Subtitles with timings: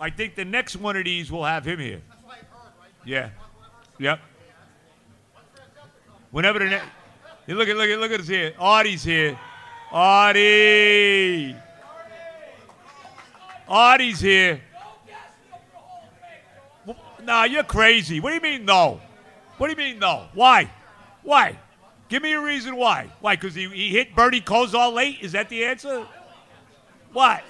[0.00, 2.02] I think the next one of these will have him here.
[3.04, 3.30] Yeah.
[3.98, 4.20] Yep.
[6.30, 6.86] Whenever the next.
[7.48, 8.54] Look at look at look at us here.
[8.58, 9.38] Artie's here.
[9.92, 11.56] Artie.
[13.68, 14.60] Artie's here.
[17.22, 18.20] Nah, you're crazy.
[18.20, 19.00] What do you mean no?
[19.58, 20.26] What do you mean no?
[20.34, 20.70] Why?
[21.22, 21.58] Why?
[22.08, 23.10] Give me a reason why.
[23.20, 23.34] Why?
[23.34, 25.18] Because he, he hit Bernie Kosar late?
[25.22, 26.06] Is that the answer?
[27.12, 27.42] What?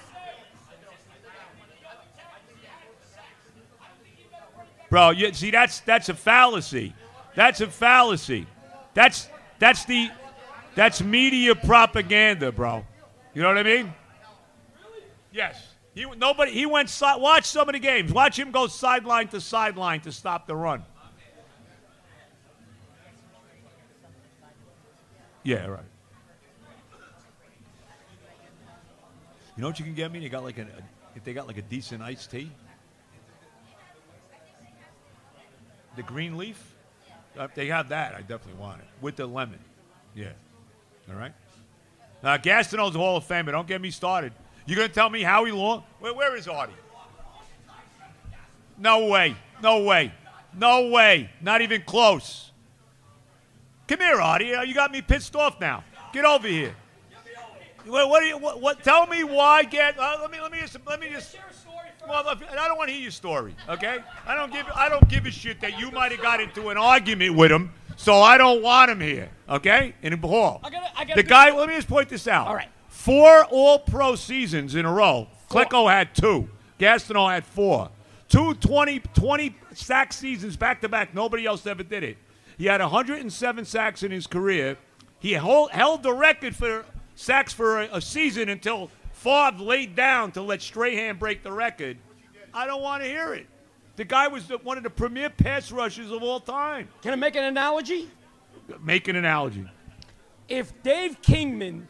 [4.89, 6.93] Bro, you, see that's that's a fallacy.
[7.35, 8.47] That's a fallacy.
[8.93, 9.27] That's
[9.59, 10.09] that's the
[10.75, 12.85] that's media propaganda, bro.
[13.33, 13.93] You know what I mean?
[15.31, 15.67] Yes.
[15.93, 18.13] He nobody he went si- watch some of the games.
[18.13, 20.83] Watch him go sideline to sideline to stop the run.
[25.43, 25.83] Yeah, right.
[29.55, 30.19] You know what you can get me?
[30.19, 32.51] They got like a, a if they got like a decent iced tea.
[35.97, 36.63] The green leaf,
[37.37, 39.59] Uh, they have that, I definitely want it with the lemon.
[40.15, 40.29] Yeah.
[41.09, 41.33] All right.
[42.23, 43.51] Now Gastineau's a Hall of Famer.
[43.51, 44.31] Don't get me started.
[44.65, 45.83] You're gonna tell me Howie Long?
[45.99, 46.73] Where, where is Artie?
[48.77, 49.35] No way.
[49.61, 50.11] No way.
[50.53, 51.29] No way.
[51.41, 52.51] Not even close.
[53.87, 54.53] Come here, Artie.
[54.55, 55.83] Uh, You got me pissed off now.
[56.13, 56.75] Get over here.
[57.85, 58.37] What, what you?
[58.37, 58.83] What, what?
[58.83, 59.63] Tell me why.
[59.63, 59.97] Get.
[59.97, 60.41] Uh, let me.
[60.41, 60.77] Let me just.
[60.85, 61.37] Let me just.
[62.07, 63.55] Well, I don't want to hear your story.
[63.67, 63.99] Okay.
[64.25, 64.65] I don't give.
[64.73, 67.71] I don't give a shit that you might have got into an argument with him.
[67.95, 69.29] So I don't want him here.
[69.49, 69.93] Okay.
[70.01, 70.61] In the hall.
[70.63, 71.51] I gotta- I gotta the guy.
[71.51, 72.47] Let me just point this out.
[72.47, 72.69] All right.
[72.87, 75.27] Four All-Pro seasons in a row.
[75.49, 76.49] Klecko had two.
[76.79, 77.89] Gastineau had four.
[78.29, 81.13] Two 20, 20 sack seasons back to back.
[81.13, 82.17] Nobody else ever did it.
[82.57, 84.77] He had 107 sacks in his career.
[85.19, 90.31] He hold, held the record for sacks for a, a season until Favre laid down
[90.33, 91.97] to let Strahan break the record.
[92.53, 93.47] I don't want to hear it.
[93.95, 96.87] The guy was the, one of the premier pass rushers of all time.
[97.01, 98.09] Can I make an analogy?
[98.83, 99.67] Make an analogy.
[100.47, 101.87] If Dave Kingman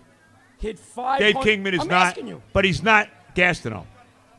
[0.58, 2.42] hit five, Dave Kingman is I'm not, asking you.
[2.54, 3.86] but he's not Gastineau.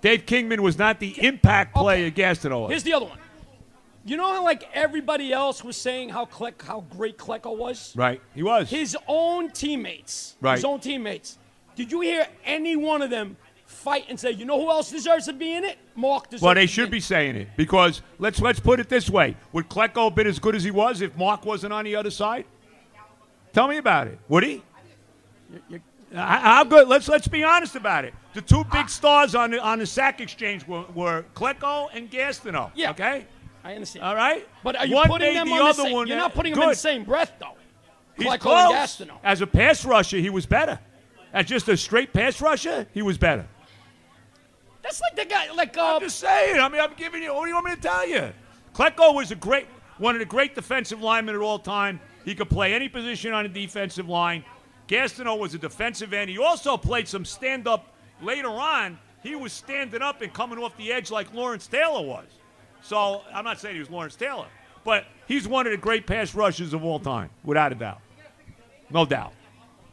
[0.00, 2.71] Dave Kingman was not the impact player Gastineau was.
[2.71, 3.19] Here's the other one.
[4.04, 7.94] You know how like everybody else was saying how Kleck, how great Klecko was?
[7.94, 8.71] Right, he was.
[8.71, 10.37] His own teammates.
[10.41, 10.54] Right.
[10.54, 11.38] His own teammates.
[11.78, 15.27] Did you hear any one of them fight and say, you know who else deserves
[15.27, 15.78] to be in it?
[15.94, 19.37] Mark deserves well, they should be saying it because let's let's put it this way:
[19.53, 22.11] Would Klecko have been as good as he was if Mark wasn't on the other
[22.11, 22.47] side?
[23.53, 24.19] Tell me about it.
[24.28, 24.62] Would he?
[26.12, 26.89] How how good?
[26.89, 28.12] Let's let's be honest about it.
[28.34, 28.87] The two big ah.
[28.87, 32.72] stars on the on the sack exchange were, were Klecko and Gastineau.
[32.75, 32.91] Yeah.
[32.91, 33.25] Okay.
[33.62, 34.05] I understand.
[34.05, 34.49] All right.
[34.65, 36.06] But are you One putting them the on the same?
[36.09, 37.55] You're not uh, putting them in the same breath, though.
[38.16, 39.03] He's Klecko close.
[39.22, 40.81] As a pass rusher, he was better.
[41.33, 43.47] As just a straight pass rusher, he was better.
[44.83, 46.59] That's like the guy, like uh, I'm just saying.
[46.59, 47.34] I mean, I'm giving you.
[47.34, 48.33] What do you want me to tell you?
[48.75, 49.66] Klecko was a great,
[49.99, 52.00] one of the great defensive linemen at all time.
[52.25, 54.44] He could play any position on the defensive line.
[54.87, 56.31] Gastineau was a defensive end.
[56.31, 58.99] He also played some stand-up later on.
[59.22, 62.27] He was standing up and coming off the edge like Lawrence Taylor was.
[62.81, 64.47] So I'm not saying he was Lawrence Taylor,
[64.84, 68.00] but he's one of the great pass rushers of all time, without a doubt.
[68.91, 69.33] No doubt.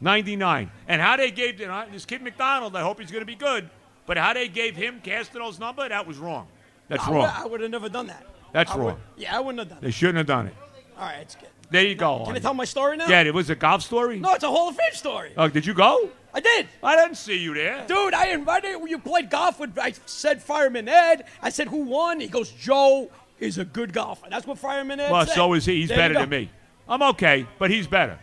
[0.00, 0.70] 99.
[0.88, 3.34] And how they gave you know, this kid McDonald, I hope he's going to be
[3.34, 3.68] good,
[4.06, 6.46] but how they gave him Gastineau's number, that was wrong.
[6.88, 7.20] That's I wrong.
[7.22, 8.24] would- I would have never done that.
[8.52, 9.00] That's I would- wrong.
[9.16, 9.84] yeah, I wouldn't have done that.
[9.84, 10.54] They shouldn't have done it.
[10.98, 11.48] All right, it's good.
[11.70, 12.24] There you go.
[12.24, 13.08] Can I tell my story now?
[13.08, 14.20] Yeah, it was a golf story?
[14.20, 15.32] No, it's a Hall of Fame story.
[15.36, 16.08] Oh, did you go?
[16.32, 16.68] I did.
[16.82, 17.84] I didn't see you there.
[17.88, 19.76] Dude, I invited you played golf with.
[19.78, 21.24] I said Fireman Ed.
[21.42, 22.20] I said who won.
[22.20, 23.10] He goes, Joe
[23.40, 24.26] is a good golfer.
[24.30, 25.34] That's what Fireman Ed Well, said.
[25.34, 25.80] so is he.
[25.80, 26.50] He's There better than me.
[26.88, 28.16] I'm okay, but he's better.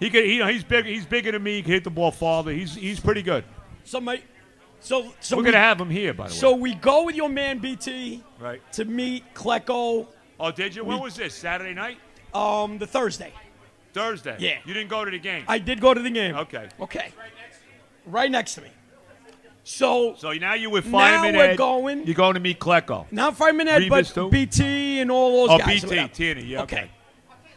[0.00, 0.86] He could, you know, he's big.
[0.86, 1.56] He's bigger than me.
[1.56, 2.50] He can hit the ball farther.
[2.52, 3.44] He's he's pretty good.
[3.84, 4.20] So my,
[4.80, 6.36] so so We're we, gonna have him here, by the way.
[6.38, 8.60] So we go with your man BT Right.
[8.72, 10.06] to meet Klecko
[10.40, 10.84] Oh, did you?
[10.84, 11.34] When was this?
[11.34, 11.98] Saturday night?
[12.34, 13.32] um the Thursday.
[13.92, 14.36] Thursday.
[14.38, 14.58] Yeah.
[14.64, 15.44] You didn't go to the game.
[15.48, 16.34] I did go to the game.
[16.36, 16.68] Okay.
[16.80, 17.12] Okay.
[18.06, 18.68] Right next to me.
[19.64, 21.56] So So now you with Now Fireman we're Ed.
[21.58, 23.06] going- You're going to meet Klecko.
[23.10, 24.30] not Fireman Ed, Revis but too?
[24.30, 25.82] BT and all those Oh, guys.
[25.82, 26.08] BT, whatever.
[26.14, 26.90] Tierney, yeah, okay.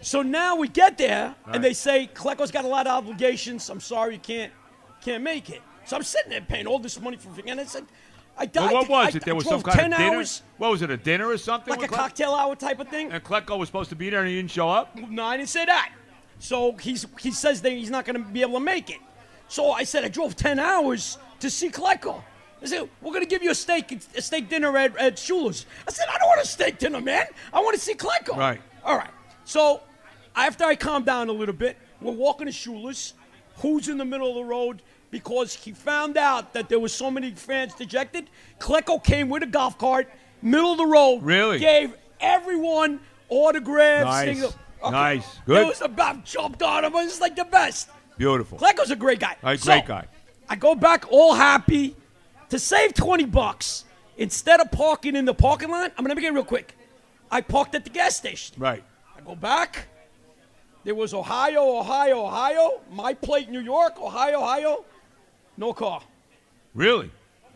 [0.03, 1.55] So now we get there, Right.
[1.55, 3.69] and they say Klecko's got a lot of obligations.
[3.69, 4.51] I'm sorry you can't
[5.01, 5.61] can't make it.
[5.85, 7.85] So I'm sitting there paying all this money for and I said,
[8.37, 8.71] I died.
[8.71, 9.25] Well, what was I, it?
[9.25, 10.15] There I was some kind 10 of dinner.
[10.17, 10.89] hours, What was it?
[10.89, 11.71] A dinner or something?
[11.71, 13.11] like a Cle- cocktail hour type of thing.
[13.11, 14.95] And Klecko was supposed to be there and he didn't show up.
[14.95, 15.91] No, I didn't say that.
[16.39, 18.99] So he's he says that he's not going to be able to make it.
[19.49, 22.21] So I said I drove 10 hours to see Klecko.
[22.61, 25.65] I said, we're going to give you a steak a steak dinner at, at Schuler's.
[25.87, 27.25] I said, I don't want a steak dinner, man.
[27.51, 28.37] I want to see Klecko.
[28.37, 28.61] Right.
[28.85, 29.09] All right.
[29.43, 29.81] So
[30.35, 33.13] after I calmed down a little bit, we're walking to Schuler's.
[33.57, 34.81] Who's in the middle of the road?
[35.11, 38.29] Because he found out that there were so many fans dejected.
[38.59, 40.09] Klecko came with a golf cart,
[40.41, 41.21] middle of the road.
[41.21, 41.59] Really?
[41.59, 42.99] Gave everyone
[43.29, 44.05] autographs.
[44.05, 44.39] Nice.
[44.39, 45.39] things- Nice.
[45.47, 46.91] It was about jumped on him.
[46.93, 47.89] It was like the best.
[48.17, 48.57] Beautiful.
[48.57, 49.37] Klecko's a great guy.
[49.41, 50.07] Right, So, great guy.
[50.49, 51.95] I go back all happy
[52.49, 53.85] to save 20 bucks.
[54.17, 56.75] Instead of parking in the parking lot, I'm going to make it real quick.
[57.31, 58.55] I parked at the gas station.
[58.59, 58.83] Right.
[59.17, 59.87] I go back.
[60.83, 62.81] There was Ohio, Ohio, Ohio.
[62.91, 64.85] My plate, New York, Ohio, Ohio.
[65.57, 66.01] No car.
[66.75, 67.09] Really?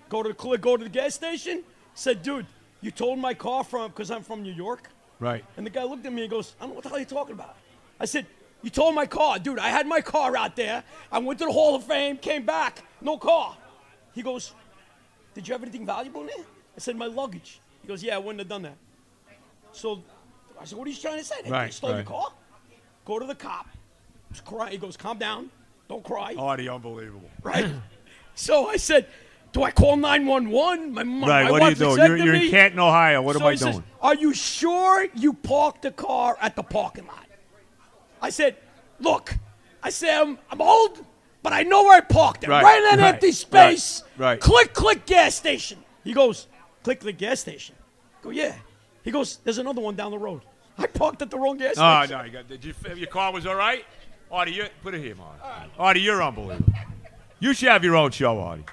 [0.10, 1.64] Go to the go to the gas station.
[1.94, 2.46] Said, dude,
[2.82, 4.90] you told my car from because I'm from New York.
[5.20, 5.44] Right.
[5.58, 7.06] And the guy looked at me and goes, I don't know what the hell you're
[7.08, 7.56] talking about.
[8.00, 8.26] I said,
[8.62, 9.40] You told my car.
[9.40, 10.84] Dude, I had my car out there.
[11.12, 13.58] I went to the Hall of Fame, came back, no car.
[14.14, 14.54] He goes,
[15.34, 16.46] Did you have anything valuable in there?
[16.76, 17.60] I said, My luggage.
[17.82, 18.78] He goes, Yeah, I wouldn't have done that.
[19.72, 20.04] So
[20.62, 21.36] I said, What are you trying to say?
[21.44, 21.98] They Right, stole right.
[21.98, 22.32] your car?
[23.08, 23.68] Go to the cop.
[24.30, 24.74] He's crying.
[24.74, 25.50] He goes, Calm down.
[25.88, 26.36] Don't cry.
[26.38, 27.30] Artie, unbelievable.
[27.42, 27.66] Right?
[28.36, 29.08] so I said,
[29.54, 30.94] Do I call 911?
[30.94, 31.44] My, my, Right.
[31.46, 31.98] my what are you doing?
[32.00, 32.50] You're, you're in.
[32.52, 33.22] Canton, Ohio.
[33.22, 33.84] What So am I he says, doing?
[34.02, 37.26] Are you sure you parked the car at the parking lot?
[38.22, 38.58] I said,
[39.00, 39.34] Look,
[39.82, 41.06] I said, I'm, I'm old,
[41.44, 42.50] but I know where I parked it.
[42.50, 44.04] Right, Right, in that right, empty space.
[44.18, 44.40] right, right.
[44.42, 45.78] Click, click, gas station.
[46.04, 46.48] He goes,
[46.84, 47.76] Click, click, gas station.
[48.20, 48.54] I go, Yeah.
[49.06, 50.42] He goes, There's another one down the road.
[50.78, 51.84] I parked at the wrong gas station.
[51.84, 52.24] Oh, no.
[52.24, 53.84] You got, did you, your car was all right?
[54.32, 55.72] Artie, you, put it here, Artie.
[55.80, 56.74] Artie, you're unbelievable.
[57.40, 58.66] You should have your own show, Artie.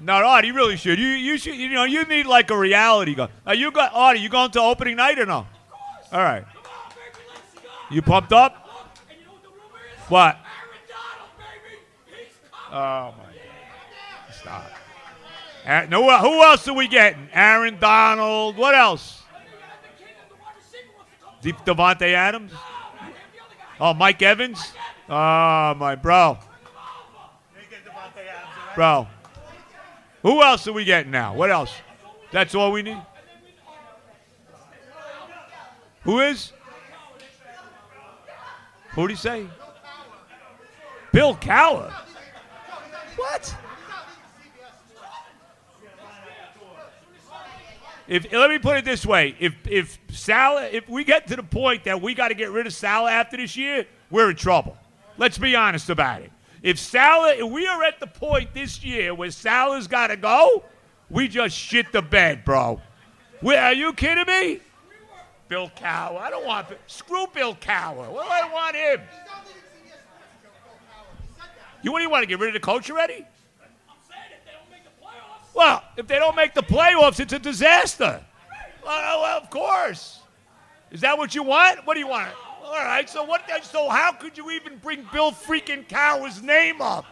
[0.00, 0.98] No, Artie, you really should.
[0.98, 1.54] You, you should.
[1.54, 3.28] You know, you need like a reality go.
[3.46, 4.20] Are you got Artie?
[4.20, 5.46] You going to opening night or no?
[6.12, 6.44] All right.
[7.90, 8.68] You pumped up?
[10.08, 10.36] What?
[12.70, 14.32] Oh my!
[14.32, 14.70] Stop.
[15.64, 17.28] Uh, no, who else are we getting?
[17.32, 18.56] Aaron Donald.
[18.56, 19.21] What else?
[21.42, 22.52] Deep Adams.
[23.80, 24.72] Oh, Mike Evans.
[25.08, 26.38] Oh my bro.
[28.74, 29.08] Bro.
[30.22, 31.34] Who else are we getting now?
[31.34, 31.74] What else?
[32.30, 33.02] That's all we need.
[36.04, 36.52] Who is?
[38.92, 39.46] Who'd he say?
[41.12, 41.92] Bill Cowher.
[43.16, 43.54] What?
[48.12, 51.42] If let me put it this way, if if Salah, if we get to the
[51.42, 54.76] point that we got to get rid of Salah after this year, we're in trouble.
[55.16, 56.30] Let's be honest about it.
[56.62, 60.62] If Salah, if we are at the point this year where Salah's got to go,
[61.08, 62.82] we just shit the bed, bro.
[63.40, 64.60] Where, are you kidding me?
[65.48, 66.20] Bill Cowher.
[66.20, 68.12] I don't want screw Bill Cowher.
[68.12, 69.00] Well, I don't want him.
[71.82, 73.24] You what do you want to get rid of the coach already?
[75.54, 78.24] Well, if they don't make the playoffs, it's a disaster.
[78.84, 80.20] Well, well, of course.
[80.90, 81.86] Is that what you want?
[81.86, 82.32] What do you want?
[82.64, 83.08] All right.
[83.08, 83.42] So what?
[83.62, 87.06] So how could you even bring Bill freaking Cowher's name up?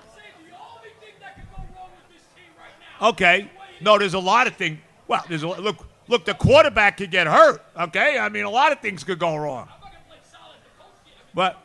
[3.01, 3.51] Okay.
[3.81, 4.79] No, there's a lot of things.
[5.09, 5.87] Well, there's a look.
[6.09, 7.63] Look, the quarterback could get hurt.
[7.79, 8.19] Okay.
[8.19, 9.69] I mean, a lot of things could go wrong.
[11.33, 11.57] But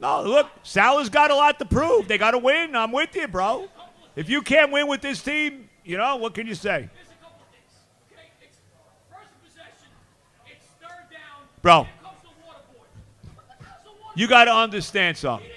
[0.00, 2.08] no, look, Salah's got a lot to prove.
[2.08, 2.74] They got to win.
[2.74, 3.68] I'm with you, bro.
[4.16, 6.88] If you can't win with this team, you know what can you say,
[11.60, 11.86] bro?
[14.14, 15.48] You got to understand something.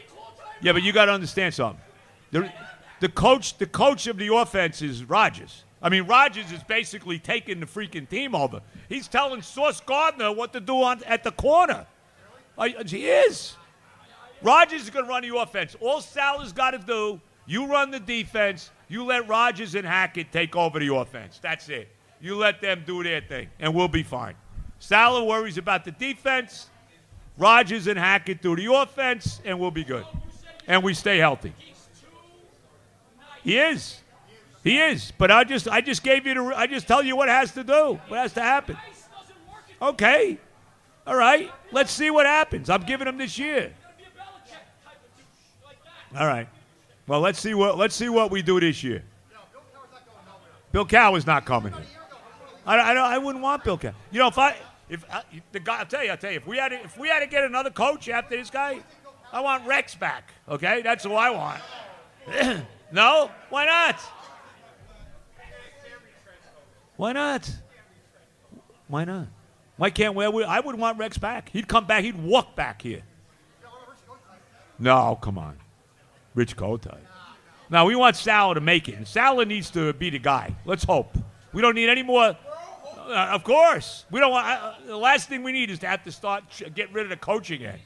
[0.61, 1.81] Yeah, but you got to understand something.
[2.31, 2.51] The,
[3.01, 5.63] the coach, the coach of the offense is Rodgers.
[5.81, 8.61] I mean, Rodgers is basically taking the freaking team over.
[8.89, 11.85] He's telling Sauce Gardner what to do on, at the corner.
[12.57, 13.55] Uh, he is.
[14.41, 15.75] Rodgers is going to run the offense.
[15.79, 18.71] All Salah's got to do, you run the defense.
[18.87, 21.39] You let Rodgers and Hackett take over the offense.
[21.41, 21.89] That's it.
[22.21, 24.35] You let them do their thing, and we'll be fine.
[24.79, 26.69] Salah worries about the defense.
[27.37, 30.05] Rodgers and Hackett do the offense, and we'll be good.
[30.67, 31.53] And we stay healthy.
[33.43, 33.99] He is.
[34.63, 35.13] He is.
[35.17, 37.63] But I just I just gave you the I just tell you what has to
[37.63, 37.99] do.
[38.07, 38.77] What has to happen.
[39.81, 40.39] Okay.
[41.05, 41.51] All right.
[41.71, 42.69] Let's see what happens.
[42.69, 43.71] I'm giving him this year.
[46.17, 46.47] All right.
[47.07, 49.03] Well, let's see what let's see what we do this year.
[50.71, 51.73] Bill Cow is not coming.
[52.65, 53.93] I, I, I wouldn't want Bill Cow.
[54.11, 54.55] You know, if I
[54.89, 56.97] if I, the guy, I'll tell you, I'll tell you, if we had to, if
[56.97, 58.79] we had to get another coach after this guy,
[59.31, 60.33] I want Rex back.
[60.49, 61.61] Okay, that's who I want.
[62.91, 63.99] no, why not?
[66.97, 67.51] Why not?
[68.87, 69.27] Why not?
[69.77, 70.25] Why can't we?
[70.43, 71.49] I would want Rex back.
[71.49, 72.03] He'd come back.
[72.03, 73.01] He'd walk back here.
[74.79, 75.57] No, come on.
[76.35, 76.99] Rich Kotite.
[77.69, 78.95] Now, we want Sal to make it.
[78.95, 80.55] And needs to be the guy.
[80.65, 81.17] Let's hope.
[81.53, 82.37] We don't need any more.
[83.07, 84.05] Uh, of course.
[84.11, 84.45] We don't want.
[84.45, 86.43] Uh, the last thing we need is to have to start
[86.75, 87.79] get rid of the coaching end.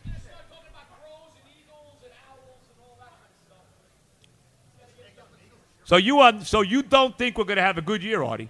[5.85, 8.49] So you are, so you don't think we're going to have a good year, Artie?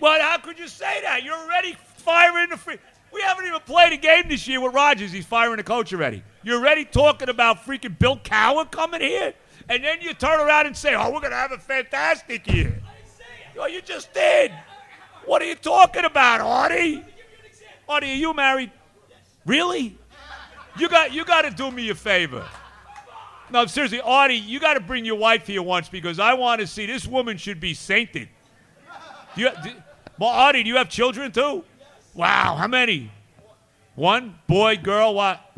[0.00, 1.24] Well, how could you say that?
[1.24, 2.76] You're already firing the free.
[3.12, 5.10] We haven't even played a game this year with Rodgers.
[5.10, 6.22] He's firing the coach already.
[6.42, 9.34] You're already talking about freaking Bill Cowher coming here,
[9.68, 12.80] and then you turn around and say, "Oh, we're to have a fantastic year."
[13.56, 14.52] Well, you just did.
[15.24, 17.04] What are you talking about, Artie?
[17.88, 18.70] Artie, are you married?
[19.44, 19.96] Really?
[20.78, 22.46] You got you got to do me a favor.
[23.50, 26.66] No, seriously, Artie, you got to bring your wife here once because I want to
[26.66, 28.28] see this woman should be sainted.
[29.36, 29.70] Do you, do,
[30.18, 31.62] well, Artie, do you have children too?
[32.14, 33.10] Wow, how many?
[33.94, 35.51] One boy, girl, what?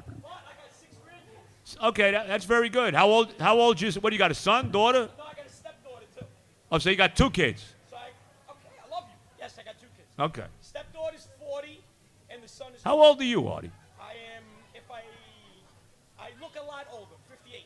[1.83, 2.95] Okay, that, that's very good.
[2.95, 3.35] How old?
[3.39, 3.99] How old is?
[3.99, 4.31] What do you got?
[4.31, 5.09] A son, daughter?
[5.19, 6.25] No, I got a stepdaughter too.
[6.71, 7.75] Oh, so you got two kids.
[7.91, 8.09] So I,
[8.51, 9.17] okay, I love you.
[9.39, 10.09] Yes, I got two kids.
[10.19, 10.45] Okay.
[10.61, 11.81] Stepdaughter's 40,
[12.31, 12.83] and the son is.
[12.83, 13.71] How old are you, Artie?
[14.01, 14.43] I am.
[14.75, 15.03] If I,
[16.19, 17.15] I look a lot older.
[17.29, 17.65] 58.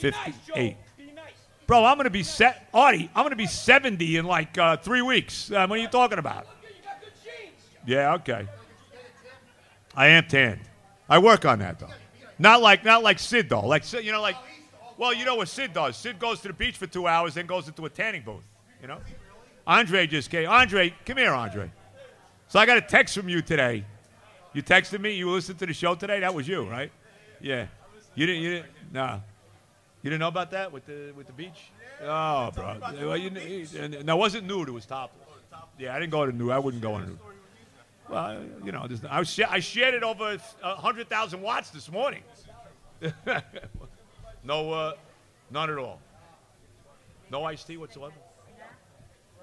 [0.00, 0.54] Be nice, Joe.
[0.54, 0.76] 58.
[0.96, 1.32] Be nice.
[1.66, 2.68] Bro, I'm gonna be set.
[2.74, 5.50] Artie, I'm gonna be 70 in like uh, three weeks.
[5.50, 6.46] Uh, what are you talking about?
[6.46, 7.62] Look, you got good genes.
[7.86, 8.48] Yeah, okay.
[9.94, 10.60] I am tanned.
[11.08, 11.88] I work on that though.
[12.40, 13.66] Not like not like Sid though.
[13.66, 14.36] Like you know, like
[14.96, 15.94] well, you know what Sid does.
[15.96, 18.42] Sid goes to the beach for two hours, then goes into a tanning booth.
[18.80, 18.98] You know.
[19.66, 20.48] Andre just came.
[20.48, 21.70] Andre, come here, Andre.
[22.48, 23.84] So I got a text from you today.
[24.54, 25.12] You texted me.
[25.12, 26.20] You listened to the show today.
[26.20, 26.90] That was you, right?
[27.42, 27.66] Yeah.
[28.14, 28.42] You didn't.
[28.42, 28.66] You didn't.
[28.90, 29.22] No.
[30.02, 31.70] You didn't know about that with the with the beach?
[32.02, 32.78] Oh, bro.
[32.80, 33.30] Well, you,
[34.16, 34.68] wasn't nude.
[34.68, 35.28] It was topless.
[35.78, 36.52] Yeah, I didn't go to nude.
[36.52, 37.18] I wouldn't go on nude.
[38.10, 41.90] Well, you know, I, was, sh- I shared it over a hundred thousand watts this
[41.90, 42.22] morning.
[44.44, 44.92] no, uh,
[45.50, 46.00] none at all.
[47.30, 48.14] No iced tea whatsoever.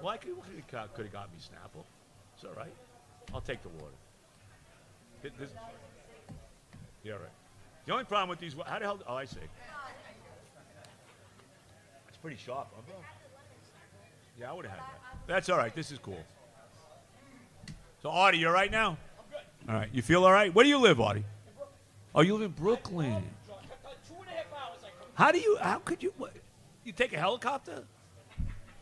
[0.02, 0.34] Well, I could,
[0.70, 1.82] have got me Snapple.
[2.34, 2.72] It's all right.
[3.32, 3.94] I'll take the water.
[5.22, 5.50] Th- this-
[7.02, 7.22] yeah, right.
[7.86, 9.00] The only problem with these, how the hell?
[9.08, 9.38] Oh, I see.
[12.08, 12.96] It's pretty sharp, huh, bro?
[14.38, 15.00] Yeah, I would have had that.
[15.26, 15.74] That's all right.
[15.74, 16.22] This is cool.
[18.02, 18.90] So, Artie, you're right now?
[18.90, 18.96] I'm
[19.30, 19.72] good.
[19.72, 19.88] All right.
[19.92, 20.54] You feel all right?
[20.54, 21.24] Where do you live, Artie?
[22.14, 23.22] Oh, you live in Brooklyn.
[24.06, 24.78] Two and a half hours.
[25.14, 25.56] How do you?
[25.60, 26.12] How could you?
[26.16, 26.32] What,
[26.84, 27.84] you take a helicopter?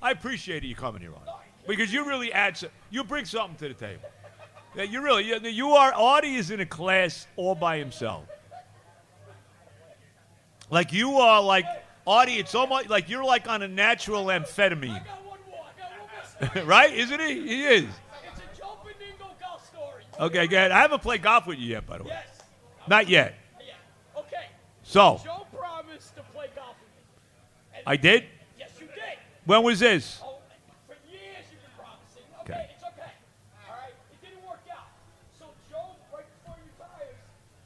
[0.02, 1.30] I appreciate you coming here, Artie,
[1.66, 2.56] because you really add.
[2.56, 4.02] some- You bring something to the table.
[4.76, 5.25] Yeah, you really.
[5.25, 5.92] You, you are.
[5.94, 8.25] Artie is in a class all by himself.
[10.70, 11.42] Like you are.
[11.42, 11.64] Like
[12.06, 12.35] Artie.
[12.38, 15.61] It's almost like you're like on a natural amphetamine, I got one more.
[15.64, 16.92] I got one more right?
[16.92, 17.49] Isn't he?
[17.49, 17.85] He is.
[17.85, 20.04] it's a Joe Benigno golf story.
[20.18, 20.70] Okay, good.
[20.70, 22.11] I haven't played golf with you yet, by the way.
[22.11, 22.42] Yes.
[22.88, 23.35] Not yet.
[23.61, 23.75] Yeah.
[24.20, 24.46] Okay.
[24.82, 26.88] So Joe promised to play golf with
[27.76, 27.82] me.
[27.87, 28.25] I did.
[28.58, 29.18] Yes, you did.
[29.44, 30.20] When was this?
[30.25, 30.38] Oh,
[30.87, 32.25] for years you've been promising.
[32.42, 32.70] Okay, Okay.
[32.73, 33.12] it's okay.
[33.68, 34.88] All right, it didn't work out.
[35.38, 37.18] So Joe, right before he retires,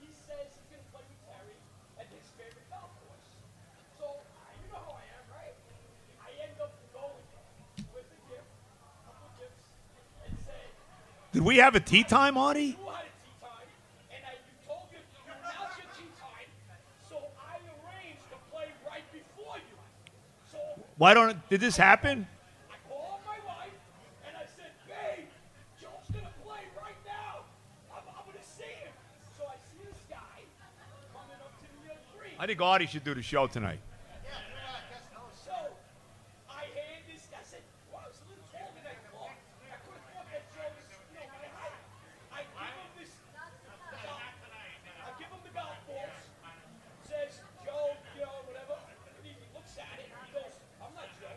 [0.03, 1.55] he says he's gonna play with Terry
[2.03, 3.29] at his favorite golf course.
[4.01, 5.55] So uh, you know how I am, right?
[6.19, 7.23] I end up going
[7.95, 9.71] with a gift, a couple of gifts,
[10.27, 10.89] and say, Did we have a tee time, Artie?
[10.89, 11.05] "You had a tee time, and I, you told you you announced your tee time,
[11.07, 12.77] so I arranged we have a tee time, Audie?
[21.01, 21.49] Why don't?
[21.49, 22.29] Did this happen?
[22.69, 23.73] I called my wife
[24.29, 25.25] and I said, babe,
[25.81, 27.41] Joe's gonna play right now.
[27.89, 28.93] I'm, I'm gonna see him.
[29.33, 30.45] So I see this guy
[31.17, 32.37] coming up to the uh, green.
[32.39, 33.81] I think Audie should do the show tonight.
[35.41, 35.57] So
[36.53, 37.25] I hand this.
[37.33, 39.33] I said, well, I was a little taller than I thought.
[39.73, 41.81] I could have thought that Joe was, you know, my height.
[42.29, 43.17] I give him this.
[43.33, 44.37] golf-
[45.01, 46.29] I give him the golf balls.
[47.09, 48.77] Says Joe, you know, whatever.
[49.17, 50.13] And he looks at it.
[50.13, 51.29] He goes, I'm not Joe.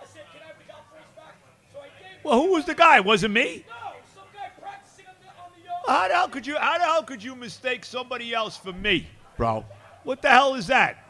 [0.00, 1.36] I said, can I have the golf balls back?
[1.72, 2.19] So I gave.
[2.30, 3.00] Well, who was the guy?
[3.00, 3.64] Was it me?
[3.68, 5.50] No, some guy practicing on the on
[5.86, 6.56] the How the hell could you?
[6.56, 9.64] How the hell could you mistake somebody else for me, bro?
[10.04, 11.04] What the hell is that?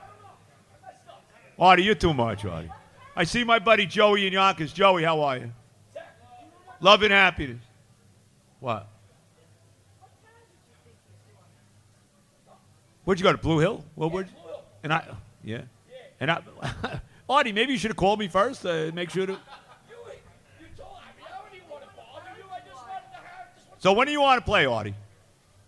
[1.58, 2.70] Artie, you're too much, Artie.
[3.14, 4.72] I see my buddy Joey in Yonkers.
[4.72, 5.52] Joey, how are you?
[6.80, 7.62] Love and happiness.
[8.60, 8.88] What?
[13.04, 13.84] Where'd you go to Blue Hill?
[13.94, 14.28] Well, where'd
[14.82, 15.04] and I,
[15.44, 15.62] yeah,
[16.18, 16.40] and I,
[17.28, 18.64] Artie, maybe you should have called me first.
[18.64, 19.32] Uh, make sure to.
[19.32, 19.38] You,
[20.60, 22.44] you told I mean, I didn't want to bother you.
[22.50, 24.94] I just wanted to have just want So when do you want to play, Artie?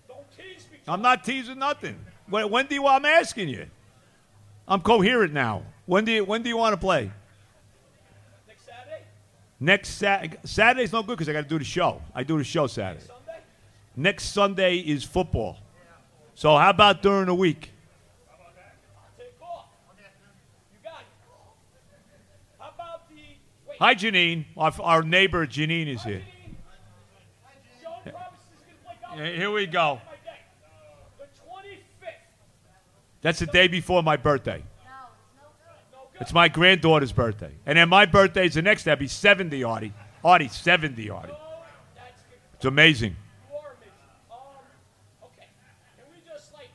[0.07, 0.79] don't tease me.
[0.87, 1.99] I'm not teasing nothing.
[2.29, 2.87] When, when do you?
[2.87, 3.67] I'm asking you.
[4.69, 5.63] I'm coherent now.
[5.87, 6.25] When do you?
[6.25, 7.11] When do you want to play?
[8.47, 9.03] Next Saturday?
[9.59, 12.03] Next Sat- Saturday's no good because I got to do the show.
[12.15, 13.05] I do the show Saturday.
[13.07, 13.41] Sunday?
[13.97, 15.57] Next Sunday is football.
[16.35, 17.71] So how about during the week?
[19.19, 19.67] Take off.
[19.89, 21.07] You got it.
[22.59, 23.15] How about the.
[23.67, 23.79] Wait.
[23.79, 24.45] Hi, Janine.
[24.55, 26.23] Our, our neighbor Janine is here.
[29.15, 30.01] Here we go.
[30.07, 30.39] My day.
[31.19, 32.13] The 25th.
[33.21, 34.63] That's the day before my birthday.
[36.21, 37.53] It's my granddaughter's birthday.
[37.67, 38.93] And then my birthday is the next day.
[38.93, 39.93] I'll be 70, Artie.
[40.25, 41.33] Artie, 70, Artie.
[42.55, 43.17] It's amazing.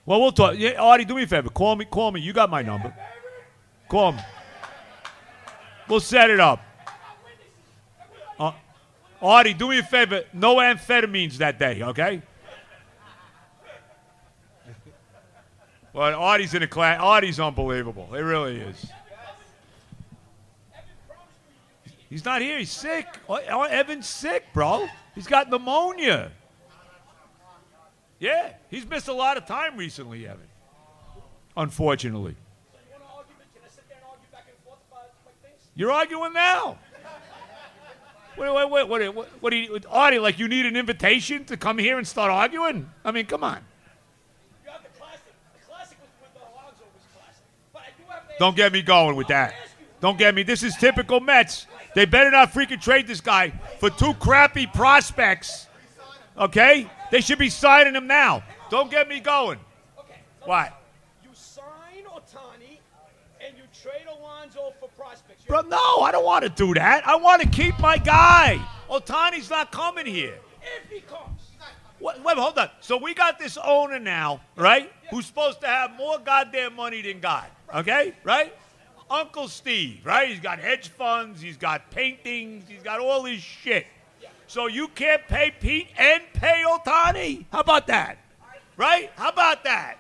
[0.06, 0.56] Well, we'll talk.
[0.58, 1.50] Yeah, Artie, do me a favor.
[1.50, 1.86] Call me.
[1.86, 2.22] Call me.
[2.22, 2.94] You got my number.
[3.90, 4.22] Call me.
[5.88, 6.62] We'll set it up.
[9.22, 10.24] Artie, do me a favor.
[10.34, 12.22] No amphetamines that day, okay?
[15.94, 17.00] Well, Artie's in a class.
[17.02, 18.14] Artie's unbelievable.
[18.14, 18.86] It really is.
[22.10, 22.60] He's not here.
[22.60, 23.08] He's sick.
[23.28, 24.88] Oh, oh, Evan's sick, bro.
[25.16, 26.32] He's got pneumonia.
[28.20, 30.48] Yeah, he's missed a lot of time recently, Evan.
[31.56, 32.36] Unfortunately.
[32.72, 33.34] So you want to argue?
[33.54, 35.62] Can I sit there and argue back and forth about like things?
[35.76, 36.78] You're arguing now.
[38.38, 41.58] Wait, wait, wait, what, what, what do you, Artie, like you need an invitation to
[41.58, 42.90] come here and start arguing?
[43.04, 43.60] I mean, come on.
[44.64, 45.22] You have the classic.
[45.60, 47.44] The classic was with Alonso was classic.
[47.74, 48.34] But I do have to.
[48.38, 49.56] Don't get me going with that.
[50.00, 50.44] Don't get me.
[50.44, 51.66] This is typical Mets.
[51.96, 55.66] They better not freaking trade this guy for two crappy prospects.
[56.38, 56.88] Okay?
[57.10, 58.44] They should be signing him now.
[58.70, 59.60] Don't get me going.
[60.44, 60.80] What?
[61.24, 62.78] You sign Ohtani,
[63.46, 65.37] and you trade Alonso for prospects.
[65.48, 67.08] Bro, no, I don't want to do that.
[67.08, 68.60] I want to keep my guy.
[68.90, 70.38] Ohtani's not coming here.
[70.62, 71.42] If he comes.
[72.00, 72.70] Wait, wait, hold on.
[72.80, 74.92] So we got this owner now, right?
[75.10, 77.46] Who's supposed to have more goddamn money than God.
[77.74, 78.14] Okay?
[78.24, 78.54] Right?
[79.10, 80.30] Uncle Steve, right?
[80.30, 83.88] He's got hedge funds, he's got paintings, he's got all this shit.
[84.48, 87.46] So you can't pay Pete and pay Ohtani?
[87.52, 88.18] How about that?
[88.76, 89.12] Right?
[89.16, 89.98] How about that?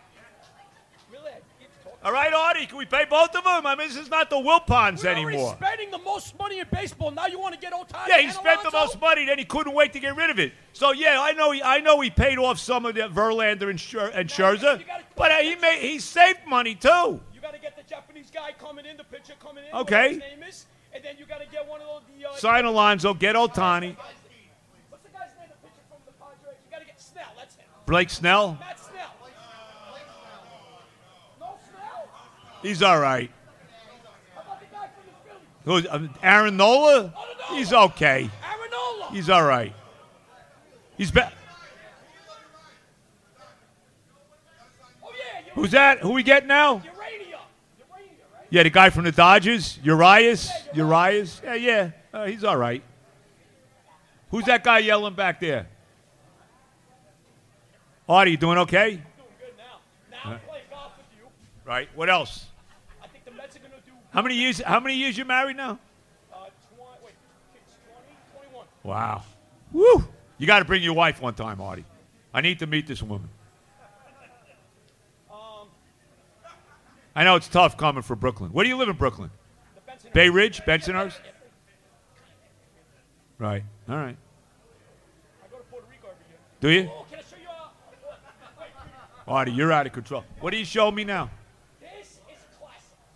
[2.07, 3.65] All right, Artie, can we pay both of them?
[3.65, 5.41] I mean, this is not the Wilpons We're anymore.
[5.41, 7.11] already spending the most money in baseball.
[7.11, 8.07] Now you want to get Ohtani?
[8.07, 10.53] Yeah, he spent the most money, then he couldn't wait to get rid of it.
[10.71, 13.77] So yeah, I know he, I know he paid off some of the Verlander and,
[13.77, 17.19] Scher- and Scherzer, gotta- but uh, he made he saved money too.
[17.33, 19.75] You got to get the Japanese guy coming in, the pitcher coming in.
[19.75, 20.11] Okay.
[20.11, 22.03] His name is, and then you got to get one of those.
[22.17, 25.49] The, uh, Sign Alonso, get Ohtani, What's the guy's name?
[25.51, 26.55] The pitcher from the Padres.
[26.65, 27.33] You got to get Snell.
[27.37, 27.65] That's him.
[27.85, 28.57] Blake Snell.
[28.61, 29.11] Matt Snell.
[31.39, 32.07] No Snell.
[32.61, 33.29] He's all right.
[34.35, 35.29] How about the guy from the
[35.65, 35.85] Phillies?
[35.85, 37.13] Who's uh, Aaron Nola?
[37.51, 38.29] He's okay.
[38.43, 39.09] Aaron Nola.
[39.11, 39.73] He's all right.
[40.97, 41.31] He's Ur-
[45.53, 45.99] Who's that?
[45.99, 46.83] Who we get now?
[48.49, 50.49] Yeah, the guy from the Dodgers, Urias.
[50.73, 51.41] Urias.
[51.43, 51.91] Yeah, yeah.
[52.13, 52.81] Uh, he's all right.
[54.31, 55.67] Who's that guy yelling back there?
[58.07, 58.91] Artie, you doing okay?
[58.91, 59.01] Doing
[59.39, 59.79] good now.
[60.11, 61.27] Now I'm playing golf with you.
[61.67, 61.89] Right.
[61.95, 62.45] What else?
[63.03, 63.91] I think the Mets are gonna do.
[64.11, 64.61] How many years?
[64.61, 65.77] How many years you married now?
[66.31, 67.13] Uh, 20, wait,
[67.53, 67.75] kids,
[68.33, 68.65] 20, 21.
[68.83, 69.23] Wow.
[69.73, 70.07] Woo!
[70.37, 71.83] You got to bring your wife one time, Artie.
[72.33, 73.29] I need to meet this woman.
[75.29, 75.67] Um,
[77.13, 78.51] I know it's tough coming from Brooklyn.
[78.53, 79.29] Where do you live in Brooklyn?
[80.13, 81.19] Bay Ridge, Bensonhurst.
[83.39, 83.63] Right.
[83.89, 84.15] All right.
[85.43, 86.37] I go to Puerto Rico every year.
[86.61, 86.89] Do you?
[86.95, 87.49] Oh, can I show you?
[89.27, 90.23] Uh, Artie, you're out of control.
[90.39, 91.29] What do you show me now?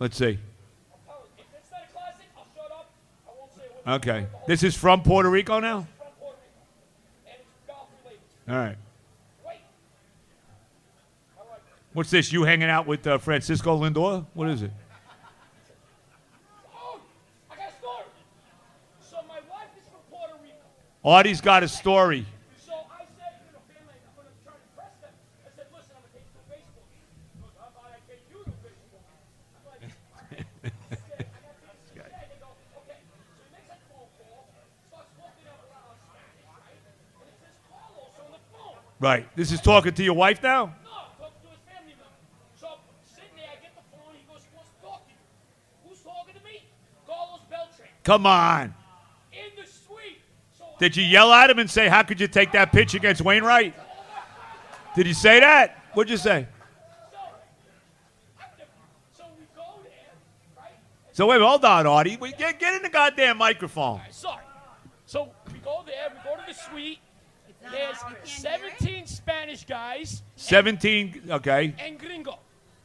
[0.02, 0.38] This is classic.
[0.38, 0.38] Let's see.
[0.92, 2.90] I'll tell you, If it's not a classic, I'll shut up.
[3.26, 3.94] I won't say a word.
[3.96, 4.26] Okay.
[4.46, 5.86] This is from Puerto Rico now?
[5.98, 7.30] From Puerto Rico.
[7.30, 8.20] And it's golf related.
[8.48, 8.76] All right.
[11.94, 12.32] What's this?
[12.32, 14.24] You hanging out with uh, Francisco Lindor?
[14.32, 14.70] What is it?
[16.74, 16.98] Oh,
[17.50, 18.04] I got a story.
[19.02, 20.56] So my wife is from Puerto Rico.
[21.04, 22.24] Artie's got a story.
[22.64, 25.12] So I said, you know, family, I'm going to try to press them.
[25.44, 27.12] I said, listen, I'm going to take you to a baseball game.
[27.36, 29.20] He goes, how about I take you to a baseball game?
[29.52, 30.48] I'm like, all right.
[30.72, 32.48] I said, I got to take you to They go,
[32.88, 33.04] okay.
[33.04, 34.48] So he makes that phone call,
[34.88, 36.72] starts walking up around Spanish, right?
[36.72, 38.80] And it says Carlos on the phone.
[39.02, 39.26] Right.
[39.34, 40.66] This is talking to your wife now?
[40.66, 42.14] No, talking to his family member.
[42.54, 42.68] So
[43.04, 44.14] sitting there, I get the phone.
[44.14, 45.88] He goes, he wants to talk to you.
[45.88, 46.62] Who's talking to me?
[47.04, 47.88] Carlos Beltran.
[48.04, 48.72] Come on.
[49.32, 50.20] In the suite.
[50.56, 53.22] So Did you yell at him and say, How could you take that pitch against
[53.22, 53.74] Wainwright?
[54.94, 55.82] Did you say that?
[55.94, 56.46] What'd you say?
[57.10, 57.18] So,
[59.16, 60.12] so we go there,
[60.56, 60.74] right?
[61.10, 62.18] So wait, hold on, Artie.
[62.18, 64.00] Wait, Get, get in the goddamn microphone.
[64.12, 64.44] Sorry.
[65.06, 67.00] So we go there, we go to the suite.
[67.72, 68.78] There's loud, we can't hear it.
[68.78, 71.74] 17 Spanish guys 17, okay.
[71.78, 72.38] and gringo.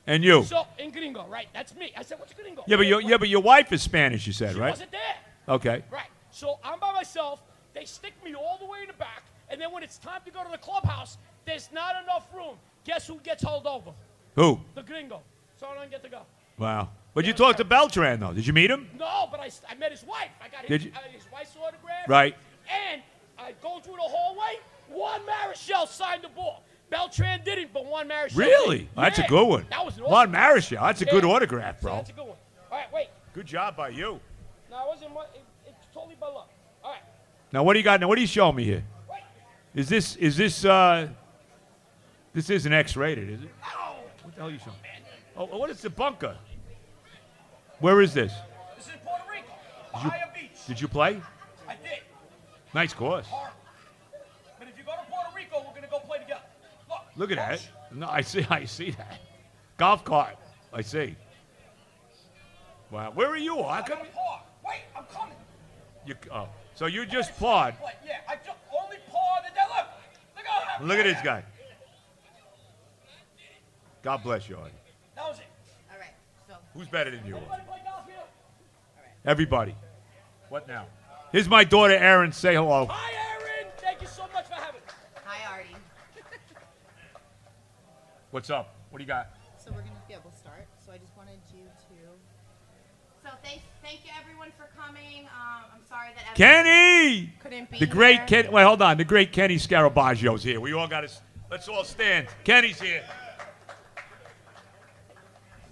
[0.06, 0.43] And you.
[0.43, 1.47] So, in gringo, right?
[1.54, 1.91] That's me.
[1.97, 2.63] I said, what's gringo?
[2.65, 4.69] Yeah, but your, yeah, but your wife is Spanish, you said, She right?
[4.69, 5.15] wasn't there.
[5.50, 5.84] Okay.
[5.91, 6.08] Right.
[6.32, 7.41] So I'm by myself.
[7.73, 10.32] They stick me all the way in the back, and then when it's time to
[10.32, 12.56] go to the clubhouse, there's not enough room.
[12.86, 13.91] Guess who gets held over?
[14.36, 14.60] Who?
[14.76, 15.21] The gringo.
[15.60, 16.21] So I don't get to go.
[16.58, 16.89] Wow.
[17.13, 18.34] But you talked to Beltran though.
[18.34, 18.88] Did you meet him?
[18.97, 20.30] No, but I, I met his wife.
[20.41, 20.91] I got Did his, you?
[20.95, 22.08] uh, his wife's autograph.
[22.08, 22.36] Right.
[22.91, 23.02] And
[23.39, 24.60] I go through the hallway.
[24.97, 26.63] Juan Marichal signed the ball.
[26.89, 28.38] Beltran didn't, but Juan Marichal.
[28.38, 28.77] Really?
[28.79, 28.89] did.
[28.95, 29.65] That's a good one.
[29.69, 30.79] That was an Juan Marichal.
[30.81, 31.29] That's a good Yeah.
[31.29, 31.95] autograph, So bro.
[31.97, 32.38] that's a good one.
[32.71, 33.07] All right, wait.
[33.33, 34.19] Good job by you.
[34.71, 35.12] No, it wasn't.
[35.12, 36.49] What, it, it's totally by luck.
[36.83, 37.01] All right,
[37.51, 37.99] Now what do you got?
[37.99, 38.83] Now what are you showing me here?
[39.10, 39.21] wait.
[39.75, 41.07] Is this is this uh
[42.33, 43.49] this isn't X-rated, is it?
[43.63, 43.95] Oh.
[44.23, 44.77] What the hell are you showing?
[45.36, 46.36] Oh, what is the bunker?
[47.79, 48.33] Where is this?
[48.75, 49.53] This is Puerto Rico,
[49.93, 50.65] Did you- Bahia Beach.
[50.67, 51.21] Did you play?
[51.67, 51.99] I did.
[52.73, 53.27] Nice course.
[53.27, 53.55] Horrible.
[54.60, 56.41] But if you go to Puerto Rico, we're gonna go play together.
[57.17, 57.30] Look.
[57.30, 57.69] Look at that.
[57.97, 58.45] No, I see.
[58.49, 59.19] I see that.
[59.77, 60.36] Golf cart.
[60.73, 61.15] I see.
[62.91, 63.12] Wow.
[63.13, 63.56] Where are you?
[63.58, 64.67] How I come got a.
[64.67, 65.36] Wait, I'm coming.
[66.06, 66.15] you?
[66.32, 67.75] Oh, so you just pawed.
[68.06, 69.88] Yeah, I just only pawned and then look.
[70.36, 71.43] Look how happy Look at this guy.
[74.03, 74.71] God bless you, Artie.
[75.15, 75.45] That was it.
[75.91, 76.13] All right.
[76.47, 77.36] So Who's better than you?
[77.36, 78.15] Anybody play golf here?
[79.25, 79.75] Everybody.
[80.49, 80.86] What now?
[81.32, 82.32] Here's my daughter, Erin.
[82.32, 82.88] Say hello.
[82.89, 83.71] Hi, Aaron.
[83.80, 84.93] Thank you so much for having me.
[85.25, 85.75] hi, Artie.
[88.32, 88.76] What's up?
[88.90, 89.30] What do you got?
[89.58, 90.66] So we're gonna be able to start.
[90.86, 93.24] So I just wanted you to.
[93.24, 95.26] So thank thank you everyone for coming.
[95.26, 97.34] Um, I'm sorry that everyone Kenny!
[97.42, 98.44] couldn't be The great here.
[98.44, 98.50] Kenny.
[98.50, 98.98] Wait, hold on.
[98.98, 100.60] The great Kenny Scarabaggio's here.
[100.60, 101.10] We all got to.
[101.50, 102.28] Let's all stand.
[102.44, 103.04] Kenny's here.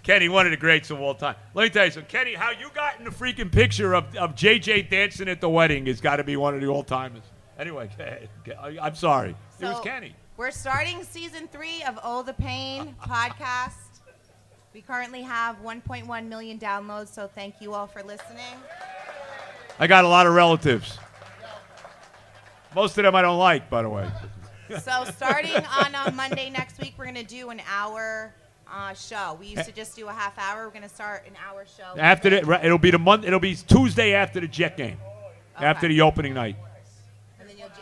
[0.04, 1.36] Kenny, one of the greats of all time.
[1.56, 2.10] Let me tell you something.
[2.10, 5.88] Kenny, how you got in the freaking picture of, of JJ dancing at the wedding
[5.88, 7.24] has got to be one of the all timers.
[7.58, 9.36] Anyway, I- I'm sorry.
[9.60, 10.16] it was Kenny.
[10.38, 14.02] We're starting season three of Oh the Pain podcast.
[14.74, 18.44] We currently have 1.1 million downloads, so thank you all for listening.
[19.80, 21.00] I got a lot of relatives.
[22.76, 24.10] Most of them I don't like, by the way.
[24.82, 28.34] So starting on uh, Monday next week, we're gonna do an hour
[28.70, 29.38] uh, show.
[29.40, 30.66] We used to just do a half hour.
[30.66, 33.24] We're gonna start an hour show After the, it'll be the month.
[33.24, 34.98] It'll be Tuesday after the Jet game,
[35.56, 36.58] after the opening night.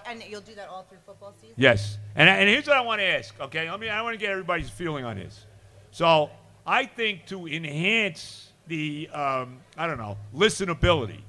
[0.05, 1.55] And you'll do, you'll do that all through football season.
[1.57, 1.97] Yes.
[2.15, 3.67] And, and here's what I want to ask, okay?
[3.67, 5.45] I mean, I want to get everybody's feeling on this.
[5.91, 6.29] So
[6.65, 11.21] I think to enhance the, um, I don't know, listenability,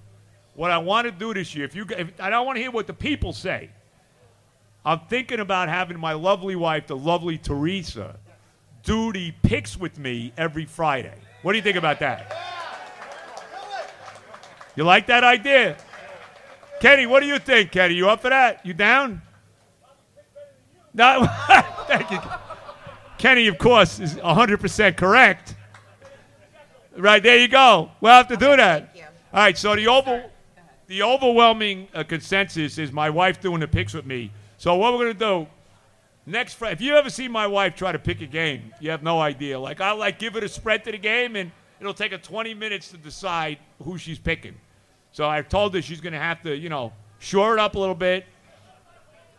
[0.54, 2.70] what I want to do this year, if you, if, I don't want to hear
[2.70, 3.70] what the people say.
[4.86, 8.16] I'm thinking about having my lovely wife, the lovely Teresa,
[8.82, 11.14] do the picks with me every Friday.
[11.42, 12.36] What do you think about that?
[14.76, 15.76] You like that idea?
[16.80, 17.94] Kenny, what do you think, Kenny?
[17.94, 18.64] You up for that?
[18.64, 19.22] You down?
[20.92, 21.26] No,
[21.86, 22.20] thank you.
[23.18, 25.54] Kenny, of course, is 100% correct.
[26.96, 27.90] Right, there you go.
[28.00, 28.92] We'll have to do that.
[28.92, 29.10] thank you.
[29.32, 30.24] All right, so the over,
[30.86, 34.30] the overwhelming uh, consensus is my wife doing the picks with me.
[34.58, 35.46] So what we're going to do
[36.26, 39.02] next Friday, if you ever see my wife try to pick a game, you have
[39.02, 39.58] no idea.
[39.58, 42.54] Like, I'll like give it a spread to the game, and it'll take her 20
[42.54, 44.54] minutes to decide who she's picking.
[45.14, 47.78] So I told her she's going to have to, you know, shore it up a
[47.78, 48.26] little bit.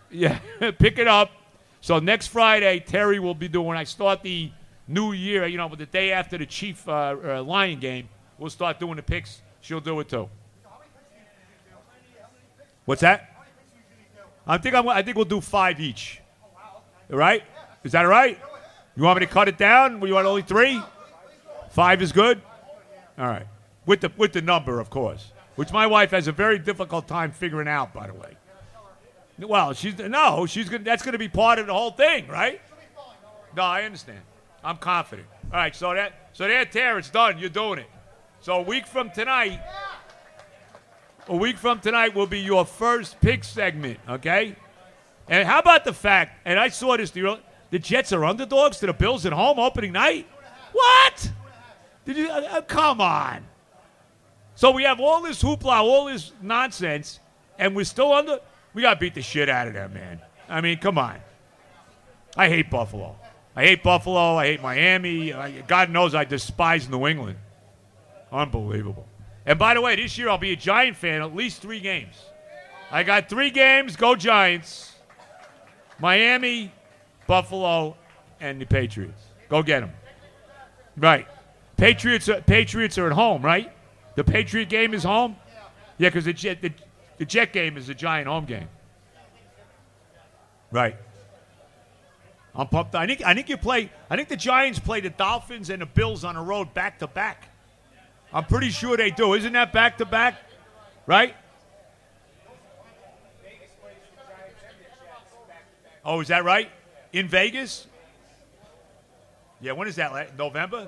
[0.09, 0.39] Yeah,
[0.79, 1.31] pick it up.
[1.81, 3.77] So next Friday, Terry will be doing.
[3.77, 4.53] I start the
[4.88, 8.07] new year, you know, the day after the Chief uh, uh, Lion game,
[8.38, 9.41] we'll start doing the picks.
[9.59, 10.29] She'll do it too.
[12.85, 13.35] What's that?
[14.47, 16.21] I think I'm, I think we'll do five each.
[17.09, 17.43] Right?
[17.83, 18.39] Is that all right?
[18.95, 20.01] You want me to cut it down?
[20.07, 20.81] You want only three?
[21.71, 22.41] Five is good.
[23.17, 23.47] All right,
[23.85, 27.32] with the with the number, of course, which my wife has a very difficult time
[27.32, 27.94] figuring out.
[27.94, 28.38] By the way.
[29.38, 30.84] Well, she's no, she's gonna.
[30.84, 32.62] That's gonna be part of the whole thing, right?
[33.56, 34.22] No, I understand.
[34.63, 35.28] I'm confident.
[35.52, 37.38] All right, so that so that Tara, it's done.
[37.38, 37.89] You're doing it.
[38.41, 39.60] So a week from tonight,
[41.28, 44.00] a week from tonight will be your first pick segment.
[44.08, 44.56] Okay.
[45.28, 46.41] And how about the fact?
[46.46, 47.12] And I saw this.
[47.12, 47.39] The,
[47.72, 50.28] the Jets are underdogs to the Bills at home opening night.
[50.72, 51.32] What?
[52.06, 52.30] Did you?
[52.30, 53.44] Uh, uh, come on.
[54.56, 57.20] So we have all this hoopla, all this nonsense,
[57.60, 58.39] and we're still under.
[58.74, 60.22] We got to beat the shit out of them, man.
[60.50, 61.18] I mean, come on.
[62.38, 63.15] I hate Buffalo.
[63.56, 64.36] I hate Buffalo.
[64.36, 65.34] I hate Miami.
[65.34, 67.38] I, God knows I despise New England.
[68.32, 69.08] Unbelievable.
[69.46, 72.15] And by the way, this year I'll be a Giant fan at least three games.
[72.91, 73.96] I got three games.
[73.96, 74.94] Go Giants.
[76.00, 76.72] Miami,
[77.28, 77.96] Buffalo,
[78.41, 79.22] and the Patriots.
[79.50, 79.91] Go get them.
[80.98, 81.28] Right.
[81.78, 83.72] Patriots Patriots are at home, right?
[84.15, 85.36] The Patriot game is home?
[85.97, 86.71] Yeah, because the, Jet, the,
[87.17, 88.67] the Jet game is a giant home game.
[90.71, 90.95] Right.
[92.56, 92.95] I'm pumped.
[92.95, 93.91] I think I think you play.
[94.10, 97.08] I think the Giants play the Dolphins and the Bills on a road back to
[97.08, 97.49] back.
[98.34, 99.34] I'm pretty sure they do.
[99.34, 100.36] Isn't that back to back?
[101.06, 101.36] Right?
[106.04, 106.69] Oh, is that right?
[107.12, 107.88] In Vegas?
[109.60, 109.73] Yeah.
[109.73, 110.38] When is that?
[110.38, 110.88] November?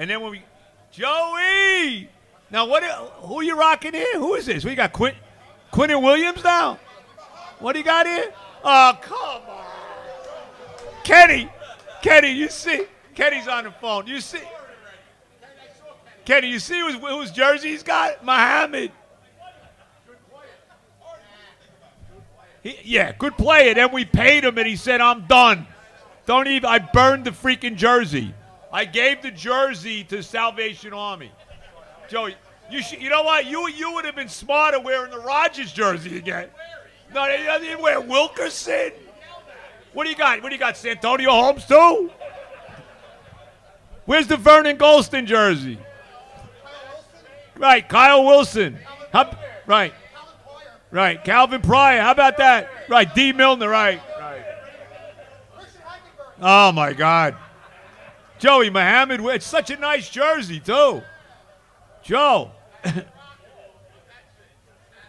[0.00, 0.42] And then when we,
[0.90, 2.08] Joey.
[2.50, 2.82] Now what?
[2.82, 4.18] Who you rocking here?
[4.18, 4.64] Who is this?
[4.64, 5.14] We got Quint,
[5.70, 6.78] Quinnen Williams now.
[7.58, 8.32] What do you got here?
[8.64, 9.64] Oh, come on,
[11.04, 11.50] Kenny.
[12.00, 12.86] Kenny, you see?
[13.14, 14.06] Kenny's on the phone.
[14.06, 14.40] You see?
[16.24, 18.24] Kenny, you see whose, whose jersey he's got?
[18.24, 18.92] Muhammad.
[22.62, 23.74] He, yeah, good player.
[23.74, 25.66] Then we paid him, and he said, "I'm done.
[26.24, 28.32] Don't even." I burned the freaking jersey.
[28.72, 31.32] I gave the jersey to Salvation Army.
[32.08, 32.36] Joey,
[32.70, 33.46] you should, you know what?
[33.46, 36.48] You you would have been smarter wearing the Rodgers jersey again.
[37.12, 38.92] No, you didn't wear Wilkerson.
[39.92, 40.42] What do you got?
[40.42, 40.76] What do you got?
[40.76, 42.10] Santonio Holmes too?
[44.06, 45.78] Where's the Vernon Gholston jersey?
[47.56, 48.78] Right, Kyle Wilson.
[49.12, 49.92] How, right.
[50.92, 52.00] Right, Calvin Pryor.
[52.00, 52.68] How about that?
[52.88, 53.68] Right, Dee Milliner.
[53.68, 54.44] Right, right.
[56.40, 57.36] Oh my God,
[58.40, 59.20] Joey Muhammad.
[59.20, 61.02] It's such a nice jersey too.
[62.02, 62.50] Joe.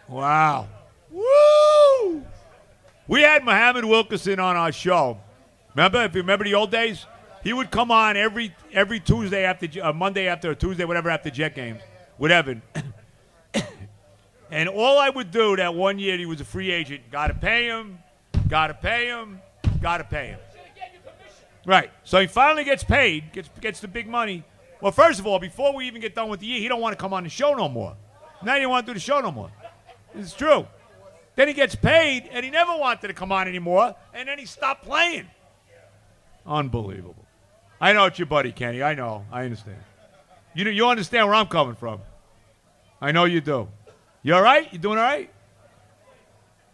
[0.08, 0.68] wow.
[1.10, 2.22] Woo!
[3.08, 5.18] We had Muhammad Wilkerson on our show.
[5.74, 6.04] Remember?
[6.04, 7.06] If you remember the old days,
[7.42, 11.54] he would come on every every Tuesday after uh, Monday after Tuesday, whatever after Jet
[11.54, 11.80] games
[12.18, 12.60] with Evan.
[14.50, 17.10] and all I would do that one year, he was a free agent.
[17.10, 17.98] Got to pay him.
[18.48, 19.40] Got to pay him.
[19.80, 20.38] Got to pay him.
[21.64, 21.90] Right.
[22.04, 23.32] So he finally gets paid.
[23.32, 24.44] Gets gets the big money.
[24.80, 26.96] Well, first of all, before we even get done with the year, he don't want
[26.96, 27.96] to come on the show no more.
[28.42, 29.50] Now he don't want to do the show no more.
[30.14, 30.66] It's true.
[31.36, 34.44] Then he gets paid, and he never wanted to come on anymore, and then he
[34.44, 35.28] stopped playing.
[36.44, 37.24] Unbelievable.
[37.80, 38.82] I know it's your buddy, Kenny.
[38.82, 39.24] I know.
[39.32, 39.78] I understand.
[40.54, 42.00] You, you understand where I'm coming from.
[43.00, 43.68] I know you do.
[44.22, 44.70] You all right?
[44.72, 45.30] You doing all right?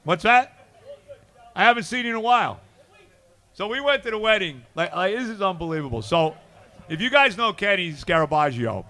[0.04, 0.52] What's that?
[1.54, 2.60] I haven't seen you in a while.
[3.58, 4.62] So we went to the wedding.
[4.76, 6.00] Like, like this is unbelievable.
[6.00, 6.36] So
[6.88, 8.84] if you guys know Kenny Scarabaggio,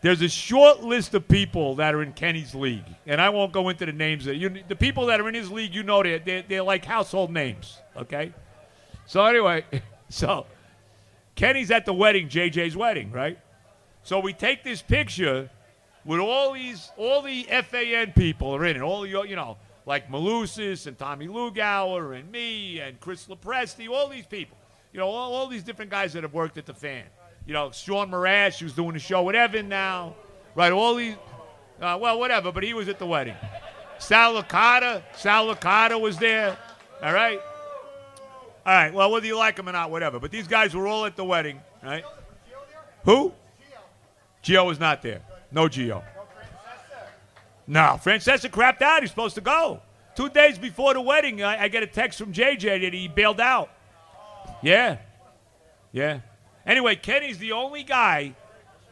[0.00, 3.68] there's a short list of people that are in Kenny's league, and I won't go
[3.68, 4.26] into the names.
[4.26, 6.84] Of, you, the people that are in his league, you know, they're, they're, they're like
[6.84, 8.32] household names, okay?
[9.06, 9.64] So anyway,
[10.08, 10.46] so
[11.36, 13.38] Kenny's at the wedding, JJ's wedding, right?
[14.02, 15.48] So we take this picture
[16.04, 20.10] with all these, all the FAN people are in it, all the, you know, like
[20.10, 24.56] Malusis and Tommy Lugauer and me and Chris Lepresti, all these people,
[24.92, 27.04] you know, all, all these different guys that have worked at the fan
[27.46, 30.14] you know, Shaun Morash, who's doing the show with Evan now,
[30.54, 30.72] right?
[30.72, 31.16] All these,
[31.80, 33.34] uh, well, whatever, but he was at the wedding.
[33.98, 36.56] Sal Licata, Sal Licata was there,
[37.02, 37.40] all right?
[38.64, 40.20] All right, well, whether you like him or not, whatever.
[40.20, 42.04] But these guys were all at the wedding, right?
[43.04, 43.32] Who?
[44.44, 45.22] Gio was not there.
[45.50, 46.04] No Gio.
[47.66, 49.02] No, Francesca crapped out.
[49.02, 49.80] He's supposed to go.
[50.14, 53.40] Two days before the wedding, I, I get a text from JJ that he bailed
[53.40, 53.70] out.
[54.62, 54.98] Yeah.
[55.92, 56.20] Yeah.
[56.66, 58.34] Anyway, Kenny's the only guy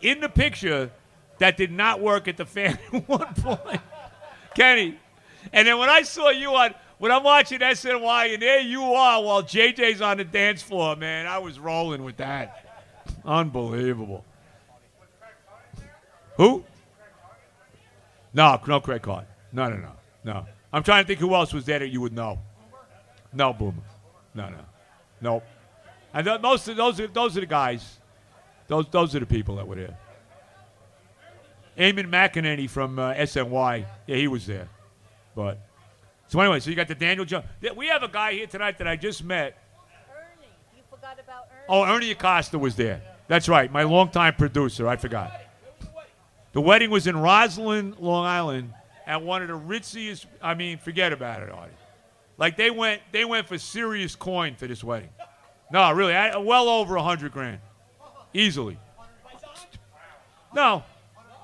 [0.01, 0.91] in the picture
[1.39, 3.81] that did not work at the fan at one point.
[4.55, 4.99] Kenny.
[5.53, 9.23] And then when I saw you on, when I'm watching SNY, and there you are
[9.23, 12.65] while JJ's on the dance floor, man, I was rolling with that.
[13.25, 14.25] Unbelievable.
[16.37, 16.65] Who?
[18.39, 19.27] No, no Craig Hart.
[19.53, 20.47] No, no, no, no.
[20.73, 22.39] I'm trying to think who else was there that you would know.
[23.33, 23.83] No, Boomer.
[24.33, 24.61] No, no.
[25.21, 25.45] Nope.
[26.15, 27.99] And th- most of those are, those are the guys.
[28.69, 29.99] Those those are the people that were there.
[31.77, 34.69] Eamon McAnaney from uh, SNY, yeah, he was there.
[35.35, 35.59] But
[36.29, 37.45] so anyway, so you got the Daniel Jones.
[37.77, 39.59] We have a guy here tonight that I just met.
[40.15, 40.47] Ernie,
[40.77, 41.65] you forgot about Ernie.
[41.69, 43.03] Oh, Ernie Acosta was there.
[43.27, 44.87] That's right, my longtime producer.
[44.87, 45.48] I forgot.
[46.53, 48.73] The wedding was in Roslyn, Long Island,
[49.07, 50.27] at one of the ritziest.
[50.43, 51.73] I mean, forget about it, Artie.
[52.37, 55.11] Like they went, they went for serious coin for this wedding.
[55.73, 57.61] No, really, I, well over a hundred grand,
[58.33, 58.79] easily.
[60.55, 60.83] No,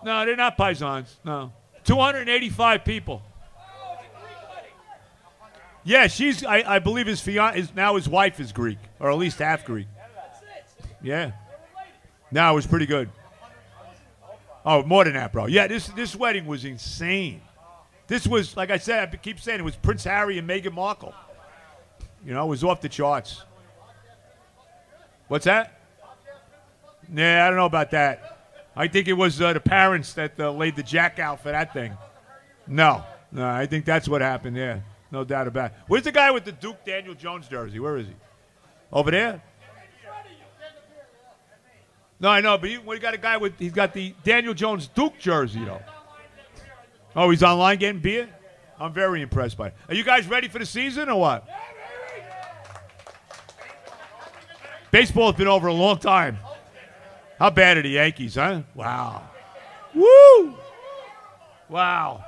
[0.04, 1.06] no, they're not paisans.
[1.24, 1.52] No,
[1.84, 3.22] 285 people.
[5.86, 6.42] Yeah, she's.
[6.44, 9.66] I, I believe his fiance is now his wife is Greek, or at least half
[9.66, 9.86] Greek.
[11.02, 11.32] Yeah.
[12.32, 13.10] No, it was pretty good.
[14.64, 15.46] Oh, more than that, bro.
[15.46, 17.42] Yeah, this this wedding was insane.
[18.06, 21.14] This was, like I said, I keep saying it was Prince Harry and Meghan Markle.
[22.24, 23.42] You know, it was off the charts.
[25.28, 25.80] What's that?
[27.08, 28.34] Nah, I don't know about that.
[28.76, 31.72] I think it was uh, the parents that uh, laid the jack out for that
[31.72, 31.96] thing.
[32.66, 34.84] No, no, I think that's what happened there.
[35.10, 35.76] No doubt about it.
[35.86, 37.78] Where's the guy with the Duke Daniel Jones jersey?
[37.78, 38.14] Where is he?
[38.92, 39.42] Over there?
[42.24, 44.88] No, I know, but he, we got a guy with he's got the Daniel Jones
[44.88, 45.82] Duke jersey though.
[47.14, 48.30] Oh, he's online getting beer.
[48.80, 49.74] I'm very impressed by it.
[49.90, 51.46] Are you guys ready for the season or what?
[54.90, 56.38] Baseball's been over a long time.
[57.38, 58.62] How bad are the Yankees, huh?
[58.74, 59.28] Wow.
[59.94, 60.56] Woo!
[61.68, 62.24] Wow.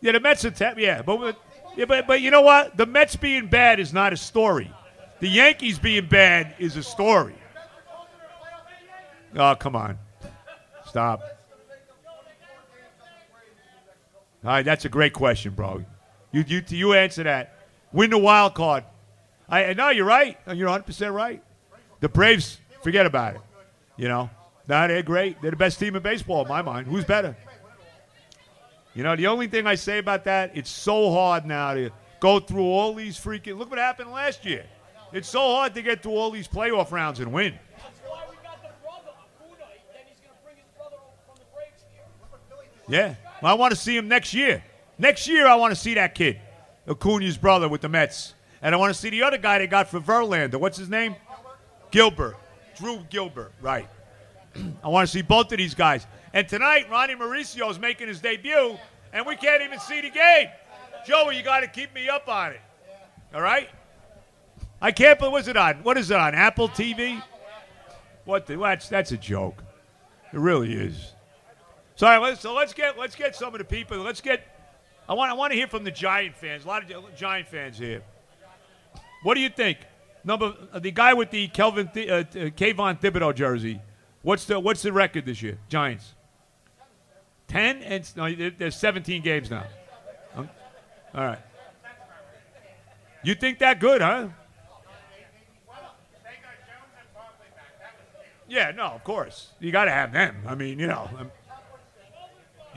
[0.00, 1.38] Yeah, the Mets are te- yeah, but
[1.76, 2.76] yeah, but but you know what?
[2.76, 4.72] The Mets being bad is not a story.
[5.20, 7.36] The Yankees being bad is a story.
[9.36, 9.98] Oh, come on.
[10.86, 11.22] Stop.
[14.44, 15.84] All right, that's a great question, bro.
[16.32, 17.56] You you you answer that.
[17.92, 18.84] Win the wild card.
[19.48, 20.38] I no, you're right.
[20.46, 21.42] You're 100 percent right.
[22.00, 23.40] The Braves, forget about it.
[23.96, 24.30] You know,
[24.68, 25.40] no, they're great.
[25.40, 26.86] They're the best team in baseball in my mind.
[26.86, 27.36] Who's better?
[28.94, 32.40] You know, the only thing I say about that, it's so hard now to go
[32.40, 33.58] through all these freaking.
[33.58, 34.64] Look what happened last year.
[35.12, 37.54] It's so hard to get through all these playoff rounds and win.
[37.76, 39.64] That's why we got the brother, Acuna.
[39.92, 42.04] Then he's going to bring his brother over from the Braves here.
[42.88, 43.14] Yeah.
[43.42, 44.62] Well, I want to see him next year.
[44.98, 46.40] Next year, I want to see that kid,
[46.86, 48.34] Acuna's brother with the Mets.
[48.62, 50.56] And I want to see the other guy they got for Verlander.
[50.56, 51.14] What's his name?
[51.90, 52.36] Gilbert.
[52.76, 53.88] Drew Gilbert, right.
[54.84, 56.06] I want to see both of these guys.
[56.32, 58.78] And tonight, Ronnie Mauricio is making his debut,
[59.12, 60.48] and we can't even see the game.
[61.06, 62.60] Joey, you got to keep me up on it.
[63.34, 63.68] All right?
[64.80, 65.76] I can't believe, what's it on?
[65.82, 66.34] What is it on?
[66.34, 67.22] Apple TV?
[68.24, 69.62] What the, that's, that's a joke.
[70.32, 71.12] It really is.
[71.96, 73.96] So, all right, let's, so let's get let's get some of the people.
[73.98, 74.46] Let's get.
[75.08, 76.64] I want I want to hear from the Giant fans.
[76.64, 78.02] A lot of Giant fans here.
[79.22, 79.78] What do you think?
[80.22, 83.80] Number uh, the guy with the Kelvin Th- uh, uh, Kayvon Thibodeaux jersey.
[84.20, 85.58] What's the what's the record this year?
[85.70, 86.14] Giants.
[87.48, 89.64] Ten and no, there's 17 games now.
[90.34, 90.50] Um,
[91.14, 91.38] all right.
[93.22, 94.28] You think that good, huh?
[98.48, 99.48] Yeah, no, of course.
[99.58, 100.36] You got to have them.
[100.46, 101.08] I mean, you know.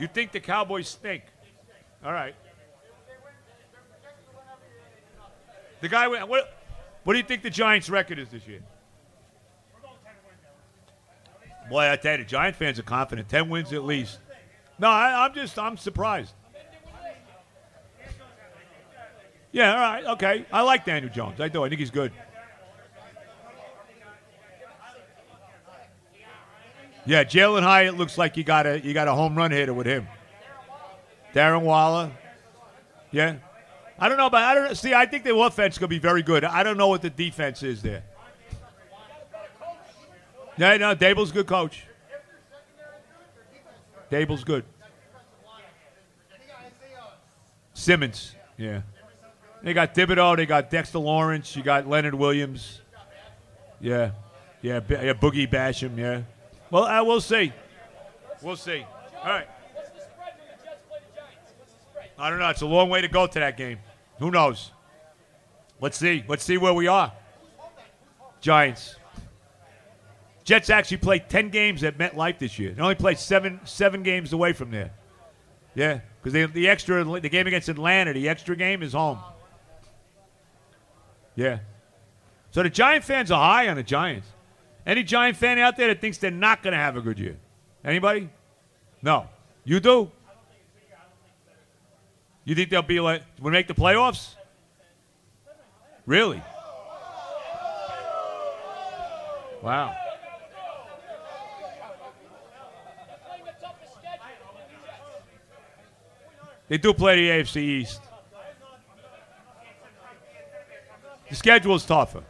[0.02, 1.22] You think the Cowboys stink?
[2.04, 2.34] All right.
[5.80, 6.08] The guy.
[6.08, 6.56] with- What?
[7.04, 8.60] What do you think the Giants' record is this year?
[11.70, 13.28] Boy, I tell you, the Giant fans are confident.
[13.28, 14.18] Ten wins at least.
[14.78, 15.58] No, I, I'm just.
[15.58, 16.34] I'm surprised.
[19.52, 19.72] Yeah.
[19.74, 20.04] All right.
[20.04, 20.46] Okay.
[20.52, 21.40] I like Daniel Jones.
[21.40, 21.64] I do.
[21.64, 22.12] I think he's good.
[27.10, 29.84] Yeah, Jalin Hyatt looks like you got a you got a home run hitter with
[29.84, 30.06] him.
[31.34, 32.12] Darren Waller.
[33.10, 33.38] Yeah.
[33.98, 36.44] I don't know about I don't see I think the offense gonna be very good.
[36.44, 38.04] I don't know what the defense is there.
[40.56, 41.84] Yeah, no, Daboll's a good coach.
[44.08, 44.64] Daboll's good.
[47.74, 48.82] Simmons, yeah.
[49.64, 52.82] They got Thibodeaux, they got Dexter Lawrence, you got Leonard Williams.
[53.80, 54.12] Yeah.
[54.62, 56.22] Yeah, yeah Boogie Basham, yeah.
[56.70, 57.52] Well, we'll see.
[58.42, 58.84] We'll see.
[59.22, 59.48] All right.
[62.18, 62.48] I don't know.
[62.48, 63.78] It's a long way to go to that game.
[64.18, 64.72] Who knows?
[65.80, 66.24] Let's see.
[66.28, 67.12] Let's see where we are.
[68.40, 68.96] Giants.
[70.44, 72.72] Jets actually played ten games at MetLife this year.
[72.72, 74.90] They only played seven seven games away from there.
[75.74, 79.18] Yeah, because the extra the game against Atlanta, the extra game is home.
[81.36, 81.60] Yeah.
[82.50, 84.26] So the Giant fans are high on the Giants.
[84.90, 87.36] Any Giant fan out there that thinks they're not going to have a good year?
[87.84, 88.28] Anybody?
[89.00, 89.28] No.
[89.62, 90.10] You do?
[92.42, 94.34] You think they'll be like we make the playoffs?
[96.06, 96.42] Really?
[99.62, 99.94] Wow.
[106.66, 108.00] They do play the AFC East.
[111.28, 112.24] The is tougher.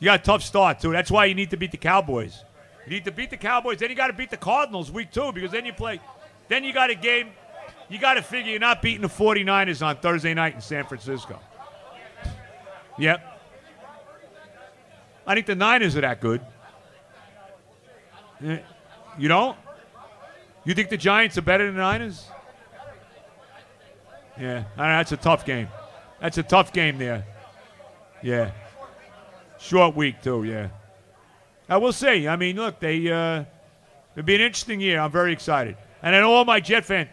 [0.00, 0.92] You got a tough start too.
[0.92, 2.42] That's why you need to beat the Cowboys.
[2.86, 3.78] You need to beat the Cowboys.
[3.78, 6.00] Then you got to beat the Cardinals week two because then you play.
[6.48, 7.28] Then you got a game.
[7.88, 11.38] You got to figure you're not beating the 49ers on Thursday night in San Francisco.
[12.98, 13.20] Yep.
[15.26, 16.40] I think the Niners are that good.
[18.44, 18.58] Eh,
[19.18, 19.56] You don't?
[20.64, 22.26] You think the Giants are better than the Niners?
[24.38, 25.68] Yeah, that's a tough game.
[26.20, 27.24] That's a tough game there.
[28.22, 28.50] Yeah,
[29.60, 30.44] short week too.
[30.44, 30.68] Yeah,
[31.68, 32.26] I will see.
[32.28, 33.44] I mean, look, they uh,
[34.16, 35.00] it'll be an interesting year.
[35.00, 37.08] I'm very excited, and I know all my Jet fans,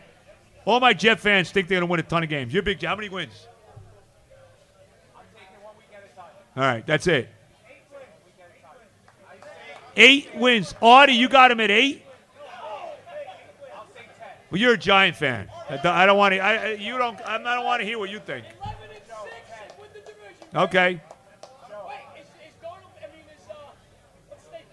[0.66, 2.54] all my Jet fans think they're gonna win a ton of games.
[2.54, 2.84] You're big.
[2.84, 3.48] How many wins?
[5.16, 6.26] I'm taking one week at a time.
[6.56, 7.30] All right, that's it.
[10.00, 10.76] Eight wins.
[10.82, 12.04] Artie, you got him at eight.
[14.50, 15.50] Well, you're a Giant fan.
[15.70, 16.39] I don't- want to.
[16.39, 17.20] I, you don't.
[17.28, 18.45] I don't want to hear what you think.
[18.64, 20.56] 11 and 6 with the division.
[20.56, 21.02] Okay.
[21.04, 23.56] Wait, is, is Darnold, I mean, is, uh,
[24.30, 24.64] what's the name?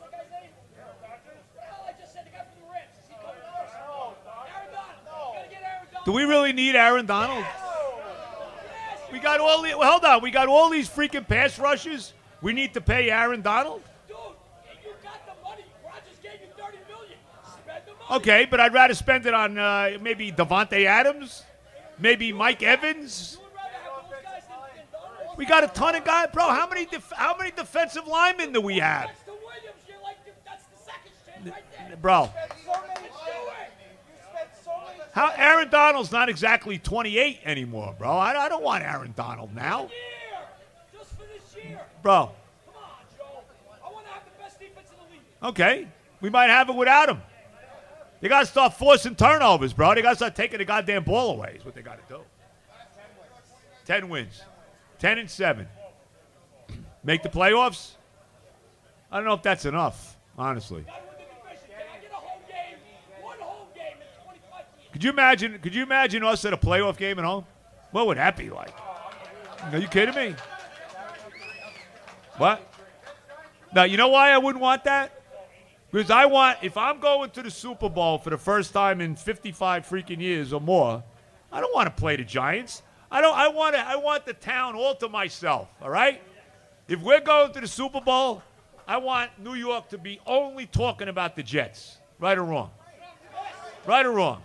[0.00, 0.50] What's that guy's name?
[0.74, 2.90] Well, I just said the guy from the Rams.
[2.98, 3.78] Is he coming first?
[3.78, 4.18] Aaron Donald.
[4.26, 5.38] Aaron Donald.
[5.38, 7.44] You gotta get Aaron Do we really need Aaron Donald?
[9.12, 10.22] We got all the, well, hold on.
[10.22, 12.12] We got all these freaking pass rushes.
[12.40, 13.82] We need to pay Aaron Donald?
[14.08, 14.16] Dude,
[14.82, 15.64] you got the money.
[15.84, 17.18] Rodgers gave you 30 million.
[17.44, 18.20] Spend the money.
[18.20, 21.44] Okay, but I'd rather spend it on uh, maybe Davante Adams,
[21.98, 23.36] maybe Mike Evans.
[23.38, 25.38] You would rather have those guys than, than Donald.
[25.38, 26.48] We got a ton of guys, bro.
[26.48, 30.64] How many def- how many defensive linemen do we have, to Williams, you're like, that's
[30.64, 31.96] the second string right there.
[31.98, 32.30] bro?
[32.64, 33.72] So many do it.
[35.12, 38.10] How Aaron Donald's not exactly 28 anymore, bro.
[38.10, 39.88] I, I don't want Aaron Donald now,
[40.92, 41.80] Just for this year.
[42.02, 42.30] bro.
[42.66, 43.42] Come on, Joe.
[43.86, 45.20] I want to have the best defense in the league.
[45.42, 45.86] Okay,
[46.22, 47.20] we might have it without him.
[48.20, 49.94] They got to start forcing turnovers, bro.
[49.94, 51.56] They got to start taking the goddamn ball away.
[51.58, 52.20] Is what they got to do.
[53.84, 54.40] Ten wins,
[54.98, 55.66] ten and seven.
[57.04, 57.92] Make the playoffs.
[59.10, 60.82] I don't know if that's enough, honestly.
[60.82, 61.68] Gotta win the division.
[61.68, 62.78] Can I get a home game?
[63.20, 64.81] One home game in 25 years.
[64.92, 65.58] Could you imagine?
[65.58, 67.44] Could you imagine us at a playoff game at home?
[67.90, 68.74] What would that be like?
[69.72, 70.34] Are you kidding me?
[72.36, 72.66] What?
[73.74, 75.18] Now you know why I wouldn't want that?
[75.90, 79.16] Because I want if I'm going to the Super Bowl for the first time in
[79.16, 81.02] 55 freaking years or more,
[81.50, 82.82] I don't want to play the Giants.
[83.10, 83.36] I don't.
[83.36, 83.80] I want to.
[83.80, 85.68] I want the town all to myself.
[85.82, 86.22] All right.
[86.88, 88.42] If we're going to the Super Bowl,
[88.88, 91.98] I want New York to be only talking about the Jets.
[92.18, 92.70] Right or wrong?
[93.86, 94.42] Right or wrong?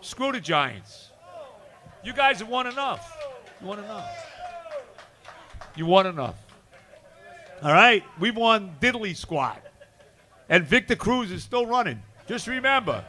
[0.00, 1.10] Screw the Giants.
[2.04, 3.16] You guys have won enough.
[3.60, 4.26] You won enough.
[5.74, 6.36] You won enough.
[7.62, 8.04] All right?
[8.20, 9.62] We've won diddly squat.
[10.48, 12.02] And Victor Cruz is still running.
[12.28, 13.04] Just remember.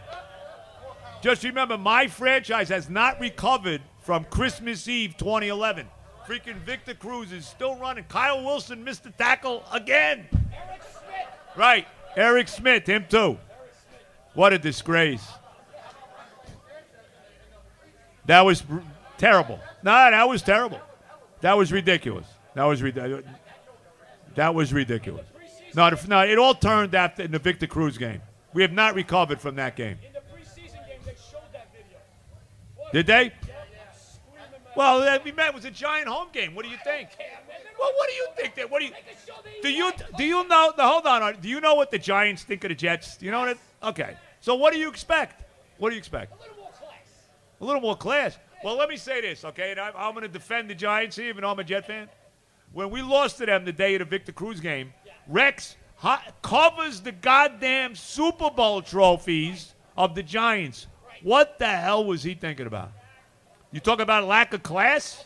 [1.22, 5.88] Just remember, my franchise has not recovered from Christmas Eve 2011.
[6.28, 8.04] Freaking Victor Cruz is still running.
[8.06, 10.26] Kyle Wilson missed the tackle again.
[10.54, 11.28] Eric Smith.
[11.56, 11.88] Right.
[12.16, 13.38] Eric Smith, him too.
[14.34, 15.28] What a disgrace.
[18.28, 18.82] That was r-
[19.18, 19.60] terrible.
[19.84, 20.80] No, that was terrible.
[21.42, 22.28] That was ridiculous.
[22.54, 23.26] That was ridiculous.
[24.36, 25.26] That was ridiculous.
[25.76, 28.22] No, the- no, it all turned after in the Victor Cruz game.
[28.54, 29.98] We have not recovered from that game.
[30.06, 31.98] In the preseason game, they showed that video.
[32.94, 33.34] Did they?
[34.76, 36.54] Well, that we met was a giant home game.
[36.54, 37.10] What do you think?
[37.80, 38.56] Well, what do you think?
[38.56, 38.92] That what do you?
[38.92, 40.72] They can show the Do you do you know?
[40.78, 41.36] No, hold on.
[41.42, 43.18] Do you know what the Giants think of the Jets?
[43.18, 43.50] Do you know what?
[43.50, 44.16] It, okay.
[44.40, 45.44] So what do you expect?
[45.80, 46.34] What do you expect?
[47.60, 48.38] A little more class.
[48.64, 49.72] Well, let me say this, okay?
[49.72, 52.10] And I'm, I'm going to defend the Giants here, even though I'm a Jet fan.
[52.74, 54.94] When we lost to them the day of the Victor Cruz game,
[55.28, 55.76] Rex
[56.42, 60.88] covers the goddamn Super Bowl trophies of the Giants.
[61.24, 62.92] What the hell was he thinking about?
[63.72, 65.26] You talk about lack of class?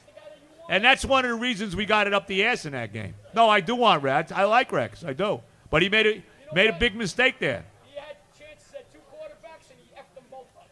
[0.69, 3.13] And that's one of the reasons we got it up the ass in that game.
[3.35, 4.31] No, I do want Rex.
[4.31, 5.03] I like Rex.
[5.03, 5.41] I do.
[5.69, 6.23] But he made a,
[6.53, 7.65] made a big mistake there.
[7.91, 10.69] He had chances at two quarterbacks and he effed them both up.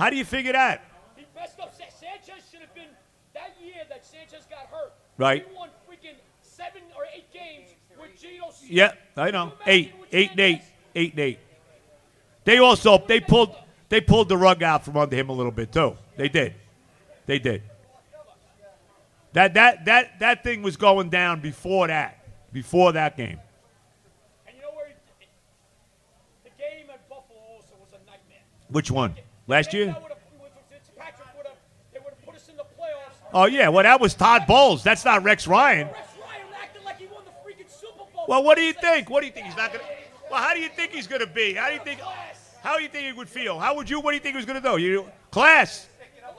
[0.00, 0.82] How do you figure that?
[1.14, 1.74] He messed up.
[1.74, 2.88] Sanchez should have been
[3.34, 4.94] that year that Sanchez got hurt.
[5.18, 5.46] Right.
[5.46, 7.68] He won freaking seven or eight games
[8.00, 8.50] with Geno.
[8.66, 9.52] Yeah, I know.
[9.66, 10.62] Eight, eight and eight,
[10.94, 11.38] eight and eight.
[12.44, 13.54] They also they pulled
[13.90, 15.98] they pulled the rug out from under him a little bit too.
[16.16, 16.54] They did,
[17.26, 17.62] they did.
[19.34, 22.24] That that that that thing was going down before that,
[22.54, 23.38] before that game.
[24.46, 25.26] And you know where he,
[26.42, 28.40] the game at Buffalo also was a nightmare.
[28.70, 29.14] Which one?
[29.50, 29.86] Last year?
[29.86, 31.50] that would've- with Fitzpatrick would've-
[31.92, 33.16] they would have put us in the playoffs.
[33.34, 34.84] Oh yeah, well that was Todd Bowles.
[34.84, 35.88] That's not Rex Ryan.
[35.88, 38.26] Rex Ryan acted like he won the freaking Super Bowl.
[38.28, 39.10] Well, what do you think?
[39.10, 39.84] What do you think he's not gonna?
[40.30, 41.54] Well, how do you think he's gonna be?
[41.54, 42.00] How do you think?
[42.62, 43.58] How do you think he would feel?
[43.58, 43.98] How would you?
[43.98, 44.76] What do you think he was gonna do?
[44.76, 45.88] You class?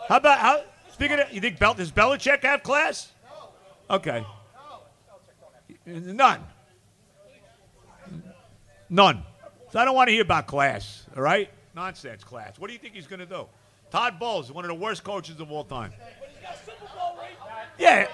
[0.08, 0.64] How about how?
[0.94, 3.12] Speaking of, you think Bel, does Belichick have class?
[3.90, 4.26] Okay.
[5.86, 6.46] None.
[8.90, 9.24] None.
[9.72, 11.06] So I don't want to hear about class.
[11.16, 11.50] All right?
[11.76, 12.60] Nonsense class.
[12.60, 13.48] What do you think he's gonna do?
[13.92, 15.94] Todd Bowles, one of the worst coaches of all time.
[15.98, 17.36] But he's got a Super Bowl ring.
[17.78, 18.08] Yeah.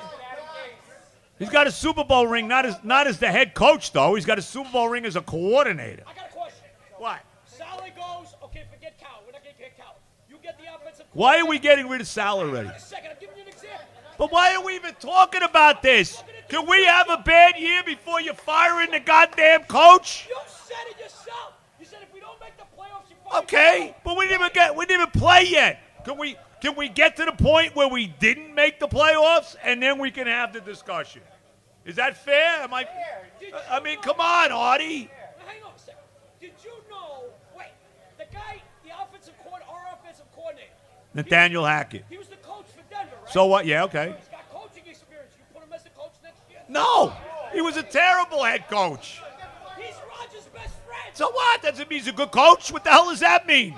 [1.40, 4.16] He's got a Super Bowl ring, not as not as the head coach though.
[4.16, 6.04] He's got a Super Bowl ring as a coordinator.
[6.08, 6.66] I got a question.
[6.98, 7.20] What?
[7.46, 8.34] Saleh goes.
[8.44, 9.22] Okay, forget Cal.
[9.26, 9.96] We're not going to get Cal.
[10.30, 11.06] You get the offensive.
[11.14, 12.70] Why are we getting rid of Sal already?
[12.80, 13.12] Second.
[13.12, 13.86] I'm giving you an example.
[14.18, 16.24] But why are we even talking about this?
[16.50, 20.28] Can we have a bad year before you're firing the goddamn coach?
[20.28, 21.54] You said it yourself.
[23.36, 25.80] Okay, but we didn't even get we didn't even play yet.
[26.06, 29.82] Can we can we get to the point where we didn't make the playoffs and
[29.82, 31.22] then we can have the discussion?
[31.86, 32.64] Is that fair?
[32.64, 32.88] Am I?
[33.70, 35.10] I mean, come on, Artie.
[35.46, 36.00] Hang on a second.
[36.40, 37.24] Did you know?
[37.58, 37.68] Wait,
[38.18, 40.72] the guy, the offensive coordinator, our offensive coordinator.
[41.14, 42.06] Nathaniel Hackett.
[42.10, 43.34] He was the coach for Denver, right?
[43.34, 43.66] So what?
[43.66, 44.16] Yeah, okay.
[44.18, 45.34] He's got coaching experience.
[45.38, 46.60] You put him as the coach next year.
[46.70, 47.14] No,
[47.54, 49.22] he was a terrible head coach.
[51.18, 51.64] So what?
[51.64, 52.72] Doesn't mean he's a good coach.
[52.72, 53.74] What the hell does that mean?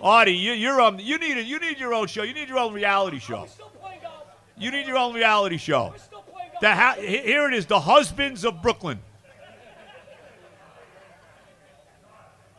[0.00, 2.22] Audie, you, you're um, you need a, you need your own show.
[2.22, 3.40] You need your own reality show.
[3.40, 4.28] We're still playing golf.
[4.56, 5.90] You need your own reality show.
[5.90, 6.60] We're still playing golf.
[6.60, 9.00] The ha- here it is, the husbands of Brooklyn.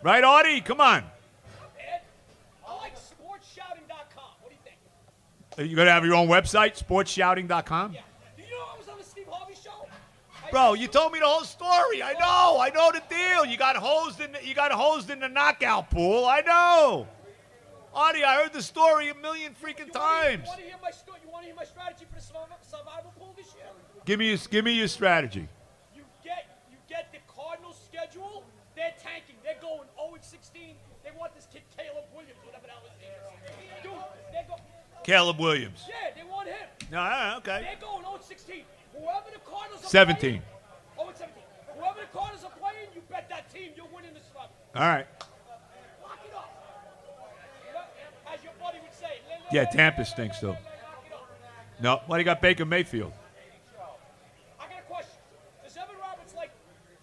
[0.04, 0.60] Right, Audie?
[0.60, 1.06] Come on.
[2.68, 4.32] I like sportsshouting.com.
[4.42, 4.78] What do you think?
[5.60, 7.94] Are you gonna have your own website, sportsshouting.com?
[7.94, 8.02] Yeah.
[10.52, 12.02] Bro, you told me the whole story.
[12.04, 12.60] I know.
[12.60, 13.46] I know the deal.
[13.46, 16.26] You got hosed in the, you got hosed in the knockout pool.
[16.26, 17.08] I know.
[17.94, 20.44] Audie, I heard the story a million freaking You wanna hear- times.
[20.44, 20.90] You want to hear my
[21.24, 23.66] You want to hear my strategy for the survival, pool this year?
[24.06, 25.48] Give me your, give me your strategy.
[25.96, 28.44] You get you get the Cardinals schedule.
[28.76, 29.36] They're tanking.
[29.44, 30.76] They're going 0 and 16.
[31.06, 33.84] They want this kid Caleb Williams, whatever the hell his name is.
[33.84, 33.92] Dude,
[34.34, 34.56] they go.
[35.04, 35.86] Caleb Williams.
[35.88, 36.68] Yeah, they want him.
[36.92, 37.62] No, right, okay.
[37.64, 38.64] They're going 0 and 16.
[39.00, 40.20] Whoever the Cardinals are 17.
[40.20, 40.42] playing.
[40.96, 41.44] 0 and 17.
[41.78, 44.50] Whoever the Cardinals are playing, you bet that team you're winning the slump.
[44.76, 45.08] All right.
[46.02, 46.52] Lock it up.
[48.34, 49.20] As your buddy would say.
[49.28, 50.50] le- le- Yeah, Tampa stinks, though.
[50.50, 51.28] le- lock it up.
[51.82, 53.14] No, why do you got Baker Mayfield?
[54.60, 55.12] I got a question.
[55.64, 56.52] Does Evan Roberts like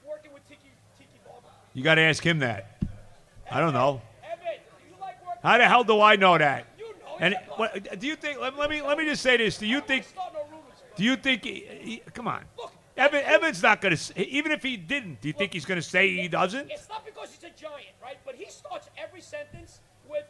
[0.08, 1.48] working with Tiki Tiki Barber?
[1.74, 2.82] You got to ask him that.
[3.50, 4.00] I don't know.
[4.24, 5.40] Evan, do you like working?
[5.42, 6.66] How the hell do I know that?
[6.78, 7.16] You know.
[7.20, 8.40] And what, do you think?
[8.40, 9.58] Let, let me let me just say this.
[9.58, 10.06] Do you think?
[11.02, 11.22] Start no rumors.
[11.22, 11.44] Do you think?
[11.44, 12.44] He, he, come on.
[12.58, 14.28] Look, Evan, Evan's not going to.
[14.28, 16.70] Even if he didn't, do you think he's going to say he doesn't?
[16.70, 18.18] It's not because he's a giant, right?
[18.24, 20.24] But he starts every sentence with,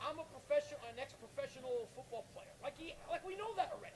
[0.00, 3.94] "I'm a professional, an ex-professional football player." Like he, like we know that already.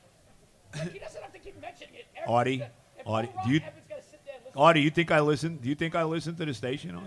[0.74, 2.06] Like he doesn't have to keep mentioning it.
[2.16, 2.74] Every Audie, step.
[3.04, 4.60] Audie, Bo do you- Rock, Evan's gotta sit there and listen.
[4.60, 5.56] Audie, you think I listen?
[5.56, 7.00] Do you think I listen to the station?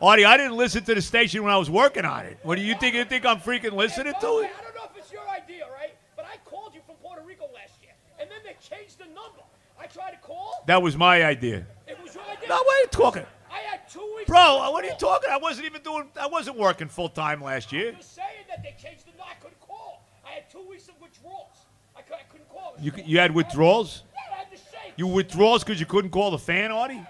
[0.00, 2.38] Audie, I didn't listen to the station when I was working on it.
[2.42, 2.94] What do you think?
[2.94, 4.50] You think I'm freaking listening to it?
[4.52, 5.94] I don't know if it's your idea, right?
[6.16, 9.42] But I called you from Puerto Rico last year, and then they changed the number.
[9.78, 10.64] I tried to call.
[10.66, 11.66] That was my idea.
[11.86, 12.48] It was your idea.
[12.48, 13.26] No, what are you talking?
[13.50, 14.28] I had two weeks.
[14.28, 15.30] Bro, what are you talking?
[15.30, 16.08] I wasn't even doing.
[16.20, 17.92] I wasn't working full time last year.
[17.92, 19.24] You're saying that they changed the number.
[19.30, 20.04] I couldn't call.
[20.26, 21.66] I had two weeks of withdrawals.
[21.96, 22.74] I, cou- I couldn't call.
[22.80, 24.02] You you had withdrawals.
[24.14, 24.94] Yeah, I had to shake.
[24.96, 27.02] You withdrawals because you couldn't call the fan, Audie.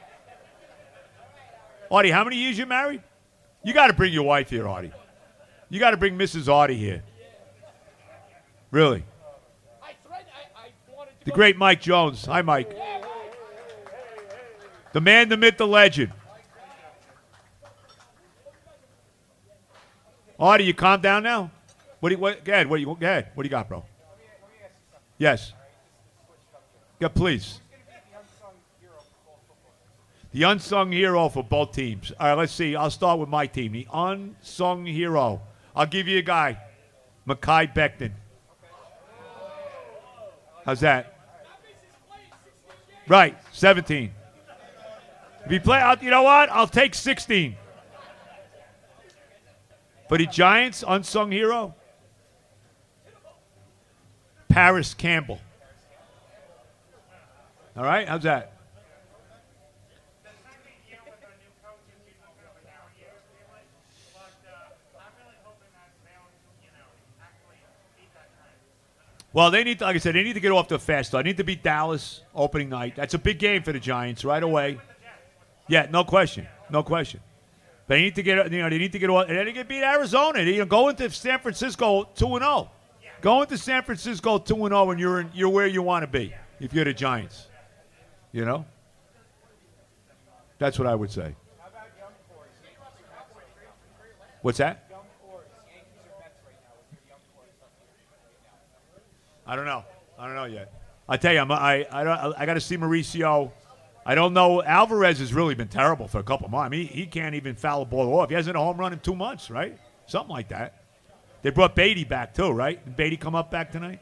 [1.88, 3.02] Audie, how many years you married?
[3.62, 4.92] You got to bring your wife here, Audie.
[5.68, 6.48] You got to bring Mrs.
[6.48, 7.02] Audie here.
[8.72, 9.04] Really,
[9.82, 10.28] I threatened.
[10.56, 12.24] I, I wanted to the great Mike Jones.
[12.24, 12.74] Hi, Mike.
[14.92, 16.12] The man, the myth, the legend.
[20.38, 21.50] Audie, you calm down now.
[22.00, 22.20] What do you?
[22.20, 22.68] What, go ahead.
[22.68, 22.86] What do you?
[22.86, 23.30] Go ahead.
[23.34, 23.84] What do you got, bro?
[25.18, 25.52] Yes.
[27.00, 27.60] Yeah, please.
[30.32, 32.12] The unsung hero for both teams.
[32.20, 32.76] All right, let's see.
[32.76, 33.72] I'll start with my team.
[33.72, 35.40] The unsung hero.
[35.74, 36.58] I'll give you a guy,
[37.26, 38.12] Mekhi Becton.
[40.64, 41.15] How's that?
[43.08, 44.12] Right, 17.
[45.44, 46.50] If he play out, you know what?
[46.50, 47.56] I'll take 16.
[50.08, 51.74] For the Giants, unsung hero,
[54.48, 55.40] Parris Campbell.
[57.76, 58.55] All right, how's that?
[69.36, 71.10] Well, they need to, like I said, they need to get off to a fast
[71.10, 71.24] start.
[71.24, 72.96] They need to beat Dallas opening night.
[72.96, 74.80] That's a big game for the Giants right away.
[75.68, 77.20] Yeah, no question, no question.
[77.86, 79.28] They need to get, you know, they need to get off.
[79.28, 80.42] They need to beat Arizona.
[80.42, 82.70] They, you know, go into San Francisco two and oh.
[83.02, 83.12] zero.
[83.20, 86.06] Go into San Francisco two and zero, and you're in, you're where you want to
[86.06, 87.48] be if you're the Giants.
[88.32, 88.64] You know,
[90.58, 91.36] that's what I would say.
[94.40, 94.85] What's that?
[99.46, 99.84] I don't know.
[100.18, 100.72] I don't know yet.
[101.08, 103.52] I tell you, I'm, I I don't, I got to see Mauricio.
[104.04, 104.62] I don't know.
[104.62, 106.66] Alvarez has really been terrible for a couple months.
[106.66, 108.28] I mean, he, he can't even foul a ball off.
[108.28, 109.78] He hasn't a home run in two months, right?
[110.06, 110.82] Something like that.
[111.42, 112.84] They brought Baty back too, right?
[112.84, 114.00] Did Baty come up back tonight?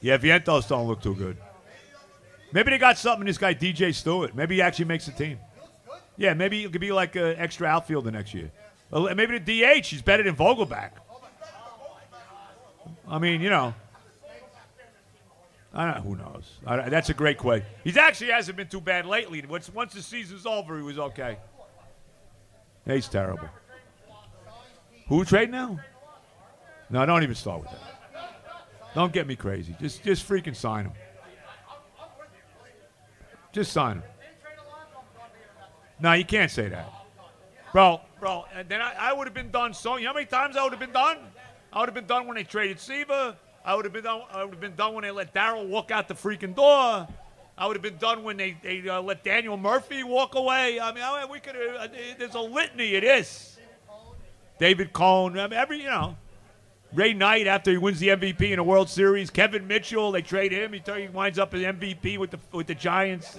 [0.00, 1.36] Yeah, Vientos don't look too good.
[2.52, 4.34] Maybe they got something in this guy DJ Stewart.
[4.34, 5.38] Maybe he actually makes the team.
[6.16, 8.50] Yeah, maybe he could be like an extra outfielder next year.
[8.92, 9.86] Uh, maybe the DH.
[9.86, 10.92] He's better than Vogelbach.
[13.08, 13.74] I mean, you know.
[15.72, 16.58] I don't, who knows?
[16.66, 17.66] I, that's a great question.
[17.84, 19.44] He's actually hasn't been too bad lately.
[19.46, 21.36] Once, once the season's over, he was okay.
[22.86, 23.48] He's terrible.
[25.08, 25.78] Who trade now?
[26.88, 27.96] No, don't even start with that.
[28.94, 29.76] Don't get me crazy.
[29.78, 30.92] Just, just freaking sign him.
[33.52, 34.02] Just sign him.
[36.00, 36.90] No, you can't say that,
[37.72, 38.00] bro.
[38.20, 39.74] Bro, and then I, I would have been done.
[39.74, 41.18] So you know how many times I would have been done?
[41.76, 43.36] I would have been done when they traded Seaver.
[43.62, 44.22] I would have been done.
[44.32, 47.06] I would have been done when they let Darryl walk out the freaking door.
[47.58, 50.80] I would have been done when they, they uh, let Daniel Murphy walk away.
[50.80, 51.54] I mean, I, we could.
[51.54, 53.58] Uh, there's a litany of this.
[54.58, 55.38] David Cone.
[55.38, 56.16] I mean, every you know.
[56.94, 59.28] Ray Knight after he wins the MVP in a World Series.
[59.28, 60.72] Kevin Mitchell, they trade him.
[60.72, 63.36] He, he winds up as MVP with the with the Giants.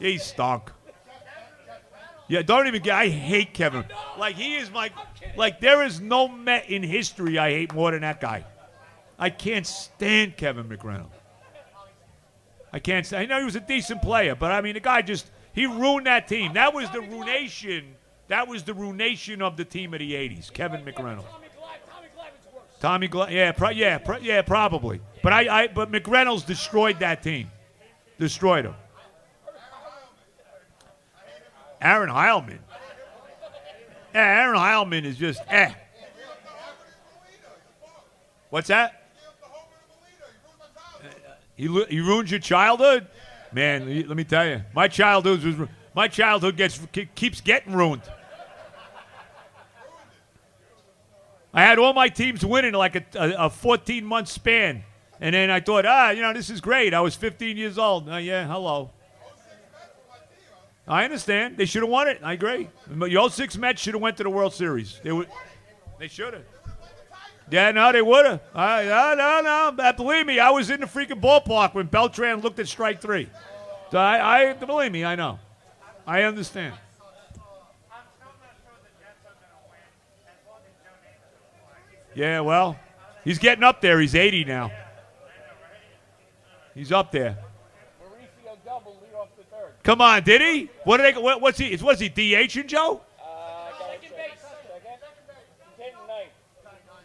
[0.00, 0.72] He stunk.
[2.28, 2.94] Yeah, don't even get.
[2.94, 3.84] I hate Kevin.
[4.18, 4.90] Like he is my.
[5.36, 8.44] Like there is no Met in history I hate more than that guy.
[9.18, 11.10] I can't stand Kevin McReynolds.
[12.72, 13.18] I can't say.
[13.18, 16.06] I know he was a decent player, but I mean the guy just he ruined
[16.06, 16.52] that team.
[16.52, 17.94] That was the ruination.
[18.28, 20.52] That was the ruination of the team of the '80s.
[20.52, 21.24] Kevin McReynolds.
[22.80, 25.00] Tommy Glavine, yeah, pro- yeah, pro- yeah, probably.
[25.22, 27.50] But I, I, but McReynolds destroyed that team,
[28.20, 28.74] destroyed them.
[31.80, 32.58] Aaron Heilman.
[34.14, 35.72] Yeah, Aaron Heilman is just eh.
[38.50, 38.94] What's that?
[41.56, 43.08] He, he ruins your childhood,
[43.52, 44.06] man.
[44.06, 46.80] Let me tell you, my childhood was my childhood gets
[47.14, 48.02] keeps getting ruined.
[51.52, 54.84] I had all my teams winning like a, a, a 14 month span,
[55.20, 56.94] and then I thought, ah, you know, this is great.
[56.94, 58.08] I was 15 years old.
[58.08, 58.92] Uh, yeah, hello.
[60.88, 61.58] I understand.
[61.58, 62.20] They should have won it.
[62.22, 62.68] I agree.
[62.86, 64.98] The 06 Mets should have went to the World Series.
[65.02, 65.28] They would.
[65.98, 66.44] They should have.
[67.50, 68.40] Yeah, no, they would have.
[68.54, 69.92] Uh, no, no, no.
[69.92, 73.28] Believe me, I was in the freaking ballpark when Beltran looked at strike three.
[73.90, 75.38] So I, I believe me, I know.
[76.06, 76.74] I understand.
[82.14, 82.76] Yeah, well,
[83.24, 84.00] he's getting up there.
[84.00, 84.72] He's 80 now.
[86.74, 87.38] He's up there.
[89.88, 90.68] Come on, did he?
[90.84, 91.18] What did they?
[91.18, 91.74] What, what's he?
[91.76, 93.00] Was he DH and Joe?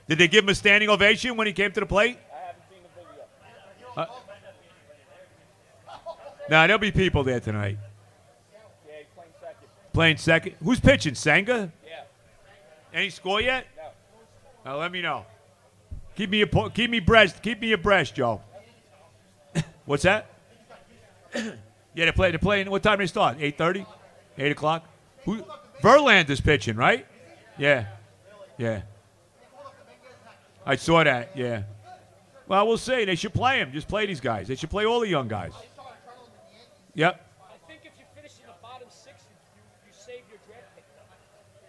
[0.05, 2.17] Did they give him a standing ovation when he came to the plate?
[2.29, 3.23] I haven't seen the video.
[3.95, 4.05] Uh,
[6.49, 7.77] nah, there'll be people there tonight.
[8.86, 9.67] Yeah, playing second.
[9.93, 10.55] Playing second.
[10.61, 11.15] Who's pitching?
[11.15, 11.71] Senga?
[11.88, 12.03] Yeah.
[12.93, 13.65] Any score yet?
[14.65, 14.73] No.
[14.73, 15.25] Now let me know.
[16.17, 18.41] Keep me a keep me breast keep me abreast, Joe.
[19.86, 20.29] What's that?
[21.95, 22.31] Yeah, they play.
[22.31, 22.69] They're playing.
[22.69, 23.37] What time do they start?
[23.39, 23.85] Eight thirty,
[24.37, 24.87] eight o'clock.
[25.25, 25.43] Who?
[25.81, 27.05] Verlander's pitching, right?
[27.57, 27.85] Yeah,
[28.57, 28.81] yeah.
[30.65, 31.31] I saw that.
[31.35, 31.63] Yeah.
[32.47, 33.05] Well, we'll see.
[33.05, 33.71] They should play him.
[33.71, 34.47] Just play these guys.
[34.47, 35.51] They should play all the young guys.
[36.95, 37.25] Yep.
[37.41, 40.83] I think if you finish in the bottom six, you, you save your draft pick.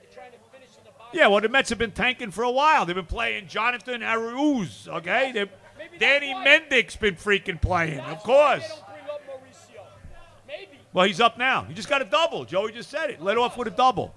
[0.03, 1.19] You're trying to finish in the bottom.
[1.19, 2.85] Yeah, well, the Mets have been tanking for a while.
[2.85, 5.33] They've been playing Jonathan Arauz, okay?
[5.33, 5.49] They're,
[5.99, 8.81] Danny Mendick's been freaking playing, of course.
[10.95, 11.65] Well, he's up now.
[11.65, 12.45] He just got a double.
[12.45, 13.21] Joey just said it.
[13.21, 14.15] Let off with a double.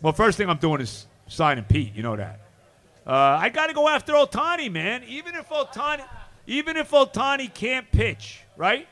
[0.00, 1.94] Well, first thing I'm doing is signing Pete.
[1.94, 2.40] You know that.
[3.06, 5.02] Uh, I got to go after Ohtani, man.
[5.06, 6.04] Even if Ohtani,
[6.46, 8.88] even if Ohtani can't pitch, right?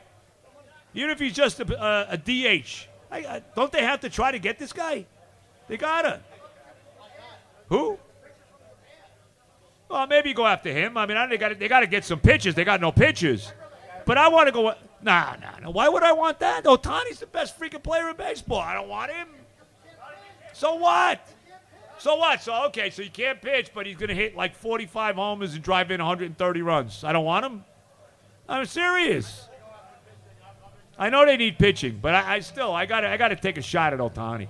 [0.94, 4.32] Even if he's just a, a, a DH, I, I, don't they have to try
[4.32, 5.06] to get this guy?
[5.68, 6.20] They gotta.
[7.68, 7.98] Who?
[9.88, 10.96] Well, maybe go after him.
[10.96, 12.54] I mean, I, they got they got to get some pitches.
[12.54, 13.52] They got no pitches.
[14.04, 14.74] But I want to go.
[15.02, 15.70] Nah, nah, nah.
[15.70, 16.64] Why would I want that?
[16.64, 18.60] Ohtani's the best freaking player in baseball.
[18.60, 19.28] I don't want him.
[20.52, 21.20] So what?
[21.98, 22.42] So what?
[22.42, 25.62] So okay, so he can't pitch, but he's going to hit like 45 homers and
[25.62, 27.04] drive in 130 runs.
[27.04, 27.64] I don't want him.
[28.48, 29.48] I'm serious.
[30.98, 33.58] I know they need pitching, but I, I still I got I got to take
[33.58, 34.48] a shot at Ohtani.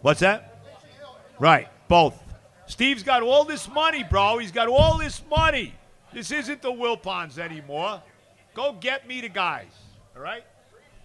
[0.00, 0.46] What's that?
[1.38, 2.29] Right, both.
[2.70, 4.38] Steve's got all this money, bro.
[4.38, 5.74] He's got all this money.
[6.12, 8.00] This isn't the Wilpons anymore.
[8.54, 9.72] Go get me the guys.
[10.14, 10.44] All right?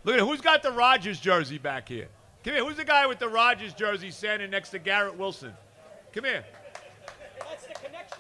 [0.04, 2.08] Look at who's got the Rodgers jersey back here.
[2.44, 2.64] Come here.
[2.64, 5.54] Who's the guy with the Rodgers jersey standing next to Garrett Wilson?
[6.14, 6.46] Come here.
[7.40, 8.20] That's the connection.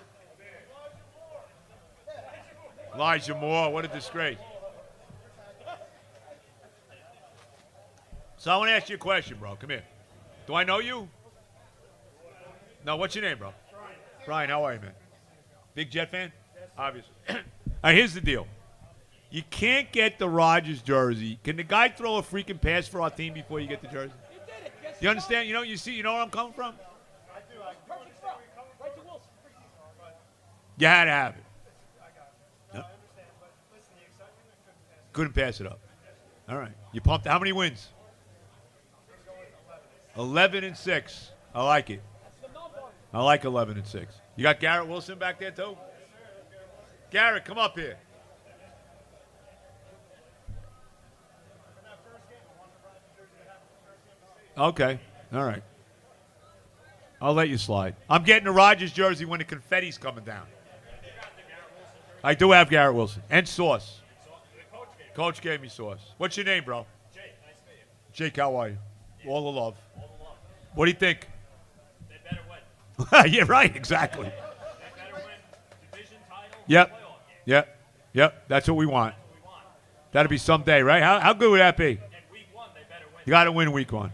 [2.95, 3.71] Elijah Moore.
[3.71, 4.39] What a disgrace.
[8.37, 9.55] So I want to ask you a question, bro.
[9.55, 9.83] Come here.
[10.47, 11.07] Do I know you?
[12.85, 12.95] No.
[12.97, 13.51] What's your name, bro?
[14.25, 14.49] Brian.
[14.49, 14.91] How are you, man?
[15.73, 16.31] Big Jet fan?
[16.77, 17.11] Obviously.
[17.29, 17.35] All
[17.83, 17.95] right.
[17.95, 18.47] Here's the deal.
[19.31, 21.39] You can't get the Rodgers jersey.
[21.43, 24.13] Can the guy throw a freaking pass for our team before you get the jersey?
[24.31, 24.71] You did it.
[24.83, 25.47] Yes, You understand?
[25.47, 26.75] You know, you see, you know where I'm coming from?
[27.33, 27.59] I do.
[27.61, 28.29] I Perfect throw.
[28.79, 29.29] Right to Wilson.
[30.77, 31.43] You had to have it.
[32.75, 32.97] Yep.
[35.11, 35.79] Couldn't pass it up.
[36.47, 36.73] All right.
[36.93, 37.25] You pumped.
[37.25, 37.89] How many wins?
[40.17, 41.31] 11 and 6.
[41.53, 42.01] I like it.
[43.15, 44.15] I like 11 and 6.
[44.35, 45.77] You got Garrett Wilson back there, too?
[47.11, 47.97] Garrett, come up here.
[54.57, 54.99] Okay.
[55.33, 55.63] All right.
[57.21, 57.95] I'll let you slide.
[58.09, 60.45] I'm getting a Rodgers jersey when the confetti's coming down.
[62.21, 64.01] I do have Garrett Wilson and Sauce.
[65.13, 66.01] Coach gave me Sauce.
[66.17, 66.85] What's your name, bro?
[67.13, 67.23] Jake.
[67.45, 67.85] Nice to meet you.
[68.11, 68.77] Jake, how are you?
[69.25, 69.77] All the love.
[70.73, 71.29] What do you think?
[73.27, 73.75] Yeah, right.
[73.75, 74.31] Exactly.
[76.67, 76.91] Yep.
[77.45, 77.79] Yep.
[78.13, 78.45] Yep.
[78.47, 79.15] That's what we want.
[80.11, 81.03] That'll be someday, right?
[81.03, 81.99] How, how good would that be?
[83.25, 84.11] You got to win week one.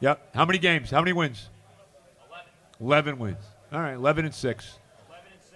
[0.00, 0.34] Yep.
[0.34, 0.90] How many games?
[0.90, 1.48] How many wins?
[2.80, 3.44] 11, 11 wins.
[3.72, 4.78] All right, 11 and 6.
[5.08, 5.54] 11 and six.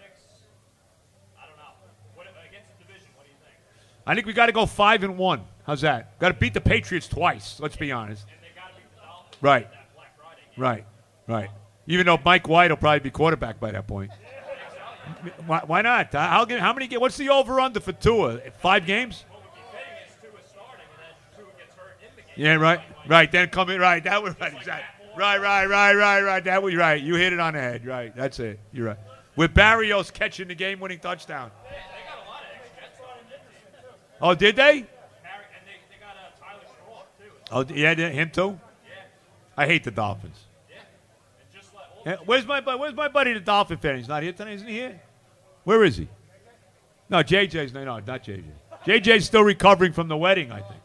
[1.37, 1.63] I don't know.
[2.15, 3.09] What against the division?
[3.17, 3.57] What do you think?
[4.07, 5.45] I think we got to go 5 and 1.
[5.67, 6.19] How's that?
[6.19, 8.25] Got to beat the Patriots twice, let's be honest.
[9.43, 9.69] Right.
[10.57, 10.85] Right.
[11.27, 11.51] Right.
[11.89, 14.13] Even though Mike White will probably be quarterback by that point.
[15.47, 16.13] Why, why not?
[16.13, 18.39] How, how many What's the over under for Tua?
[18.61, 19.25] Five games?
[19.31, 22.45] What we keep betting is Tua starting, and then Tua gets hurt in the game.
[22.45, 22.81] Yeah, right.
[23.09, 23.33] Right.
[23.33, 23.81] Then come in.
[23.81, 24.05] Right.
[24.05, 24.53] That was right.
[24.55, 25.07] Exactly.
[25.17, 25.41] Right.
[25.41, 25.67] Right.
[25.67, 25.95] Right.
[25.95, 26.21] Right.
[26.21, 26.45] Right.
[26.45, 27.01] That was right.
[27.03, 27.87] You hit it on the head.
[27.87, 28.15] Right.
[28.15, 28.61] That's it.
[28.73, 28.99] You're right.
[29.35, 31.51] With Berrios catching the game-winning touchdown.
[31.65, 31.71] They
[32.07, 33.41] got a lot of ex-Jets on in
[33.81, 33.89] too.
[34.21, 34.63] Oh, did they?
[34.63, 34.85] Harry,
[35.55, 37.33] and they, they got uh, Tyler Strong too.
[37.51, 38.61] Oh, yeah, yeah, him too.
[39.57, 40.37] I hate the Dolphins.
[40.71, 40.81] And
[41.53, 42.79] just let all Yeah, Eh, where's my buddy?
[42.79, 43.97] Where's my buddy, the Dolphin fan?
[43.97, 44.55] He's not here tonight.
[44.55, 45.01] Isn't he here?
[45.65, 46.09] Where is he?
[47.11, 48.45] No, JJ's no, no, not JJ.
[48.87, 50.81] JJ's still recovering from the wedding, I think.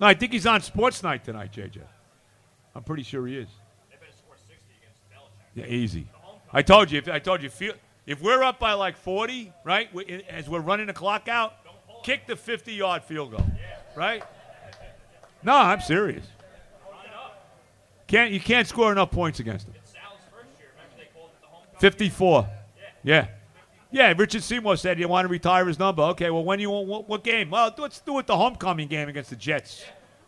[0.00, 1.78] No, I think he's on Sports Night tonight, JJ.
[2.74, 3.48] I'm pretty sure he is.
[3.90, 5.68] they better score 60 against Belichick.
[5.68, 6.06] Yeah, easy.
[6.52, 6.98] I told you.
[6.98, 7.50] If I told you,
[8.06, 9.92] if we're up by like 40, right?
[9.94, 11.54] we- As we're running the clock out,
[12.02, 13.46] kick the 50-yard field goal,
[13.94, 14.22] right?
[15.42, 16.26] No, I'm serious.
[18.06, 19.74] Can't you can't score enough points against them?
[19.84, 22.48] Sal's first year, remember they called it the home 54.
[23.02, 23.28] Yeah.
[23.90, 26.02] Yeah, Richard Seymour said he wanted to retire his number.
[26.02, 27.50] Okay, well, when you want, what, what game?
[27.50, 29.84] Well, let's do it the homecoming game against the Jets.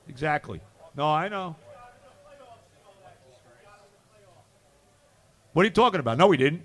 [0.09, 0.61] Exactly.
[0.97, 1.55] No, I know.
[5.53, 6.19] What are you talking about?
[6.19, 6.63] No, we didn't.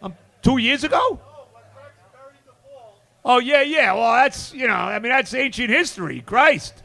[0.00, 1.20] Um, two years ago?
[3.24, 3.92] Oh, yeah, yeah.
[3.92, 6.22] Well, that's, you know, I mean, that's ancient history.
[6.22, 6.82] Christ.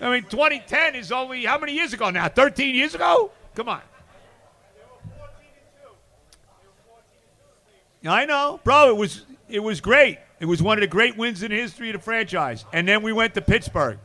[0.00, 2.28] I mean, 2010 is only, how many years ago now?
[2.28, 3.32] 13 years ago?
[3.56, 3.80] Come on.
[8.08, 8.90] I know, bro.
[8.90, 10.18] It was it was great.
[10.40, 12.64] It was one of the great wins in the history of the franchise.
[12.72, 13.98] And then we went to Pittsburgh,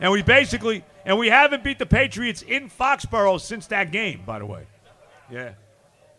[0.00, 4.22] and we basically and we haven't beat the Patriots in Foxborough since that game.
[4.24, 4.66] By the way,
[5.30, 5.52] yeah,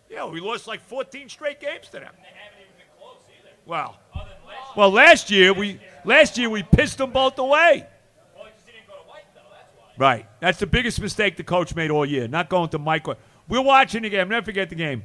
[0.10, 0.26] yeah.
[0.26, 2.14] We lost like 14 straight games to them.
[3.66, 3.98] Well,
[4.76, 7.88] well, last year we last year we pissed them both away.
[8.36, 9.42] Well, because he didn't go to White, though.
[9.50, 10.00] That's.
[10.00, 10.26] Right.
[10.42, 13.08] That's the biggest mistake the coach made all year, not going to Mike.
[13.48, 14.30] We're watching the game.
[14.30, 15.04] Never forget the game.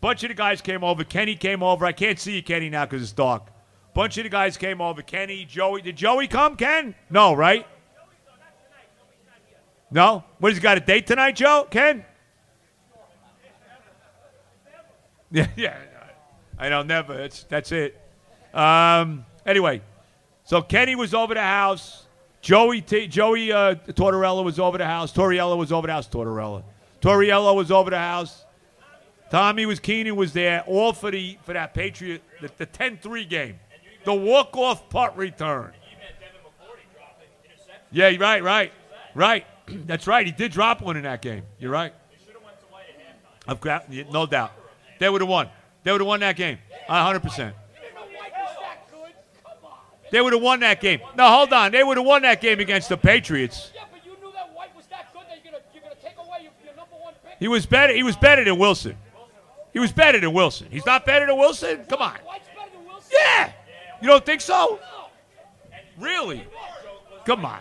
[0.00, 1.04] Bunch of the guys came over.
[1.04, 1.84] Kenny came over.
[1.84, 3.48] I can't see you, Kenny, now because it's dark.
[3.94, 5.02] Bunch of the guys came over.
[5.02, 5.82] Kenny, Joey.
[5.82, 6.94] Did Joey come, Ken?
[7.10, 7.66] No, right?
[9.90, 10.24] No?
[10.38, 11.66] What, has he got a date tonight, Joe?
[11.70, 12.04] Ken?
[15.30, 15.76] Yeah, yeah.
[16.58, 17.20] I know, never.
[17.20, 18.00] It's, that's it.
[18.54, 19.82] Um, anyway,
[20.44, 22.06] so Kenny was over the house.
[22.40, 25.12] Joey T, Joey uh, Tortorella was over the house.
[25.12, 26.08] Torriello was over the house.
[26.08, 26.62] Tortorella.
[27.02, 28.46] Torriello was over the house.
[29.30, 33.60] Tommy was Keenan was there, all for the for that Patriot the, the 10-3 game,
[34.04, 35.72] the walk off punt return.
[35.90, 37.84] You met Devin McCourty dropping interception.
[37.90, 38.72] Yeah, right, right,
[39.14, 39.46] right.
[39.86, 40.24] That's right.
[40.24, 41.42] He did drop one in that game.
[41.58, 41.92] You're right.
[42.10, 42.98] They should have went to White at
[43.46, 43.50] halftime.
[43.50, 44.52] I've got, no doubt.
[44.98, 45.48] They would have won.
[45.84, 46.58] They would have won that game.
[46.88, 47.54] Hundred percent.
[47.74, 49.12] You know White was that good?
[49.44, 49.78] Come on.
[50.10, 51.00] They would have won that game.
[51.16, 51.70] No, hold on.
[51.72, 53.72] They would have won that game against the Patriots.
[53.74, 56.16] Yeah, but you knew that White was that good that you're gonna you're gonna take
[56.16, 57.36] away your, your number one pick.
[57.38, 57.92] He was better.
[57.92, 58.96] He was better than Wilson.
[59.78, 60.66] He was better than Wilson.
[60.72, 61.84] He's not better than Wilson.
[61.88, 62.16] Come on.
[62.26, 63.12] White's better than Wilson.
[63.16, 63.52] Yeah.
[64.02, 64.80] You don't think so?
[66.00, 66.44] Really?
[67.24, 67.60] Come on,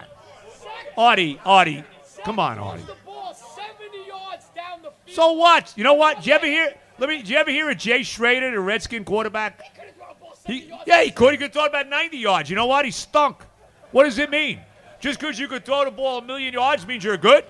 [0.98, 1.40] Artie.
[1.46, 1.84] Artie.
[2.26, 2.84] Come on, throws Artie.
[2.86, 5.16] the ball 70 yards down the field.
[5.16, 5.72] So what?
[5.78, 6.18] You know what?
[6.18, 6.74] Did you ever hear?
[6.98, 7.18] Let me.
[7.18, 9.62] Did you ever hear of Jay Schroeder, the Redskin quarterback?
[9.62, 10.84] He could've thrown the ball 70 He, yards.
[10.88, 11.32] yeah, he could.
[11.34, 12.50] He could throw it about 90 yards.
[12.50, 12.84] You know what?
[12.84, 13.44] He stunk.
[13.92, 14.60] What does it mean?
[15.00, 17.46] Just because you could throw the ball a million yards means you're good?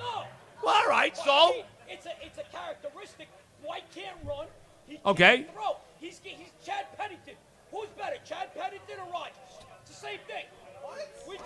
[0.00, 0.24] No.
[0.64, 1.16] Well, all right.
[1.16, 3.28] So it's a it's a characteristic.
[3.80, 4.46] White can't run.
[4.86, 5.46] He can't Okay.
[5.52, 5.76] Throw.
[6.00, 7.34] He's he's Chad Pennington.
[7.70, 9.34] Who's better, Chad Pennington or Rodgers?
[9.82, 10.44] It's the same thing.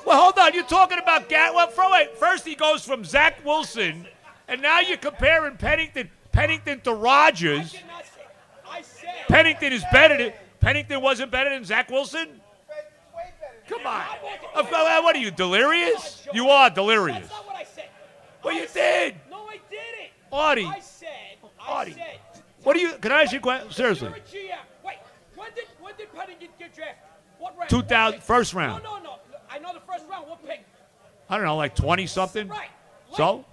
[0.07, 0.55] Well, hold on.
[0.55, 1.55] You're talking about Gat.
[1.55, 4.07] Well, for, wait, first he goes from Zach Wilson,
[4.49, 7.72] and now you're comparing Pennington, Pennington to Rodgers.
[7.72, 7.87] did say.
[8.66, 9.14] I said.
[9.28, 12.41] Pennington is better than Pennington wasn't better than Zach Wilson.
[13.68, 14.03] Come on.
[14.55, 16.26] What are you delirious?
[16.32, 17.18] You are delirious.
[17.18, 17.89] That's not what I said.
[18.43, 19.14] Well, you did.
[19.30, 20.11] No, I didn't.
[20.32, 20.64] Artie.
[20.66, 21.09] I said.
[21.61, 22.18] I said.
[22.65, 22.93] What do you?
[22.95, 23.71] Can I ask you a question?
[23.71, 24.09] Seriously.
[24.09, 24.59] You're a GM.
[24.85, 24.97] Wait.
[25.37, 26.97] When did when did Pennington get drafted?
[27.39, 27.71] What round?
[27.71, 28.83] 2000 What first round.
[28.83, 29.15] No, no, no.
[29.51, 30.29] I know the first round.
[30.29, 30.65] What pick?
[31.29, 32.49] I don't know, like 20 something.
[32.49, 32.69] Right.
[33.17, 33.45] So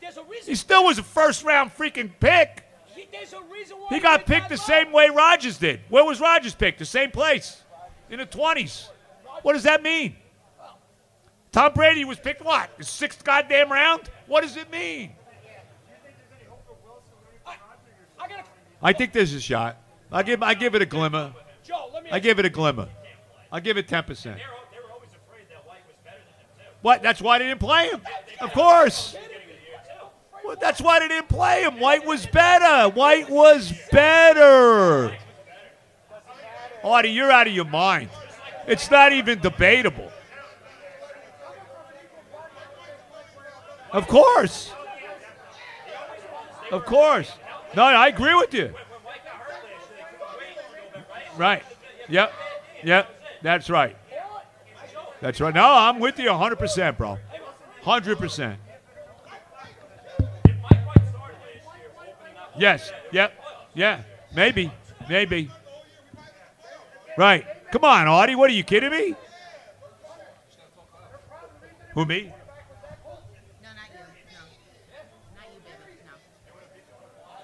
[0.00, 0.46] There's a reason.
[0.48, 2.64] he still was a first round freaking pick.
[2.94, 5.80] he- there's a reason why He got picked the same way Rodgers did.
[5.88, 6.78] Where was Rodgers picked?
[6.78, 7.62] The same place,
[8.10, 8.88] in the twenties.
[9.42, 10.16] What does that mean?
[11.52, 12.70] Tom Brady was picked what?
[12.78, 14.08] The sixth goddamn round?
[14.26, 15.12] What does it mean?
[18.18, 18.44] I gotta,
[18.82, 19.76] I think there's a shot.
[20.10, 21.32] I give I give it a glimmer.
[21.64, 22.10] Joe, let me.
[22.10, 22.88] I give it a glimmer.
[23.50, 24.36] I give it ten percent.
[24.36, 26.18] They were, always afraid that White was better
[26.58, 26.66] than.
[26.82, 27.02] What?
[27.02, 28.02] That's why they didn't play him.
[28.40, 29.16] Of course.
[30.44, 31.78] Well, that's why they didn't play him.
[31.78, 32.92] White was better.
[32.92, 35.16] White was better.
[36.82, 38.08] Artie, you're out of your mind.
[38.66, 40.10] It's not even debatable.
[43.92, 44.72] Of course.
[46.72, 47.32] Of course.
[47.74, 48.74] No, I agree with you.
[51.36, 51.62] Right.
[52.08, 52.32] Yep.
[52.84, 53.08] Yep.
[53.42, 53.96] That's right.
[55.20, 55.54] That's right.
[55.54, 57.18] No, I'm with you 100%, bro.
[57.84, 58.56] 100%.
[62.58, 62.92] Yes.
[63.12, 63.32] Yep.
[63.74, 64.02] Yeah.
[64.34, 64.70] Maybe.
[65.08, 65.50] Maybe.
[67.16, 67.46] Right.
[67.70, 68.34] Come on, Audie.
[68.34, 69.14] What are you kidding me?
[71.94, 72.32] Who, me?
[73.62, 74.00] No, not you.
[74.32, 74.40] No.
[75.36, 76.00] Not you, baby.
[76.08, 76.16] No.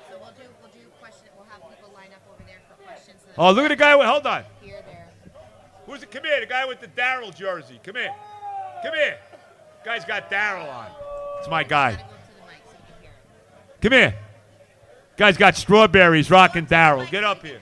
[0.08, 1.28] So we'll do we'll do question.
[1.36, 3.20] We'll have people line up over there for questions.
[3.20, 3.94] So that Oh, look at the guy.
[3.96, 4.44] With, hold on.
[4.60, 5.08] here, there.
[5.86, 6.10] Who's it?
[6.10, 6.40] Come here.
[6.40, 7.80] The guy with the Darryl jersey.
[7.84, 8.12] Come here.
[8.82, 9.18] Come here.
[9.84, 10.88] Guy's got Darryl on.
[11.38, 11.92] It's my guy.
[11.92, 13.80] Gotta go the so you can hear it.
[13.80, 14.14] Come here.
[15.16, 17.08] Guy's got strawberries rocking Darryl.
[17.10, 17.60] Get up here.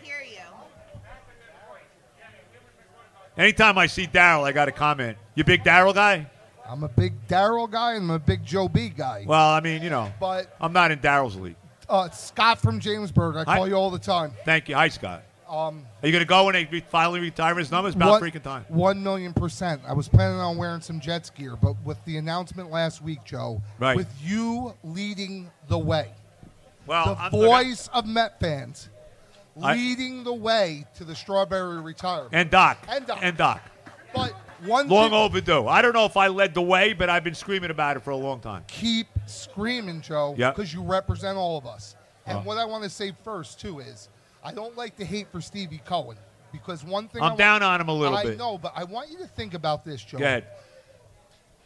[3.36, 5.18] Anytime I see Darryl, I got a comment.
[5.34, 6.26] You big Darryl guy?
[6.66, 9.24] I'm a big Darryl guy and I'm a big Joe B guy.
[9.28, 11.54] Well, I mean, you know, But I'm not in Daryl's league.
[11.88, 13.56] uh, Scott from Jamesburg, I Hi.
[13.58, 14.32] call you all the time.
[14.46, 14.74] Thank you.
[14.74, 15.22] Hi, Scott.
[15.48, 17.94] Um, Are you going to go when they finally retire his numbers?
[17.94, 18.64] About one- freaking time.
[18.68, 19.80] One million percent.
[19.86, 23.62] I was planning on wearing some Jets gear, but with the announcement last week, Joe,
[23.78, 23.96] Right.
[23.96, 26.10] with you leading the way,
[26.86, 28.88] Well, the I'm- voice of Met fans,
[29.62, 32.30] I- leading the way to the Strawberry retirement.
[32.32, 32.78] and Doc.
[32.88, 33.18] And Doc.
[33.22, 33.60] And Doc.
[34.12, 34.32] but
[34.64, 35.68] one Long thing, overdue.
[35.68, 38.10] I don't know if I led the way, but I've been screaming about it for
[38.10, 38.64] a long time.
[38.66, 41.94] keep screaming, Joe, because you represent all of us.
[42.26, 42.42] And Uh.
[42.42, 44.08] what I want to say first too is,
[44.46, 46.16] I don't like to hate for Stevie Cohen
[46.52, 48.34] because one thing I'm I down on him a little I bit.
[48.34, 50.18] I know, but I want you to think about this, Joe.
[50.18, 50.44] Go ahead.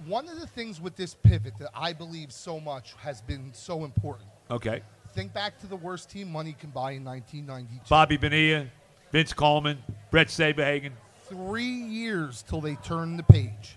[0.07, 3.85] One of the things with this pivot that I believe so much has been so
[3.85, 4.31] important.
[4.51, 4.81] Okay.
[5.13, 7.87] Think back to the worst team money can buy in 1992.
[7.91, 8.67] Bobby Bonilla,
[9.13, 9.77] Vince Coleman,
[10.11, 10.93] Bret Saberhagen.
[11.29, 13.77] Three years till they turned the page.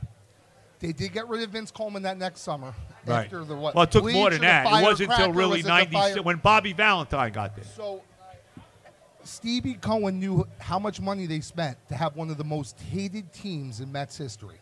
[0.79, 2.73] They did get rid of Vince Coleman that next summer.
[3.05, 3.25] Right.
[3.25, 3.75] After the what?
[3.75, 4.65] Well, it took more than that.
[4.65, 7.65] It wasn't until really Was 90 when Bobby Valentine got there.
[7.65, 8.01] So
[9.23, 13.31] Stevie Cohen knew how much money they spent to have one of the most hated
[13.33, 14.57] teams in Mets history.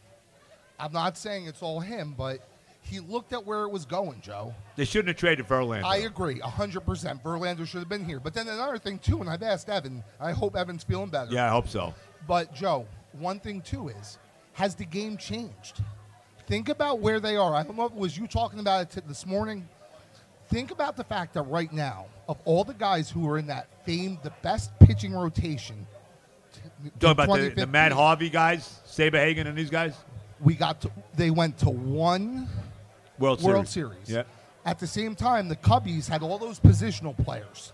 [0.80, 2.40] I'm not saying it's all him, but
[2.84, 4.54] he looked at where it was going, Joe.
[4.76, 5.84] They shouldn't have traded Verlander.
[5.84, 7.22] I agree, 100%.
[7.24, 8.20] Verlander should have been here.
[8.20, 11.32] But then another thing, too, and I've asked Evan, I hope Evan's feeling better.
[11.32, 11.94] yeah, I hope so.
[12.28, 14.18] But, Joe, one thing, too, is
[14.54, 15.82] has the game changed?
[16.48, 17.54] Think about where they are.
[17.54, 19.68] I don't know if it was you talking about it t- this morning.
[20.52, 23.68] Think about the fact that right now, of all the guys who are in that
[23.86, 25.88] famed, the best pitching rotation,
[27.00, 29.96] Talking about the, the 2015, Matt Harvey guys, Saberhagen and these guys?
[30.42, 32.48] we got to, they went to one
[33.20, 33.54] World Series.
[33.54, 34.10] World Series.
[34.10, 34.24] Yeah.
[34.66, 37.74] At the same time, the Cubbies had all those positional players.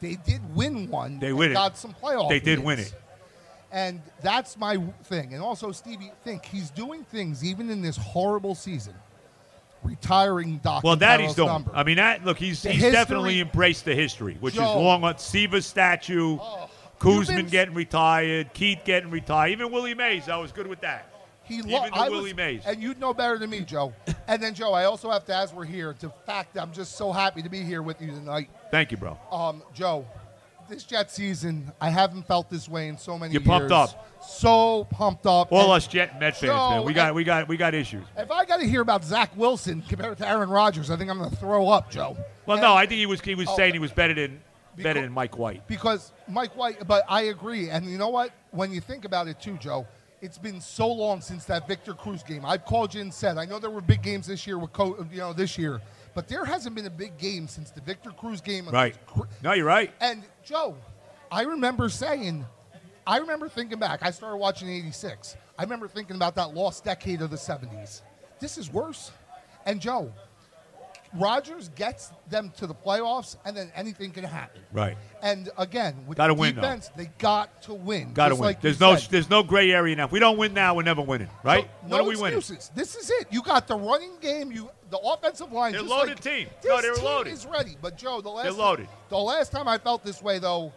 [0.00, 1.18] They did win one.
[1.18, 1.54] They win it.
[1.54, 2.28] Got some playoff.
[2.28, 2.66] They did wins.
[2.66, 2.94] win it.
[3.72, 5.34] And that's my thing.
[5.34, 8.94] And also, Stevie, think he's doing things even in this horrible season,
[9.84, 10.82] retiring Doc.
[10.82, 11.48] Well, that he's doing.
[11.48, 11.70] number.
[11.74, 15.04] I mean, that look, he's, The he's history- definitely embraced the history, which is long
[15.04, 16.68] on Seaver's statue, Oh,
[16.98, 20.28] Koosman been- getting retired, Keith getting retired, even Willie Mays.
[20.28, 21.10] I was good with that.
[21.46, 22.62] He Even lo- the I Willie was, Mays.
[22.64, 23.92] And you'd know better than me, Joe.
[24.28, 26.96] and then, Joe, I also have to, as we're here, the fact that I'm just
[26.96, 28.48] so happy to be here with you tonight.
[28.70, 29.18] Thank you, bro.
[29.30, 30.06] Um, Joe,
[30.68, 33.48] this Jet season, I haven't felt this way in so many You're years.
[33.48, 34.10] pumped up.
[34.24, 35.52] So pumped up.
[35.52, 36.84] All And us Jet and Met fans, Joe, man.
[36.84, 38.04] We got, we got, we got issues.
[38.16, 41.18] If I got to hear about Zach Wilson compared to Aaron Rodgers, I think I'm
[41.18, 42.16] going to throw up, Joe.
[42.46, 44.40] Well, And- no, I think he was, he was Oh, saying he was better than,
[44.76, 45.66] better than Mike White.
[45.68, 46.86] because Mike White.
[46.86, 48.30] But I agree, and you know what?
[48.50, 49.86] When you think about it, too, Joe,
[50.22, 52.46] it's been so long since that Victor Cruz game.
[52.46, 55.06] I've called you and said I know there were big games this year with Co-
[55.12, 55.82] you know this year,
[56.14, 58.68] but there hasn't been a big game since the Victor Cruz game.
[58.68, 58.96] Right.
[59.42, 59.92] No, you're right.
[60.00, 60.76] And Joe,
[61.30, 62.44] I remember saying,
[63.06, 64.00] I remember thinking back.
[64.02, 65.36] I started watching '86.
[65.58, 68.02] I remember thinking about that lost decade of the '70s.
[68.40, 69.10] This is worse.
[69.66, 70.12] And Joe,
[71.14, 74.60] Rodgers gets them to the playoffs, and then anything can happen.
[74.72, 74.96] Right.
[75.22, 76.62] And again, with Gotta the win, though.
[76.62, 78.12] defense, they got to win.
[78.12, 78.42] Got to win.
[78.44, 79.10] like there's no said.
[79.10, 80.06] there's no gray area now.
[80.06, 81.28] If we don't win now, we're never winning.
[81.42, 81.68] Right?
[81.82, 82.38] So, no are we winning?
[82.38, 82.70] excuses.
[82.74, 83.28] This is it.
[83.30, 84.50] You got the running game.
[84.50, 85.72] You the offensive line.
[85.72, 86.48] They're loaded like- team.
[86.64, 87.32] No, they're team loaded.
[87.32, 87.76] Is ready.
[87.80, 88.88] But Joe, the last They're loaded.
[89.08, 90.72] The last time I felt this way though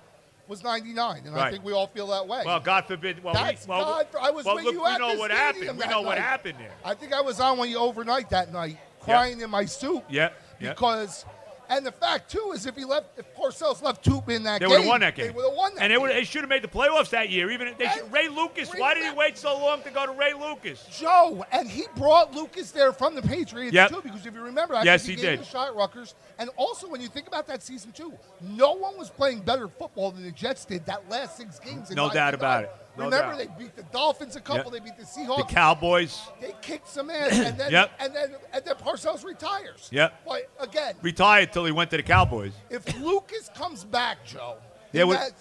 [0.47, 2.43] was '99, and I think we all feel that way.
[2.45, 3.21] Well, God forbid.
[3.23, 4.07] Well, That's we, well, God.
[4.21, 5.77] I was well, with look, you we at know what happened.
[5.77, 6.71] We know what happened there.
[6.85, 8.77] I think I was on when you overnight that night,
[9.07, 10.03] crying in my suit.
[10.09, 10.29] Yeah.
[10.59, 11.25] Because,
[11.69, 14.65] and the fact too is, if he left, if Parcells left Toop in that They
[14.65, 15.27] game, would have won that game.
[15.27, 15.81] They would have won that.
[15.83, 16.01] And they game.
[16.01, 16.11] would.
[16.11, 17.51] They should have made the playoffs that year.
[17.51, 18.71] Even if they should, Ray Lucas.
[18.75, 20.83] Why did he wait so long to go to Ray Lucas?
[20.97, 23.89] Joe, and he brought Lucas there from the Patriots Yep.
[23.89, 25.39] too, because if you remember, I Yes, think he he, gave did.
[25.39, 26.15] him a shot at Rutgers.
[26.39, 30.11] And also, when you think about that season too, no one was playing better football
[30.11, 31.89] than the Jets did that last six games.
[31.91, 32.33] No doubt 99.
[32.33, 32.71] about it.
[32.97, 33.37] No remember, doubt.
[33.57, 34.73] they beat the Dolphins a couple.
[34.73, 34.83] Yep.
[34.83, 35.47] They beat the Seahawks.
[35.47, 37.91] The Cowboys they kicked some ass, and then Yep.
[37.99, 39.87] and then and then Parcells retires.
[39.91, 40.13] Yep.
[40.27, 42.53] But again, retired till he went to the Cowboys.
[42.69, 44.57] if Lucas comes back, Joe,
[44.91, 45.31] They would- that-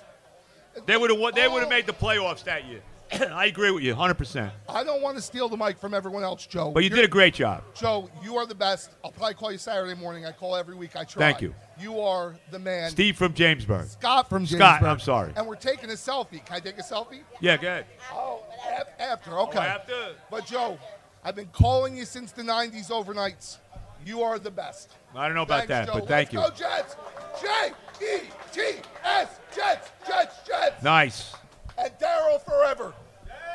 [0.86, 1.34] They would have.
[1.34, 1.70] They would have Oh.
[1.70, 2.82] made the playoffs that year.
[3.30, 4.14] I agree with you, 100.
[4.14, 6.70] percent I don't want to steal the mic from everyone else, Joe.
[6.72, 7.62] But you You're- did a great job.
[7.74, 8.90] Joe, you are the best.
[9.04, 10.26] I'll probably call you Saturday morning.
[10.26, 10.96] I call every week.
[10.96, 11.20] I try.
[11.20, 11.54] Thank you.
[11.78, 12.90] You are the man.
[12.90, 13.86] Steve from Jamesburg.
[13.88, 14.88] Scott from Scott, Jamesburg.
[14.88, 15.32] I'm sorry.
[15.36, 16.44] And we're taking a selfie.
[16.44, 17.20] Can I take a selfie?
[17.40, 17.86] Yeah, go ahead.
[18.12, 18.42] Oh,
[18.78, 19.38] af- after.
[19.38, 19.59] Oh, okay.
[19.59, 19.94] Oh, after?
[20.30, 20.78] But Joe,
[21.22, 23.59] I've been calling you since the '90s overnights.
[24.04, 24.90] You are the best.
[25.14, 25.94] I don't know about Thanks, that, Joe.
[26.00, 26.38] but thank you.
[26.40, 26.96] Let's go Jets.
[27.40, 28.18] J E
[28.52, 28.61] T
[29.04, 29.28] S.
[29.54, 29.90] Jets.
[30.07, 30.36] Jets.
[30.46, 30.82] Jets.
[30.82, 31.34] Nice.
[31.79, 32.95] And Darryl forever.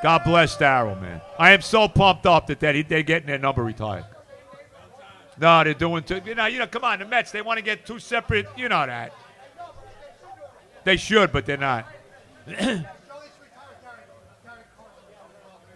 [0.04, 1.22] God bless Darryl, man.
[1.38, 4.06] I am so pumped up that, he, they're getting their number retired.
[5.40, 6.22] No, they're doing two.
[6.26, 8.70] You know, you know, come on, the Mets, they want to get two separate, you
[8.70, 9.14] know that.
[10.84, 11.86] They should, but they're not.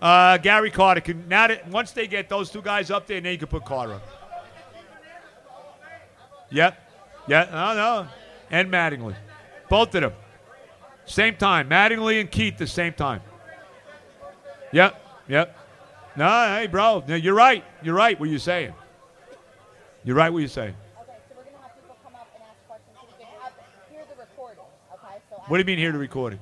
[0.01, 3.31] uh, Gary Carter can now that once they get those two guys up there, then
[3.31, 4.07] you can put Carter up.
[6.51, 6.79] Yep.
[7.27, 8.07] Yeah, no, no.
[8.51, 9.15] And Mattingly.
[9.69, 10.13] Both of them.
[11.05, 11.69] Same time.
[11.69, 13.21] Mattingly and Keith the same time.
[14.71, 15.57] Yep, yep.
[16.15, 17.63] No, hey, bro, no, you're right.
[17.83, 18.19] You're right.
[18.19, 18.73] What you're saying.
[20.03, 20.31] You're right.
[20.31, 20.75] What you're saying.
[21.01, 23.53] Okay, so we're gonna have people come up and ask questions so we can have,
[23.91, 24.63] hear the recording.
[24.93, 26.39] Okay, so What do you mean here the recording?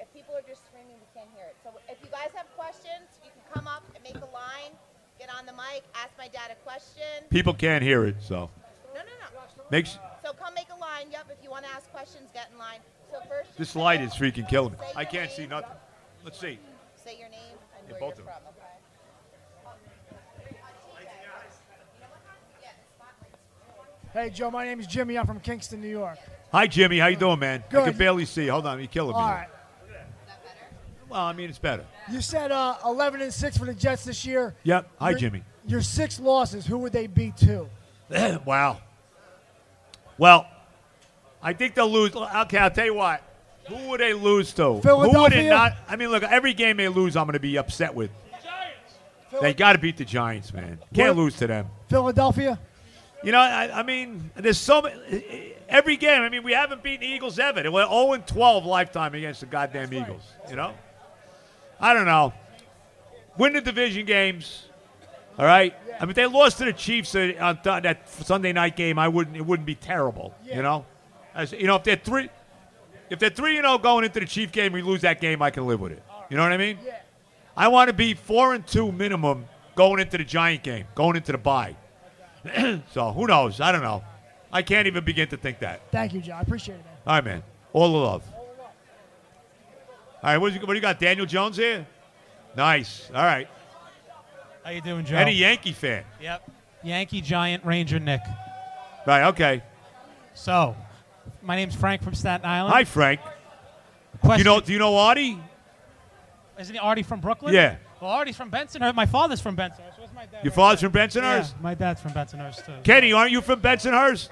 [0.00, 1.56] if people are just screaming, we can't hear it.
[1.62, 4.72] So if you guys have questions, you can come up and make a line,
[5.18, 7.28] get on the mic, ask my dad a question.
[7.30, 8.48] People can't hear it, so
[8.94, 9.42] No, no, no.
[9.70, 11.10] make So come make a line.
[11.10, 12.80] Yep, if you want to ask questions, get in line.
[13.14, 14.78] So first, just this light is freaking killing me.
[14.96, 15.70] I can't see nothing.
[16.24, 16.58] Let's see.
[16.96, 17.40] Say your name
[17.78, 18.52] and Yeah, where both you're of them.
[19.62, 19.68] from.
[20.48, 20.56] Okay.
[24.12, 25.16] Hey, Joe, my name is Jimmy.
[25.16, 26.18] I'm from Kingston, New York.
[26.50, 26.98] Hi, Jimmy.
[26.98, 27.62] How you doing, man?
[27.70, 27.82] Good.
[27.82, 28.48] I can barely see.
[28.48, 29.22] Hold on, you're killing me.
[29.22, 29.48] All right.
[31.08, 31.84] Well, I mean, it's better.
[32.10, 34.56] You said uh, 11 and 6 for the Jets this year.
[34.64, 34.88] Yep.
[34.98, 35.42] Hi, Your- Jimmy.
[35.66, 37.68] Your six losses, who would they be to?
[38.44, 38.78] wow.
[40.18, 40.46] Well,
[41.44, 42.16] I think they'll lose.
[42.16, 43.22] Okay, I'll tell you what.
[43.68, 44.64] Who would they lose to?
[44.64, 44.82] Who would it
[45.12, 45.50] Philadelphia?
[45.50, 45.76] not?
[45.88, 48.10] I mean, look, every game they lose, I'm going to be upset with.
[49.40, 50.78] They got to beat the Giants, man.
[50.94, 51.66] Can't What- lose to them.
[51.88, 52.58] Philadelphia?
[53.22, 55.54] You know, I, I mean, there's so many.
[55.68, 57.62] Every game, I mean, we haven't beaten the Eagles ever.
[57.62, 60.22] They were 0 and 12 lifetime against the goddamn Eagles.
[60.50, 60.74] You know?
[61.80, 62.34] I don't know.
[63.38, 64.66] Win the division games.
[65.38, 65.74] All right?
[65.98, 68.98] I mean, if they lost to the Chiefs uh, on th- that Sunday night game,
[68.98, 69.36] I wouldn't.
[69.36, 70.34] It wouldn't be terrible.
[70.44, 70.84] You know?
[71.34, 72.28] As, you know, if they're three.
[73.10, 75.66] If they're 3 0 going into the Chief game, we lose that game, I can
[75.66, 76.02] live with it.
[76.30, 76.78] You know what I mean?
[77.56, 79.44] I want to be 4 and 2 minimum
[79.76, 81.76] going into the Giant game, going into the bye.
[82.92, 83.60] so who knows?
[83.60, 84.02] I don't know.
[84.52, 85.82] I can't even begin to think that.
[85.90, 86.34] Thank you, Joe.
[86.34, 86.94] I appreciate it, man.
[87.06, 87.42] All right, man.
[87.72, 88.24] All the love.
[90.22, 90.98] All right, what, is, what do you got?
[90.98, 91.86] Daniel Jones here?
[92.56, 93.10] Nice.
[93.14, 93.48] All right.
[94.64, 95.16] How you doing, Joe?
[95.16, 96.04] Any Yankee fan.
[96.22, 96.50] Yep.
[96.82, 98.22] Yankee Giant Ranger Nick.
[99.06, 99.62] Right, okay.
[100.34, 100.74] So,
[101.44, 102.74] my name's Frank from Staten Island.
[102.74, 103.20] Hi, Frank.
[104.20, 104.38] Question.
[104.38, 105.38] You know, do you know Artie?
[106.58, 107.54] Isn't he Artie from Brooklyn?
[107.54, 107.76] Yeah.
[108.00, 108.94] Well, Artie's from Bensonhurst.
[108.94, 109.98] My father's from Bensonhurst.
[109.98, 110.44] Where's my dad?
[110.44, 111.52] Your father's from Bensonhurst?
[111.52, 112.72] Yeah, my dad's from Bensonhurst, too.
[112.82, 114.28] Kenny, aren't you from Bensonhurst?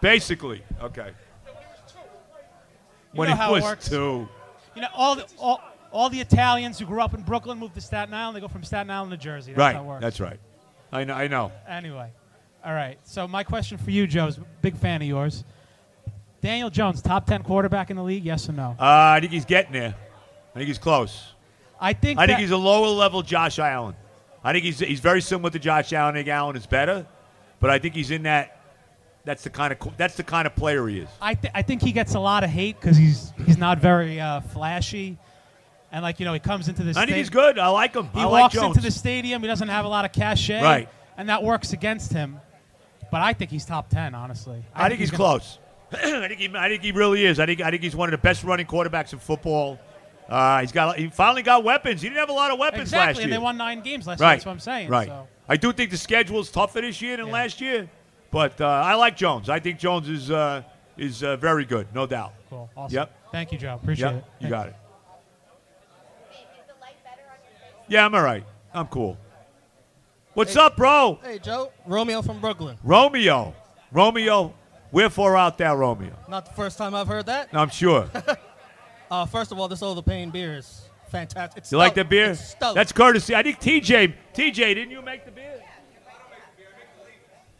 [0.00, 0.62] Basically.
[0.82, 1.10] Okay.
[3.12, 4.28] You when he was two.
[4.74, 5.60] You know, all the, all,
[5.92, 8.36] all the Italians who grew up in Brooklyn moved to Staten Island.
[8.36, 9.52] They go from Staten Island to Jersey.
[9.52, 9.76] That's right.
[9.76, 10.02] how it works.
[10.02, 10.38] That's right.
[10.92, 11.14] I know.
[11.14, 11.52] I know.
[11.66, 12.10] Anyway,
[12.64, 12.98] all right.
[13.04, 15.44] So my question for you, Joe, is a big fan of yours.
[16.40, 18.24] Daniel Jones, top ten quarterback in the league?
[18.24, 18.76] Yes or no?
[18.78, 18.84] Uh,
[19.16, 19.94] I think he's getting there.
[20.54, 21.32] I think he's close.
[21.80, 22.18] I think.
[22.18, 23.94] I think he's a lower level Josh Allen.
[24.42, 26.14] I think he's he's very similar to Josh Allen.
[26.14, 27.06] I think Allen is better,
[27.60, 28.60] but I think he's in that.
[29.24, 31.08] That's the kind of that's the kind of player he is.
[31.20, 34.20] I, th- I think he gets a lot of hate because he's he's not very
[34.20, 35.16] uh, flashy,
[35.90, 36.98] and like you know he comes into this.
[36.98, 37.58] I think he's good.
[37.58, 38.10] I like him.
[38.12, 38.76] He I like walks Jones.
[38.76, 39.40] into the stadium.
[39.40, 40.62] He doesn't have a lot of cachet.
[40.62, 40.90] Right.
[41.16, 42.38] and that works against him.
[43.14, 44.64] But I think he's top ten, honestly.
[44.74, 45.60] I, think he's gonna- close.
[45.92, 47.38] I think he, I think he really is.
[47.38, 49.78] I think I think he's one of the best running quarterbacks in football.
[50.28, 52.02] Uh, he's got he finally got weapons.
[52.02, 53.24] He didn't have a lot of weapons Exactly, last year.
[53.26, 54.30] and they won nine games last year.
[54.30, 54.88] That's what I'm saying.
[54.88, 55.06] Right.
[55.06, 55.28] So.
[55.48, 57.88] I do think the schedule is tougher this year than last year,
[58.32, 59.48] but uh, I like Jones.
[59.48, 60.64] I think Jones is uh,
[60.98, 62.32] is uh, very good, no doubt.
[62.50, 62.68] Cool.
[62.76, 62.96] Awesome.
[62.96, 63.12] Yep.
[63.30, 63.78] Thank you, Joe.
[63.80, 64.16] Appreciate Yep.
[64.16, 64.24] it.
[64.24, 64.76] You Thank got it.
[67.86, 68.44] Yeah, I'm all right.
[68.72, 69.16] I'm cool.
[70.34, 71.20] What's up, bro?
[71.22, 71.70] Hey, Joe.
[71.86, 72.76] Romeo from Brooklyn.
[72.82, 73.54] Romeo.
[73.92, 74.52] Romeo.
[74.90, 76.16] Wherefore out there, Romeo?
[76.28, 77.48] Not the first time I've heard that.
[77.52, 78.08] I'm sure.
[79.10, 81.58] Uh, first of all, this All the Pain beer is fantastic.
[81.58, 82.30] It's You like the beer?
[82.30, 82.74] It's stout.
[82.74, 83.34] That's courtesy.
[83.36, 84.14] I think TJ.
[84.34, 85.62] TJ, didn't you make the beer?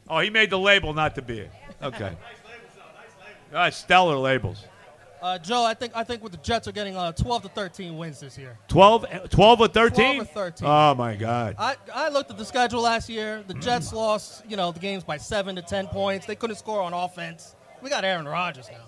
[0.09, 1.51] Oh, he made the label, not the beer.
[1.83, 2.17] Okay.
[3.55, 4.65] Ah, stellar labels.
[5.25, 7.97] Uh, Joe, I think I think with the Jets are getting uh, 12 to 13
[7.97, 8.59] wins this year.
[8.69, 10.17] 12, 12 or 13?
[10.17, 10.69] 12 or 13.
[10.69, 11.57] Oh, my God.
[11.59, 13.39] I, I looked at the schedule last year.
[13.39, 13.47] Mm.
[13.47, 16.27] The Jets lost, you know, the games by seven to 10 points.
[16.27, 17.57] They couldn't score on offense.
[17.81, 18.85] We got Aaron Rodgers now.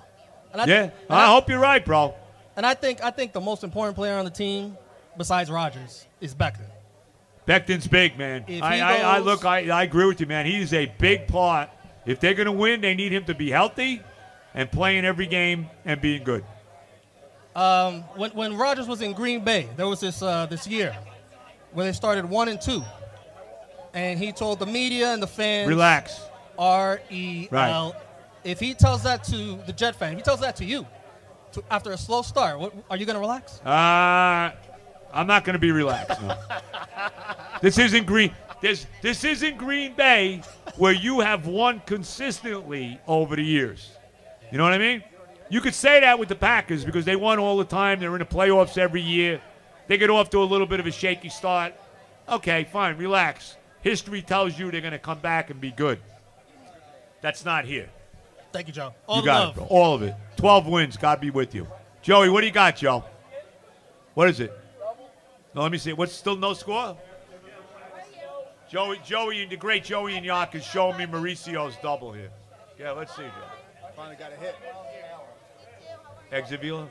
[0.52, 2.14] And I Yeah, and I hope you're right, bro.
[2.54, 4.76] And I think I think the most important player on the team,
[5.16, 6.68] besides Rodgers, is Becton.
[7.48, 8.44] Becton's big, man.
[8.46, 10.44] I, he I, I look, I, I agree with you, man.
[10.44, 11.70] He's a big part.
[12.04, 14.02] If they're going to win, they need him to be healthy
[14.56, 16.44] and playing every game and being good.
[17.54, 20.96] Um, when when Rodgers was in Green Bay, there was this uh, this year
[21.72, 22.82] where they started one and two,
[23.94, 26.20] and he told the media and the fans, Relax.
[26.58, 27.94] R E L.
[28.44, 30.86] If he tells that to the Jet fan, if he tells that to you,
[31.52, 33.60] to, after a slow start, what, are you going to relax?
[33.64, 34.52] Uh,
[35.12, 36.22] I'm not going to be relaxed.
[36.22, 36.36] no.
[37.62, 38.32] this isn't Green.
[38.60, 40.42] This this isn't Green Bay
[40.76, 43.95] where you have won consistently over the years.
[44.50, 45.02] You know what I mean?
[45.48, 48.00] You could say that with the Packers because they won all the time.
[48.00, 49.40] They're in the playoffs every year.
[49.86, 51.74] They get off to a little bit of a shaky start.
[52.28, 53.56] Okay, fine, relax.
[53.82, 56.00] History tells you they're going to come back and be good.
[57.20, 57.88] That's not here.
[58.52, 58.94] Thank you, Joe.
[59.06, 59.58] All you got love.
[59.58, 59.66] it.
[59.70, 60.14] All of it.
[60.36, 60.96] 12 wins.
[60.96, 61.66] God be with you.
[62.02, 63.04] Joey, what do you got, Joe?
[64.14, 64.52] What is it?
[65.54, 65.92] No, let me see.
[65.92, 66.96] What's still no score?
[68.68, 72.30] Joey, Joey, the great Joey and York is showing me Mauricio's double here.
[72.78, 73.55] Yeah, let's see, Joe.
[73.96, 74.54] Finally got a hit.
[76.32, 76.86] Exavila?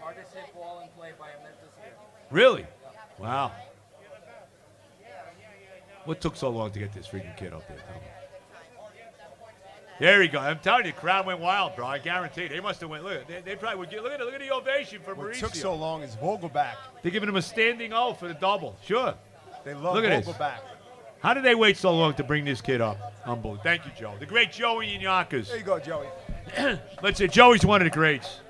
[0.00, 1.92] Hardest hit ball in play by a Memphis year.
[2.30, 2.66] Really?
[3.18, 3.52] Wow.
[6.04, 7.76] What took so long to get this freaking kid up there?
[7.76, 8.02] Tell me.
[10.00, 10.38] There you go.
[10.38, 11.86] I'm telling you, the crowd went wild, bro.
[11.86, 12.44] I guarantee.
[12.44, 12.50] It.
[12.50, 13.04] They must have went.
[13.04, 14.02] Look, they, they probably would get.
[14.02, 15.40] Look at, look at the ovation for What Mauricio.
[15.40, 16.76] took so long is Vogelbach.
[17.02, 18.76] They're giving him a standing O for the double.
[18.84, 19.14] Sure.
[19.64, 20.34] They love Look at this.
[20.34, 20.58] Vogelbach.
[21.20, 22.96] How did they wait so long to bring this kid up?
[23.24, 23.56] Humble.
[23.56, 24.14] Thank you, Joe.
[24.20, 25.48] The great Joey Inyakis.
[25.48, 26.06] There you go, Joey.
[27.02, 28.40] Let's say Joey's one of the greats.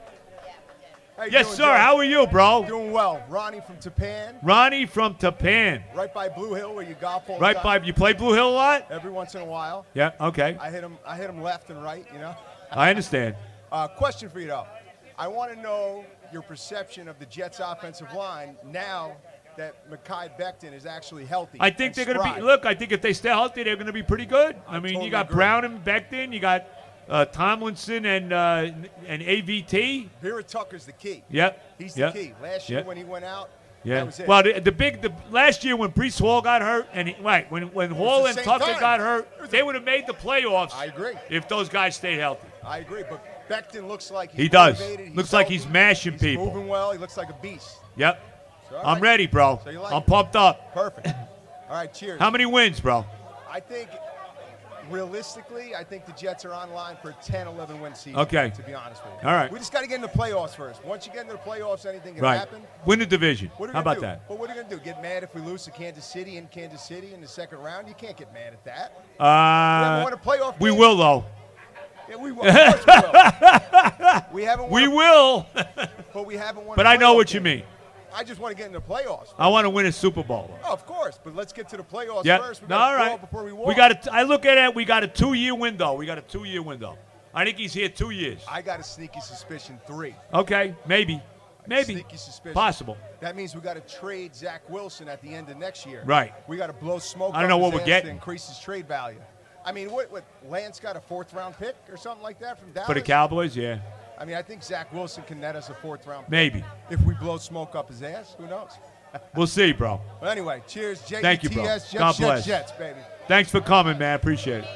[1.30, 1.76] Yes, doing, sir.
[1.76, 2.64] How are you, bro?
[2.66, 3.20] Doing well.
[3.28, 5.82] Ronnie from Japan, Ronnie from Tappan.
[5.94, 7.64] right by Blue Hill, where you golf all Right time.
[7.64, 8.86] by you play Blue Hill a lot?
[8.88, 9.84] Every once in a while.
[9.94, 10.56] Yeah, okay.
[10.60, 10.96] I hit him.
[11.04, 12.06] I hit him left and right.
[12.12, 12.36] You know.
[12.70, 13.34] I understand.
[13.70, 14.64] Uh, question for you though.
[15.18, 19.14] I want to know your perception of the Jets' offensive line now
[19.58, 21.58] that Mekhi Becton is actually healthy.
[21.60, 22.40] I think they're going to be.
[22.40, 24.56] Look, I think if they stay healthy, they're going to be pretty good.
[24.66, 25.36] I, mean, totally you got agree.
[25.36, 26.66] Brown and Becton, you got
[27.08, 28.70] uh, Tomlinson and uh,
[29.06, 30.08] and AVT.
[30.22, 31.22] Vera Tucker's the key.
[31.30, 31.76] Yep.
[31.78, 32.14] He's the yep.
[32.14, 32.32] key.
[32.42, 32.86] Last year Yep.
[32.86, 33.50] when he went out,
[33.84, 33.96] Yeah.
[33.96, 34.28] that was it.
[34.28, 37.50] Well, the, the big the last year when Breece Hall got hurt, and he, right
[37.50, 38.80] when when Hall and Tucker time.
[38.80, 40.74] got hurt, they would have made the playoffs.
[40.74, 41.14] I agree.
[41.30, 42.46] If those guys stayed healthy.
[42.64, 44.80] I agree, but Becton looks like he's He does.
[45.14, 46.46] Looks like he's mashing he's people.
[46.46, 46.92] Moving well.
[46.92, 47.78] He looks like a beast.
[47.96, 48.22] Yep.
[48.68, 49.60] So, I'm ready, bro.
[49.64, 50.06] So like I'm it.
[50.06, 50.74] pumped up.
[50.74, 51.08] Perfect.
[51.70, 52.20] All right, cheers.
[52.20, 53.06] How many wins, bro?
[53.50, 53.88] I think
[54.90, 58.18] realistically, I think the Jets are on line for a 10, 11 win season.
[58.20, 58.50] Okay.
[58.54, 59.28] To be honest with you.
[59.28, 59.50] All right.
[59.50, 60.84] We just got to get in the playoffs first.
[60.84, 62.36] Once you get into the playoffs, anything can Right.
[62.38, 62.62] happen.
[62.86, 63.50] Win the division.
[63.56, 64.00] What are we How about do?
[64.02, 64.28] that?
[64.28, 64.82] But what are you going to do?
[64.84, 67.88] Get mad if we lose to Kansas City in Kansas City in the second round?
[67.88, 68.92] You can't get mad at that.
[69.20, 71.24] Uh, a playoff we will though.
[72.08, 72.46] Yeah, we will.
[72.46, 74.22] Of course we will.
[74.32, 74.68] We haven't.
[74.70, 75.46] Won We will.
[76.14, 76.76] But we haven't won.
[76.76, 77.62] but I know what you mean.
[78.14, 79.34] I just want to get in the playoffs.
[79.38, 80.50] I want to win a Super Bowl.
[80.64, 82.38] Oh, of course, but let's get to the playoffs Yeah.
[82.38, 82.62] first.
[82.62, 83.20] We No, got all right.
[83.20, 83.68] before we walk.
[83.68, 84.06] We got.
[84.06, 84.74] A, I look at it.
[84.74, 85.94] We got a two-year window.
[85.94, 86.96] We got a two-year window.
[87.34, 88.42] I think he's here two years.
[88.48, 90.14] I got a sneaky suspicion three.
[90.32, 91.22] Okay, maybe,
[91.66, 92.54] maybe, Sneaky suspicion.
[92.54, 92.96] possible.
[93.20, 96.02] That means we got to trade Zach Wilson at the end of next year.
[96.06, 96.32] Right.
[96.48, 97.32] We got to blow smoke.
[97.34, 98.06] I don't know what we're getting.
[98.06, 99.20] to increase his trade value.
[99.64, 100.10] I mean, what?
[100.10, 100.24] What?
[100.48, 102.88] Lance got a fourth round pick or something like that from Dallas.
[102.88, 103.80] For the Cowboys, yeah,
[104.18, 106.24] I mean, I think Zach Wilson can net us a fourth round.
[106.24, 106.30] pick.
[106.30, 106.64] maybe.
[106.90, 108.70] If we blow smoke up his ass, who knows?
[109.34, 110.02] We'll see, bro.
[110.20, 111.00] Well, anyway, cheers.
[111.06, 111.64] J- Thank you, bro.
[111.64, 112.44] Jets, God Jets, bless.
[112.46, 112.98] Jets, baby.
[113.26, 114.14] Thanks for coming, man.
[114.16, 114.70] Appreciate it.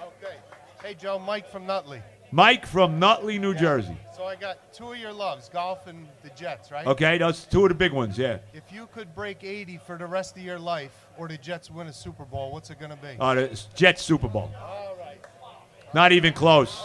[0.00, 0.36] Okay.
[0.80, 2.00] Hey, Joe, Mike from Nutley.
[2.30, 3.96] Mike from Nutley, New Jersey.
[4.16, 6.86] So I got two of your loves, golf and the Jets, right?
[6.86, 8.16] Okay, those two of the big ones.
[8.16, 8.38] Yeah.
[8.52, 11.88] If you could break 80 for the rest of your life, or the Jets win
[11.88, 13.16] a Super Bowl, what's it gonna be?
[13.18, 14.52] Uh, the Jets Super Bowl.
[14.60, 15.20] All right.
[15.94, 16.80] Not even close.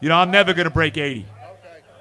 [0.00, 1.26] You know, I'm never going to break 80.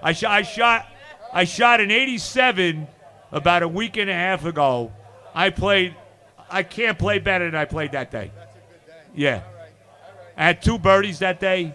[0.02, 0.88] I, sh- I shot
[1.34, 2.88] I shot an 87
[3.32, 4.92] about a week and a half ago.
[5.34, 5.96] I played
[6.50, 8.32] I can't play better than I played that day.
[9.16, 9.42] Yeah.
[10.38, 11.74] I had two birdies that day,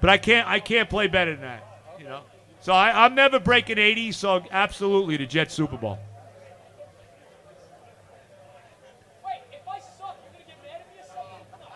[0.00, 2.22] but I can't I can't play better than that, you know.
[2.60, 5.98] So I, I'm never breaking 80, so absolutely the Jets Super Bowl.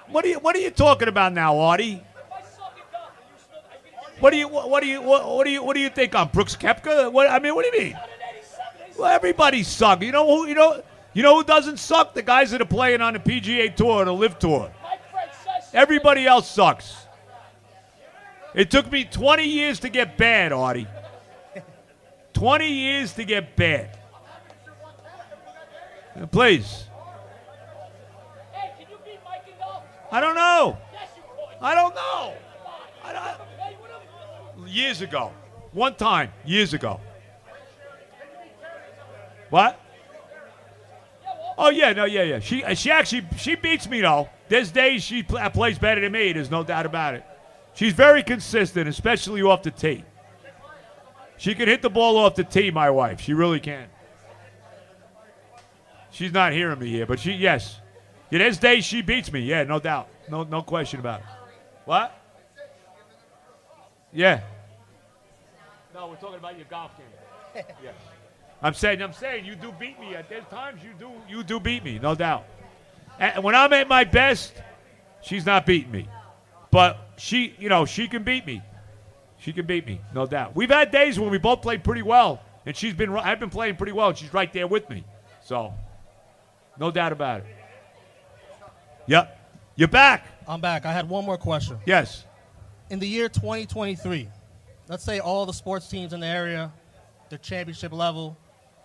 [0.09, 2.03] What are you What are you talking about now, Artie?
[4.21, 6.29] What do you What, do you what, what do you What do you think I'm
[6.29, 7.13] Brooks Koepka?
[7.13, 7.99] What I mean, what do you mean?
[8.99, 10.05] Well, everybody sucks.
[10.05, 10.47] You know who?
[10.47, 10.83] You know.
[11.17, 12.13] You know who doesn't suck?
[12.13, 14.71] The guys that are playing on the PGA Tour and the LIV Tour.
[15.73, 17.07] Everybody else sucks.
[18.55, 20.87] It took me 20 years to get bad, Artie.
[22.35, 23.99] 20 years to get bad.
[26.15, 26.85] Uh, please.
[28.53, 29.83] Hey, can you beat Mikey Duff?
[30.13, 30.77] I don't know.
[31.63, 32.35] I don't know.
[33.03, 33.45] I don't,
[34.67, 35.33] years ago.
[35.73, 37.01] One time, years ago.
[39.51, 39.81] What?
[41.59, 42.39] Oh yeah, no, yeah, yeah.
[42.39, 44.29] She she actually she beats me though.
[44.49, 46.33] There's days she pl- uh, plays better than me.
[46.33, 47.25] There's no doubt about it.
[47.75, 50.05] She's very consistent, especially off the tee.
[51.39, 52.71] She can hit the ball off the tee.
[52.71, 53.89] My wife, she really can.
[56.11, 57.81] She's not hearing me here, but she yes.
[58.31, 59.41] Yeah, there's days she beats me.
[59.41, 60.09] Yeah, no doubt.
[60.31, 61.27] No no question about it.
[61.85, 62.13] What?
[64.13, 64.41] Yeah.
[65.97, 67.64] No, we're talking about your golf game.
[67.82, 67.93] Yeah.
[68.62, 70.14] I'm saying, I'm saying, you do beat me.
[70.14, 72.44] At there's times you do, you do beat me, no doubt.
[73.18, 74.52] And when I'm at my best,
[75.23, 76.06] she's not beating me,
[76.70, 78.62] but she, you know, she can beat me.
[79.39, 80.55] She can beat me, no doubt.
[80.55, 83.77] We've had days when we both played pretty well, and she's been, I've been playing
[83.77, 85.02] pretty well, and she's right there with me.
[85.44, 85.73] So,
[86.78, 87.47] no doubt about it.
[89.06, 90.27] Yep, you're back.
[90.47, 90.85] I'm back.
[90.85, 91.78] I had one more question.
[91.86, 92.24] Yes.
[92.90, 94.28] In the year 2023,
[94.89, 96.73] let's say all the sports teams in the area,
[97.29, 98.37] the championship level,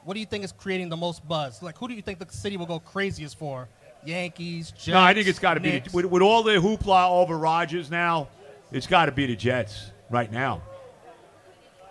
[0.04, 1.62] what do you think is creating the most buzz?
[1.62, 3.68] Like, who do you think the city will go craziest for?
[4.04, 4.88] Yankees, Jets.
[4.88, 7.92] no, I think it's got to be the, with, with all the hoopla over Rodgers
[7.92, 8.30] now.
[8.72, 10.64] It's got to be the Jets right now.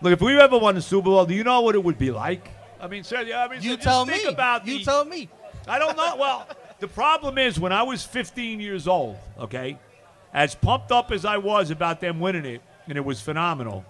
[0.02, 2.10] Look, if we ever won the Super Bowl, do you know what it would be
[2.10, 2.50] like?
[2.80, 4.24] I mean, sir, I mean, You so tell me.
[4.24, 5.28] about You tell me.
[5.68, 6.16] I don't know.
[6.16, 6.48] Well,
[6.80, 9.78] the problem is when I was 15 years old, okay,
[10.32, 13.84] as pumped up as I was about them winning it, and it was phenomenal.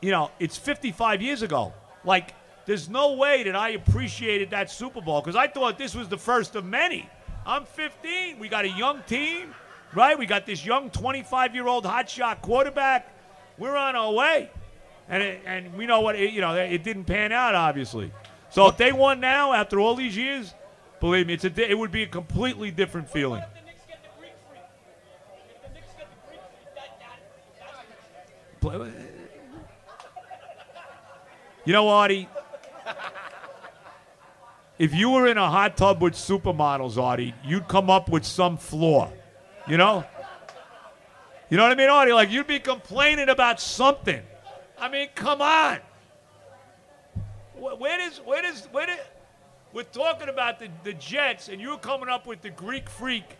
[0.00, 1.72] You know, it's 55 years ago.
[2.04, 2.34] Like,
[2.66, 6.16] there's no way that I appreciated that Super Bowl because I thought this was the
[6.18, 7.08] first of many.
[7.46, 8.38] I'm 15.
[8.38, 9.54] We got a young team,
[9.94, 10.18] right?
[10.18, 13.12] We got this young 25 year old hotshot quarterback.
[13.58, 14.50] We're on our way,
[15.08, 16.54] and it, and we know what it, you know.
[16.54, 18.10] It didn't pan out, obviously.
[18.50, 20.54] So if they won now after all these years,
[20.98, 23.42] believe me, it's a di- it would be a completely different feeling.
[28.60, 29.09] Play- eh,
[31.64, 32.28] You know, Artie,
[34.78, 38.56] if you were in a hot tub with supermodels, Artie, you'd come up with some
[38.56, 39.12] flaw.
[39.68, 40.04] You know?
[41.50, 42.12] You know what I mean, Artie?
[42.12, 44.22] Like, you'd be complaining about something.
[44.78, 45.78] I mean, come on.
[47.56, 48.98] Where does, where does, where does,
[49.74, 53.36] we're talking about the, the Jets, and you're coming up with the Greek freak.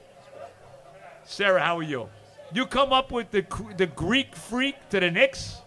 [1.24, 2.09] Sarah, how are you?
[2.52, 3.47] You come up with the,
[3.78, 5.59] the Greek freak to the Knicks?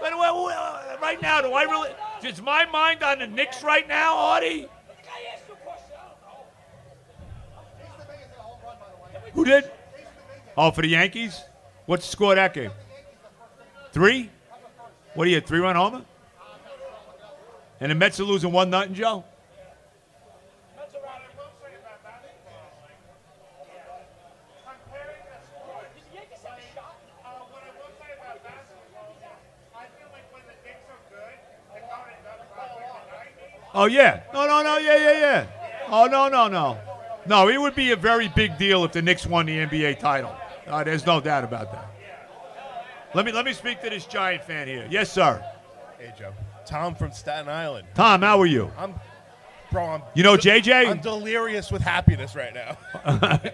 [0.00, 1.90] But well, uh, right now, do I really?
[2.22, 4.68] Is my mind on the Knicks right now, Artie?
[9.34, 9.70] Who did?
[10.56, 11.40] Oh, for the Yankees?
[11.86, 12.70] What's the score of that game?
[13.92, 14.30] Three?
[15.14, 16.04] What are you, three run homer?
[17.80, 19.24] And the Mets are losing one nothing, Joe?
[33.78, 34.22] Oh yeah.
[34.34, 34.76] No, no, no.
[34.78, 35.46] Yeah, yeah, yeah.
[35.88, 36.78] Oh no, no, no.
[37.26, 40.34] No, it would be a very big deal if the Knicks won the NBA title.
[40.66, 41.88] Uh, there's no doubt about that.
[43.14, 44.88] Let me let me speak to this Giant fan here.
[44.90, 45.40] Yes, sir.
[45.96, 46.32] Hey, Joe.
[46.66, 47.86] Tom from Staten Island.
[47.94, 48.68] Tom, how are you?
[48.76, 48.94] I'm,
[49.70, 49.84] bro.
[49.84, 50.02] I'm.
[50.12, 50.88] You know JJ?
[50.88, 52.76] I'm delirious with happiness right now.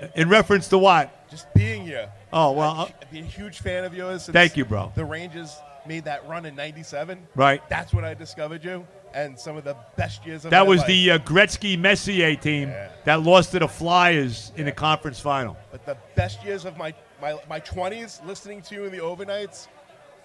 [0.16, 1.28] In reference to what?
[1.28, 2.10] Just being here.
[2.32, 2.70] Oh well.
[2.70, 4.24] uh, I've been a huge fan of yours.
[4.24, 4.90] Since Thank you, bro.
[4.94, 5.54] The Rangers
[5.86, 7.26] made that run in '97.
[7.34, 7.60] Right.
[7.68, 10.88] That's when I discovered you, and some of the best years of That was life.
[10.88, 12.72] the uh, Gretzky Messier team
[13.04, 15.56] that lost to the Flyers in the conference final.
[15.70, 16.92] But the best years of my
[17.22, 19.68] my my 20s, listening to you in the overnights,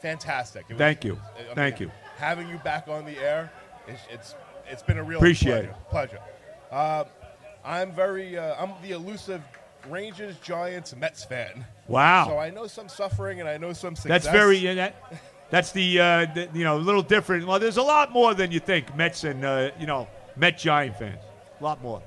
[0.01, 0.65] fantastic.
[0.67, 1.19] It was- Thank you.
[1.37, 1.91] I mean, Thank you.
[2.17, 3.51] Having you back on the air,
[3.87, 4.35] it's it's,
[4.67, 6.19] it's been a real Appreciate pleasure.
[6.19, 6.19] Pleasure.
[6.71, 7.03] Uh,
[7.63, 9.41] I'm very uh, I'm the elusive
[9.87, 11.65] Rangers, Giants, Mets fan.
[11.87, 12.27] Wow.
[12.27, 14.23] So I know some suffering and I know some success.
[14.23, 14.95] That's very yeah, that.
[15.49, 17.47] That's the, uh, the you know a little different.
[17.47, 18.95] Well, there's a lot more than you think.
[18.95, 21.21] Mets and uh, you know Met Giant fans.
[21.59, 22.01] A lot more.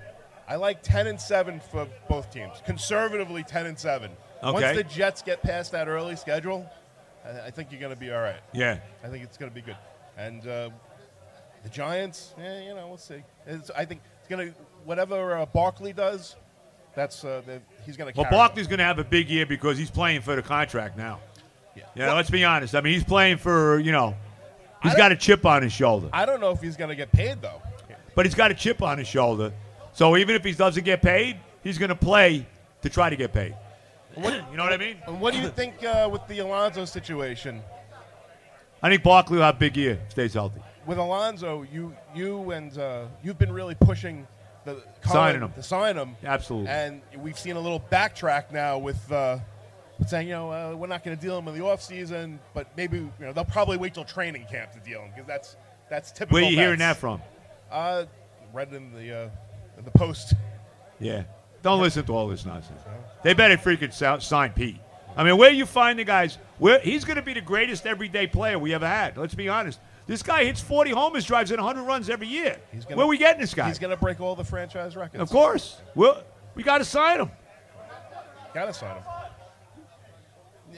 [0.48, 2.62] I like 10 and 7 for both teams.
[2.64, 4.10] Conservatively 10 and 7.
[4.42, 4.52] Okay.
[4.52, 6.68] Once the Jets get past that early schedule,
[7.24, 8.40] I, I think you're going to be all right.
[8.52, 8.78] Yeah.
[9.04, 9.76] I think it's going to be good.
[10.16, 10.70] And uh,
[11.62, 13.22] the Giants, eh, you know, we'll see.
[13.46, 14.54] It's, I think it's going to
[14.84, 16.36] whatever uh, Barkley does,
[16.94, 18.30] that's uh, the, he's going to Well.
[18.30, 21.20] Barkley's going to have a big year because he's playing for the contract now.
[21.76, 21.84] Yeah.
[21.94, 22.12] Yeah.
[22.14, 22.74] let's be honest.
[22.74, 24.14] I mean, he's playing for you know,
[24.82, 27.12] he's got a chip on his shoulder, I don't know if he's going to get
[27.12, 27.62] paid though.
[28.14, 29.52] but he's got a chip on his shoulder.
[29.92, 32.46] So even if he doesn't get paid, he's going to play
[32.82, 33.54] to try to get paid.
[34.16, 34.22] you
[34.56, 34.96] know what I mean?
[35.06, 37.62] And what do you think uh, with the Alonso situation?
[38.82, 40.00] I think Barkley will have a big year.
[40.08, 40.60] Stays healthy.
[40.86, 44.26] With Alonso, you you and uh, you've been really pushing
[44.64, 45.52] the Signing Colin him.
[45.52, 46.16] to sign him.
[46.24, 46.68] Absolutely.
[46.68, 49.42] And we've seen a little backtrack now with uh, with
[50.08, 52.98] saying, you know, uh, we're not going to deal him in the offseason, but maybe
[52.98, 55.56] you know they'll probably wait till training camp to deal him because that's
[55.90, 56.34] that's typical.
[56.36, 57.20] Where are you hearing that from?
[57.70, 58.04] Uh,
[58.52, 59.28] read in the uh,
[59.78, 60.34] in the post.
[61.00, 61.24] Yeah.
[61.62, 62.80] Don't listen to all this nonsense.
[63.24, 64.78] They better freaking sign Pete.
[65.16, 66.38] I mean, where you find the guys?
[66.58, 69.16] Where he's going to be the greatest everyday player we ever had.
[69.16, 69.80] Let's be honest.
[70.06, 72.56] This guy hits 40 homers, drives in 100 runs every year.
[72.84, 73.68] gonna- where we getting this guy?
[73.68, 75.20] He's going to break all the franchise records.
[75.20, 75.80] Of course.
[75.94, 76.22] Well,
[76.54, 77.30] we got to sign him.
[78.54, 79.04] Got to sign him.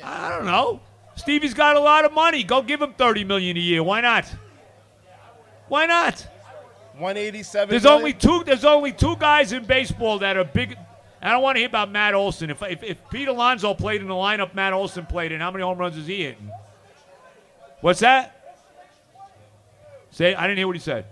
[0.02, 0.80] I don't know.
[1.16, 2.42] Stevie's got a lot of money.
[2.42, 3.82] Go give him 30 million a year.
[3.82, 4.26] Why not?
[5.68, 6.26] Why not?
[6.98, 7.70] 187.
[7.70, 7.98] There's million?
[7.98, 8.42] only two.
[8.44, 10.76] There's only two guys in baseball that are big.
[11.22, 12.50] I don't want to hear about Matt Olson.
[12.50, 15.64] If, if if Pete Alonso played in the lineup Matt Olson played in, how many
[15.64, 16.50] home runs is he hitting?
[17.80, 18.56] What's that?
[20.10, 21.06] Say, I didn't hear what he said.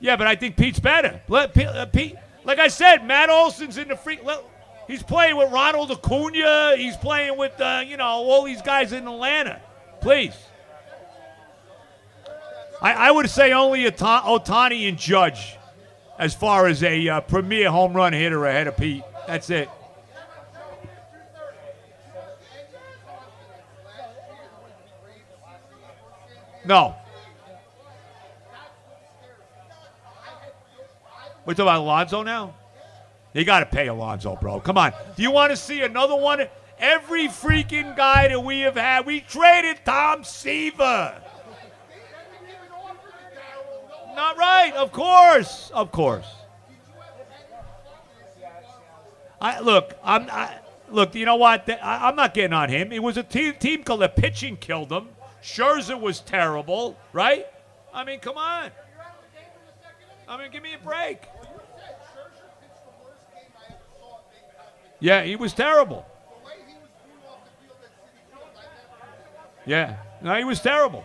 [0.00, 1.20] Yeah, but I think Pete's better.
[1.28, 4.18] Let Pete, uh, Pete like I said, Matt Olson's in the free.
[4.22, 4.42] Let,
[4.92, 6.76] he's playing with Ronald Acuna.
[6.76, 9.60] He's playing with uh, you know all these guys in Atlanta.
[10.00, 10.36] Please.
[12.80, 15.56] I, I would say only Ota- Ohtani and Judge
[16.18, 19.02] as far as a uh, premier home run hitter ahead of Pete.
[19.26, 19.68] That's it.
[26.64, 26.94] No.
[31.44, 32.54] We're talking about Alonso now?
[33.34, 34.60] You got to pay Alonso, bro.
[34.60, 34.92] Come on.
[35.16, 36.46] Do you want to see another one?
[36.78, 41.14] Every freaking guy that we have had, we traded Tom Seaver.
[44.14, 46.26] Not right, of course, of course.
[49.40, 50.58] I look, I'm I,
[50.90, 51.14] look.
[51.14, 51.68] You know what?
[51.68, 52.92] I, I'm not getting on him.
[52.92, 55.08] It was a team team called the pitching killed him.
[55.42, 57.46] Scherzer was terrible, right?
[57.92, 58.70] I mean, come on.
[60.28, 61.22] I mean, give me a break.
[65.02, 66.06] Yeah, he was terrible.
[69.66, 71.04] Yeah, no, he was terrible.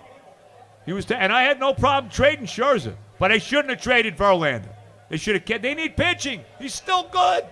[0.86, 4.70] He was, and I had no problem trading Scherzer, but they shouldn't have traded Verlander.
[5.10, 5.64] They should have kept.
[5.64, 6.46] They need pitching.
[6.60, 7.46] He's still good.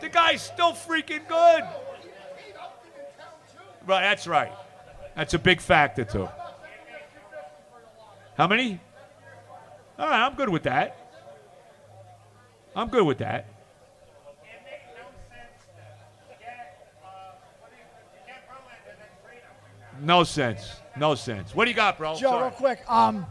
[0.00, 1.64] The guy's still freaking good.
[3.84, 4.52] Right, that's right.
[5.16, 6.28] That's a big factor too.
[8.36, 8.80] How many?
[9.98, 10.96] All right, I'm good with that.
[12.76, 13.46] I'm good with that.
[20.00, 20.76] No sense.
[20.96, 21.54] No sense.
[21.54, 22.14] What do you got, bro?
[22.14, 22.42] Joe, Sorry.
[22.42, 22.90] real quick.
[22.90, 23.26] Um,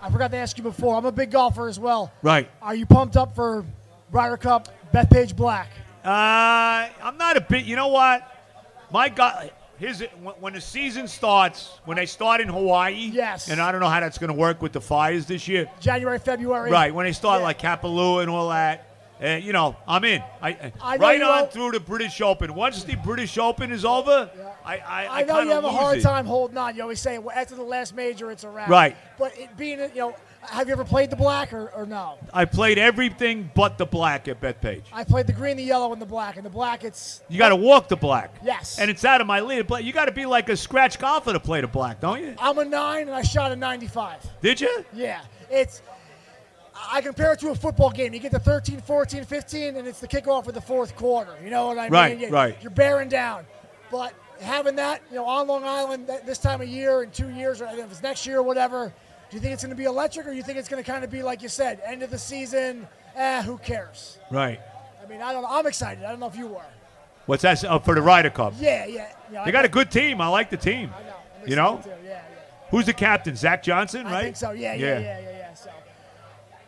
[0.00, 0.96] I forgot to ask you before.
[0.96, 2.12] I'm a big golfer as well.
[2.22, 2.48] Right.
[2.62, 3.64] Are you pumped up for
[4.10, 5.68] Ryder Cup, Bethpage Black?
[6.04, 7.64] Uh, I'm not a bit.
[7.64, 8.22] You know what?
[8.90, 10.04] My God, his.
[10.22, 13.10] When, when the season starts, when they start in Hawaii.
[13.12, 13.48] Yes.
[13.48, 15.68] And I don't know how that's going to work with the fires this year.
[15.80, 16.70] January, February.
[16.70, 16.94] Right.
[16.94, 18.87] When they start like Kapalua and all that.
[19.22, 20.22] Uh, you know, I'm in.
[20.40, 22.54] I, I right on through the British Open.
[22.54, 24.30] Once the British Open is over,
[24.64, 26.02] I I, I, I know you have a hard it.
[26.02, 26.76] time holding on.
[26.76, 28.68] You always say well, after the last major, it's a wrap.
[28.68, 28.96] Right.
[29.18, 32.18] But it being, you know, have you ever played the black or, or no?
[32.32, 34.84] I played everything but the black at Bethpage.
[34.92, 36.36] I played the green, the yellow, and the black.
[36.36, 38.34] And the black, it's You got to walk the black.
[38.42, 38.78] Yes.
[38.78, 39.66] And it's out of my league.
[39.66, 42.34] But you got to be like a scratch golfer to play the black, don't you?
[42.38, 44.24] I'm a nine, and I shot a 95.
[44.40, 44.84] Did you?
[44.92, 45.20] Yeah,
[45.50, 45.82] it's.
[46.90, 48.14] I compare it to a football game.
[48.14, 51.34] You get to 13, 14, 15, and it's the kickoff of the fourth quarter.
[51.42, 52.28] You know what I Right, mean?
[52.28, 52.56] You- right.
[52.60, 53.46] You're bearing down.
[53.90, 57.30] But having that, you know, on Long Island th- this time of year in two
[57.30, 58.92] years, or if it's next year or whatever,
[59.30, 60.90] do you think it's going to be electric, or do you think it's going to
[60.90, 62.86] kind of be like you said, end of the season?
[63.16, 64.18] Eh, who cares?
[64.30, 64.60] Right.
[65.02, 65.42] I mean, I don't.
[65.42, 65.48] know.
[65.50, 66.04] I'm excited.
[66.04, 66.62] I don't know if you were.
[67.26, 67.62] What's that?
[67.64, 68.54] Oh, for the Ryder Cup.
[68.58, 69.08] Yeah, yeah.
[69.28, 70.20] You know, They I got a good team.
[70.20, 70.90] I like the team.
[71.42, 71.80] I'm You know?
[71.82, 72.20] too, Yeah, yeah.
[72.70, 73.34] Who's the captain?
[73.36, 74.14] Zach Johnson, right?
[74.14, 74.52] I think so.
[74.52, 75.27] Yeah, yeah, yeah, yeah, yeah.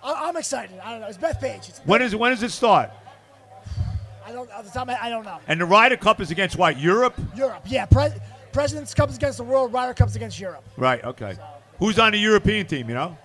[0.03, 0.79] So I, I'm excited.
[0.83, 1.07] I don't know.
[1.09, 1.69] It's Bethpage.
[1.69, 2.91] It's When is when does it start?
[4.27, 4.51] I don't.
[4.51, 5.39] At the time, I don't know.
[5.49, 6.79] And the Ryder Cup is against what?
[6.79, 7.15] Europe?
[7.35, 7.63] Europe.
[7.67, 7.87] Yeah.
[7.87, 8.13] Pre-
[8.53, 9.73] President's Cup is against the world.
[9.73, 10.65] Ryder Cup is against Europe.
[10.77, 11.03] Right.
[11.05, 11.37] Okay.
[11.79, 12.89] Who's on the European team?
[12.89, 13.19] You know?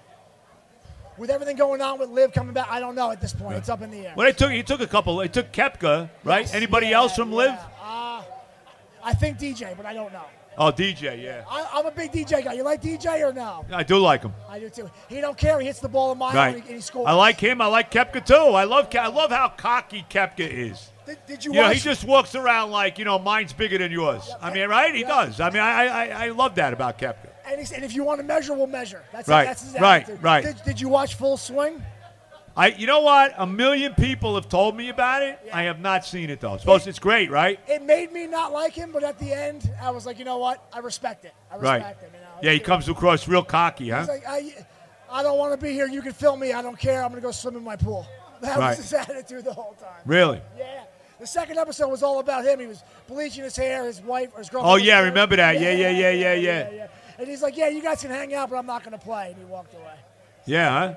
[1.18, 3.56] With everything going on with Liv coming back, I don't know at this point.
[3.56, 4.14] It's up in the air.
[4.18, 5.16] Well, they took he took a couple.
[5.18, 6.54] They took Koepka, right?
[6.54, 7.58] Anybody else from LIV?
[7.82, 8.24] Uh,
[9.04, 10.26] I think DJ, but I don't know.
[10.58, 11.22] Oh, DJ.
[11.22, 11.44] Yeah.
[11.50, 12.54] I, I'm a big DJ guy.
[12.54, 13.66] You like DJ or no?
[13.72, 14.34] I do like him.
[14.50, 14.90] I do too.
[15.10, 15.60] He don't care.
[15.60, 16.56] He hits the ball in mile Right.
[16.56, 17.08] and, he, and he scores.
[17.08, 17.62] I like him.
[17.62, 18.34] I like Koepka too.
[18.34, 18.88] I love.
[18.96, 20.90] I love how cocky Koepka is.
[21.06, 21.76] Did, did you watch?
[21.76, 24.30] he just walks around like you know, mine's bigger than yours.
[24.42, 24.94] I mean, right?
[24.96, 25.40] He does.
[25.40, 27.30] I mean, I, I I love that about Koepka.
[27.48, 29.04] and, and if you want to measure, we'll measure.
[29.12, 30.44] That's Right, That's his right, right.
[30.46, 31.84] Did, did you watch Full Swing?
[32.58, 33.34] I, you know what?
[33.38, 35.38] A million people have told me about it.
[35.52, 36.56] I have not seen it though.
[36.58, 37.60] Suppose it's great, right?
[37.68, 40.38] It made me not like him, but at the end, I was like, you know
[40.38, 40.66] what?
[40.72, 41.34] I respect it.
[41.52, 41.82] I Right.
[41.82, 41.96] him.
[42.14, 42.26] You know?
[42.42, 44.00] Yeah, he comes across real cocky, huh?
[44.00, 44.54] He's like, I,
[45.12, 45.88] I don't want to be here.
[45.88, 46.54] You can film me.
[46.54, 47.04] I don't care.
[47.04, 48.08] I'm going to go swim in my pool.
[48.42, 48.78] That Right.
[48.78, 50.02] was his attitude the whole time.
[50.06, 50.42] Really?
[50.58, 50.84] Yeah.
[51.22, 52.60] The second episode was all about him.
[52.60, 53.86] He was bleaching his hair.
[53.86, 54.74] His wife or his girlfriend.
[54.74, 55.60] Oh yeah, I remember that.
[55.62, 56.34] Yeah, yeah, yeah, yeah, yeah.
[56.34, 56.88] Yeah, yeah.
[57.18, 59.28] And he's like, yeah, you guys can hang out, but I'm not going to play.
[59.32, 59.96] And he walked away.
[60.46, 60.96] Yeah, huh?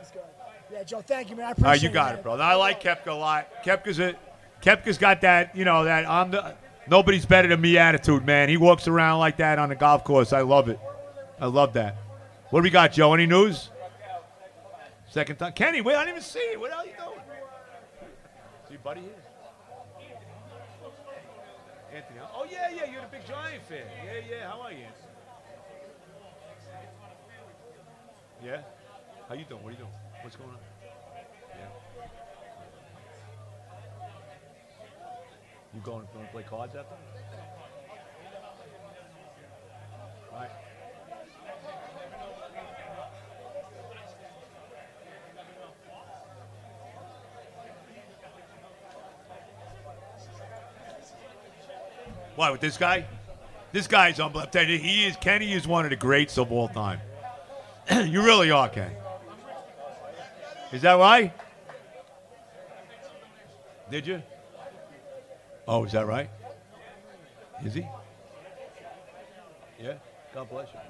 [0.71, 1.47] Yeah, Joe, thank you, man.
[1.47, 2.19] I appreciate right, you got man.
[2.19, 2.43] it, brother.
[2.43, 3.49] I like Koepka a lot.
[3.65, 4.15] Koepka's a
[4.63, 6.55] Koepka's got that, you know, that I'm the
[6.89, 8.49] nobody's better than me attitude, man.
[8.49, 10.33] He walks around like that on the golf course.
[10.33, 10.79] I love it.
[11.41, 11.97] I love that.
[12.51, 13.15] What do we got, Joe?
[13.15, 13.71] Any news?
[15.09, 15.53] Second time.
[15.53, 16.61] Kenny, wait, I didn't even see it.
[16.61, 17.21] What are you doing?
[18.67, 19.11] See your buddy here?
[21.95, 22.19] Anthony.
[22.35, 23.79] Oh yeah, yeah, you're the big Giant fan.
[24.05, 24.51] Yeah, yeah.
[24.51, 24.85] How are you?
[24.85, 25.09] Anthony?
[28.45, 28.61] Yeah?
[29.29, 29.63] How you doing?
[29.63, 29.91] What are you doing?
[30.23, 30.58] What's going on?
[35.75, 36.95] You going, going to play cards after?
[52.37, 53.05] What with this guy?
[53.73, 54.63] This guy's unbelievable.
[54.65, 57.01] He is Kenny is one of the greats of all time.
[57.91, 58.95] you really are, Kenny.
[60.73, 61.33] Is that right?
[63.91, 64.23] Did you?
[65.71, 66.31] Oh, is that right?
[67.63, 67.87] Is he?
[69.79, 69.95] Yeah.
[70.35, 70.81] God bless you.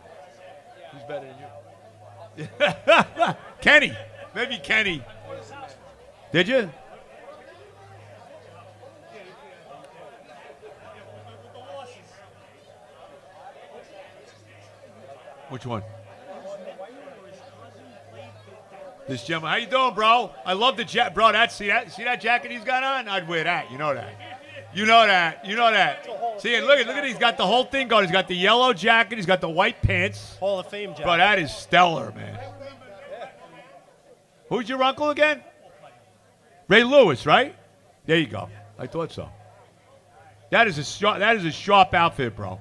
[0.93, 2.49] Who's better than
[3.27, 3.35] you?
[3.61, 3.93] Kenny.
[4.37, 5.03] Maybe Kenny.
[6.33, 6.71] Did you?
[15.49, 15.83] Which one?
[19.09, 19.51] This gentleman.
[19.51, 20.31] How you doing, bro?
[20.45, 21.33] I love the jacket, bro.
[21.33, 23.09] That see that see that jacket he's got on?
[23.09, 23.73] I'd wear that.
[23.73, 24.28] You know that.
[24.79, 25.45] You know that.
[25.45, 26.07] You know that.
[26.41, 28.05] See, and look at look at he's got the whole thing going.
[28.05, 29.17] He's got the yellow jacket.
[29.17, 30.37] He's got the white pants.
[30.39, 31.03] Hall of Fame jacket.
[31.03, 32.39] Bro, that is stellar, man.
[34.49, 35.43] Who's your uncle again?
[36.69, 37.57] Ray Lewis, right?
[38.07, 38.49] There you go.
[38.79, 39.29] I thought so.
[40.51, 42.61] That is a sharp, that is a sharp outfit, bro.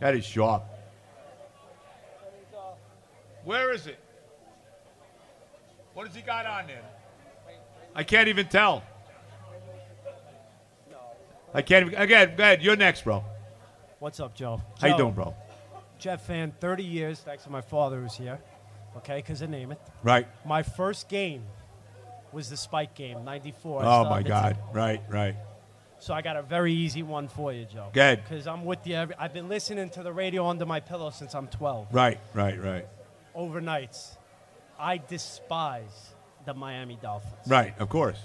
[0.00, 0.64] That is sharp.
[3.44, 3.98] Where is it?
[5.92, 6.82] What has he got on there?
[7.94, 8.82] I can't even tell.
[11.54, 11.98] I can't even.
[11.98, 12.62] Again, go ahead.
[12.62, 13.24] You're next, bro.
[14.00, 14.60] What's up, Joe?
[14.80, 15.34] How you Joe, doing, bro?
[15.98, 18.38] Jeff fan, 30 years, thanks to my father who's here.
[18.98, 19.80] Okay, because of name it.
[20.02, 20.26] Right.
[20.44, 21.44] My first game
[22.32, 23.82] was the Spike game, 94.
[23.82, 24.54] I Oh my the God!
[24.54, 24.62] tape.
[24.74, 25.36] Right, right.
[26.00, 27.88] So I got a very easy one for you, Joe.
[27.92, 28.22] Good.
[28.22, 28.96] Because I'm with you.
[28.96, 31.88] Every, I've been listening to the radio under my pillow since I'm 12.
[31.92, 32.86] Right, right, right,
[33.36, 34.16] Overnights.
[34.78, 36.10] I despise
[36.44, 37.46] the Miami Dolphins.
[37.46, 37.72] right.
[37.78, 38.18] Of course.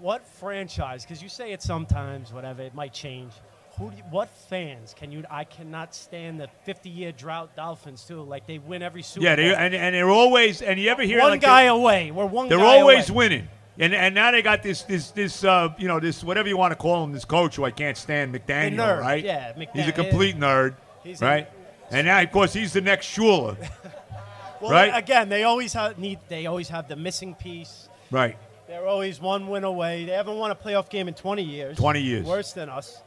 [0.00, 1.04] What franchise?
[1.04, 3.32] Because you say it sometimes, whatever, it might change.
[3.78, 3.86] Who?
[3.86, 5.22] You, what fans can you?
[5.30, 8.22] I cannot stand the 50-year drought Dolphins too.
[8.22, 11.20] Like they win every Super Yeah, they, and, and they're always and you ever hear
[11.20, 12.10] one like guy away.
[12.10, 12.48] We're one.
[12.48, 13.16] They're always away.
[13.28, 13.48] winning.
[13.78, 16.72] And, and now they got this this this uh, you know this whatever you want
[16.72, 19.72] to call him this coach who I can't stand McDaniel nerd, right yeah, McDaniel.
[19.74, 21.50] he's a complete nerd He's a- right
[21.90, 23.58] and now of course he's the next Shula
[24.62, 26.20] Well, right Again, they always have need.
[26.28, 27.90] They always have the missing piece.
[28.10, 30.04] right They're always one win away.
[30.04, 31.76] They haven't won a playoff game in 20 years.
[31.76, 32.26] 20 years.
[32.26, 33.00] Worse than us.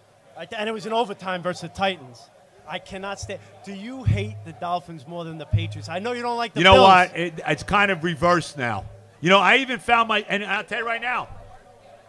[0.57, 2.29] And it was an overtime versus the Titans.
[2.67, 3.39] I cannot stand.
[3.65, 5.89] Do you hate the Dolphins more than the Patriots?
[5.89, 6.87] I know you don't like the you know Bills.
[6.87, 8.85] what it, it's kind of reversed now
[9.21, 11.27] you know I even found my and I'll tell you right now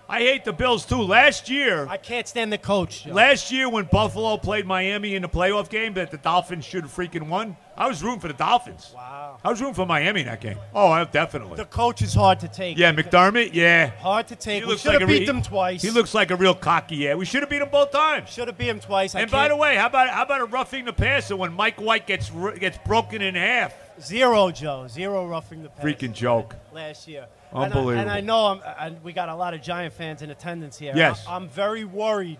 [0.08, 3.04] I hate the Bills too last year I can't stand the coach.
[3.04, 3.14] Joe.
[3.14, 6.94] Last year when Buffalo played Miami in the playoff game that the Dolphins should have
[6.94, 8.92] freaking won, I was rooting for the Dolphins.
[8.94, 9.38] Wow.
[9.42, 10.58] I was rooting for Miami in that game.
[10.74, 11.56] Oh, I- definitely.
[11.56, 12.76] The coach is hard to take.
[12.76, 13.54] yeah, McDermott.
[13.54, 13.86] Yeah.
[13.86, 14.64] Hard to take.
[14.64, 15.80] He We should have a beat re- them twice.
[15.80, 16.96] He looks like a real cocky.
[16.96, 18.28] Yeah, we should have beat him both times.
[18.28, 19.14] Should have beat him twice.
[19.14, 21.80] I And by the way, how about how about a roughing the passer when Mike
[21.80, 23.72] White gets gets broken in half?
[23.98, 24.86] Zero, Joe.
[24.86, 25.88] Zero roughing the passer.
[25.88, 26.56] Freaking joke.
[26.74, 27.28] Last year.
[27.50, 27.98] And I- Unbelievable.
[27.98, 30.92] And I, know I'm, and we got a lot of Giant fans in attendance here.
[30.94, 31.24] Yes.
[31.26, 32.38] I, am very worried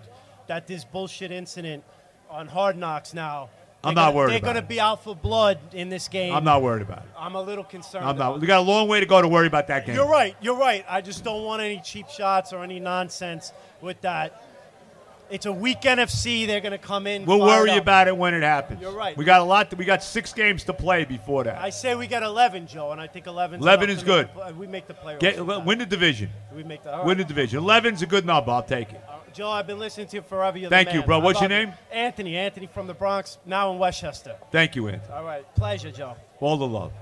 [0.49, 1.83] that this bullshit incident
[2.29, 3.49] on Hard Knocks now.
[3.83, 6.35] I'm not gonna- worried They're going to be out for blood in this game.
[6.35, 7.11] I'm not worried about it.
[7.19, 8.05] I'm a little concerned.
[8.05, 8.41] I'm not.
[8.41, 9.95] We got a long way to go to worry about that game.
[9.95, 10.37] You're right.
[10.41, 10.85] You're right.
[10.89, 14.43] I just don't want any cheap shots or any nonsense with that.
[15.31, 16.47] It's a weak NFC.
[16.47, 17.25] They're going to come in.
[17.25, 17.83] We'll worry up.
[17.83, 18.83] about it when it happens.
[18.83, 19.17] You're right.
[19.17, 19.73] We got a lot.
[19.79, 21.63] we got six games to play before that.
[21.63, 23.61] I say we got 11, Joe, and I think 11.
[23.61, 24.29] 11 is good.
[24.59, 25.21] We make the playoffs.
[25.21, 26.31] Get win the division.
[26.55, 26.95] We make the.
[26.97, 27.63] all Win the division.
[27.63, 28.51] 11's a good number.
[28.51, 29.01] I'll take it.
[29.33, 30.59] Joe, I've been listening to you forever.
[30.59, 31.21] You're the Thank you, bro.
[31.21, 31.73] What's your name?
[31.93, 32.37] Anthony.
[32.37, 34.37] Anthony from the Bronx, now in Westchester.
[34.51, 35.15] Thank you, Anthony.
[35.15, 35.45] All right.
[35.55, 36.17] Pleasure, Joe.
[36.41, 36.93] All the love.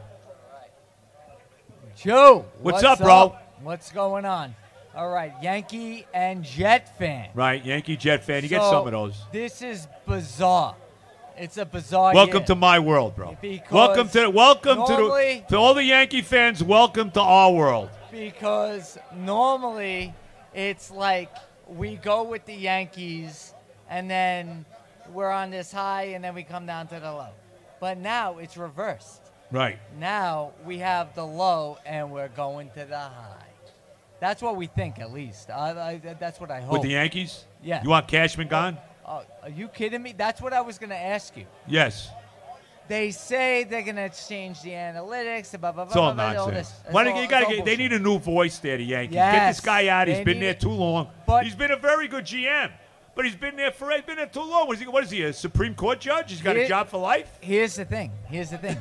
[1.97, 3.35] Joe, What's up, bro?
[3.63, 4.55] What's going on?
[4.95, 7.29] All right, Yankee and Jet fan.
[7.35, 8.43] Right, Yankee Jet fan.
[8.43, 9.17] You get So, some of those.
[9.33, 10.75] This is bizarre.
[11.37, 12.15] It's a bizarre.
[12.15, 12.47] Welcome year.
[12.47, 13.37] to my world, bro.
[13.41, 16.63] Because Welcome to welcome normally- to the, to all the Yankee fans.
[16.63, 17.91] Welcome to our world.
[18.11, 20.15] because normally
[20.55, 21.31] it's like
[21.69, 23.55] we go with the Yankees
[23.89, 24.65] and then
[25.13, 27.31] we're on this high and then we come down to the low.
[27.81, 29.23] But now it's reversed.
[29.51, 29.79] Right.
[29.99, 33.45] Now we have the low and we're going to the high.
[34.21, 35.49] That's what we think, at least.
[35.49, 36.73] I, I, that's what I hope.
[36.73, 37.45] With the Yankees?
[37.63, 37.83] Yeah.
[37.83, 38.77] You want Cashman gone?
[39.07, 40.13] Oh, are you kidding me?
[40.17, 41.47] That's what I was going to ask you.
[41.67, 42.11] Yes.
[42.89, 45.51] They say they're going to change the analytics.
[45.61, 46.71] Blah, blah, blah, It's all blah, blah, all nonsense.
[46.71, 46.81] this.
[46.87, 49.15] It's Why all- you gotta get, they need a new voice there, the Yankees.
[49.15, 50.09] Get this guy out.
[50.09, 51.09] He's been there too long.
[51.27, 52.71] But- he's been a very good GM.
[53.15, 54.69] But he's been there for he's been there too long.
[54.69, 56.31] What is he, what is he, a Supreme Court judge?
[56.31, 57.29] He's got a job for life?
[57.41, 58.13] Here's the thing.
[58.29, 58.77] Here's the thing.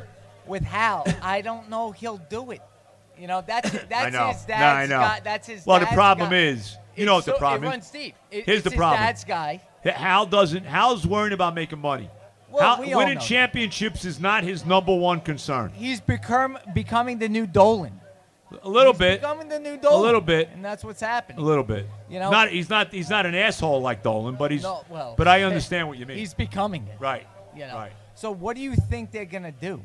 [0.46, 2.62] With Hal, I don't know he'll do it.
[3.18, 4.28] You know, that's that's know.
[4.28, 5.00] his No, dad's know.
[5.00, 5.20] guy.
[5.24, 6.36] That's his Well, the problem guy.
[6.38, 7.72] is, you It's know what the problem it is?
[7.72, 8.16] runs deep.
[8.30, 9.02] It- Here's it's the his problem.
[9.02, 9.62] dad's guy.
[9.84, 10.66] Hal doesn't.
[10.66, 12.10] Hal's worrying about making money.
[12.58, 15.72] Well, Hal, we winning championships is not his number one concern.
[15.76, 18.00] He's become becoming the new Dolan.
[18.64, 19.22] A little He's bit.
[19.22, 20.00] becoming the new Dolan.
[20.00, 20.50] A little bit.
[20.54, 21.40] and that's what's happening.
[21.40, 21.86] A little bit.
[22.10, 22.32] You know?
[22.32, 24.64] not he's not he's not an asshole like Dolan, but he's.
[24.64, 26.18] No, well, but I understand what you mean.
[26.18, 26.96] He's becoming it.
[27.00, 27.28] Right.
[27.56, 27.76] You know.
[27.76, 27.92] Right.
[28.16, 29.82] So what do you think they're gonna do?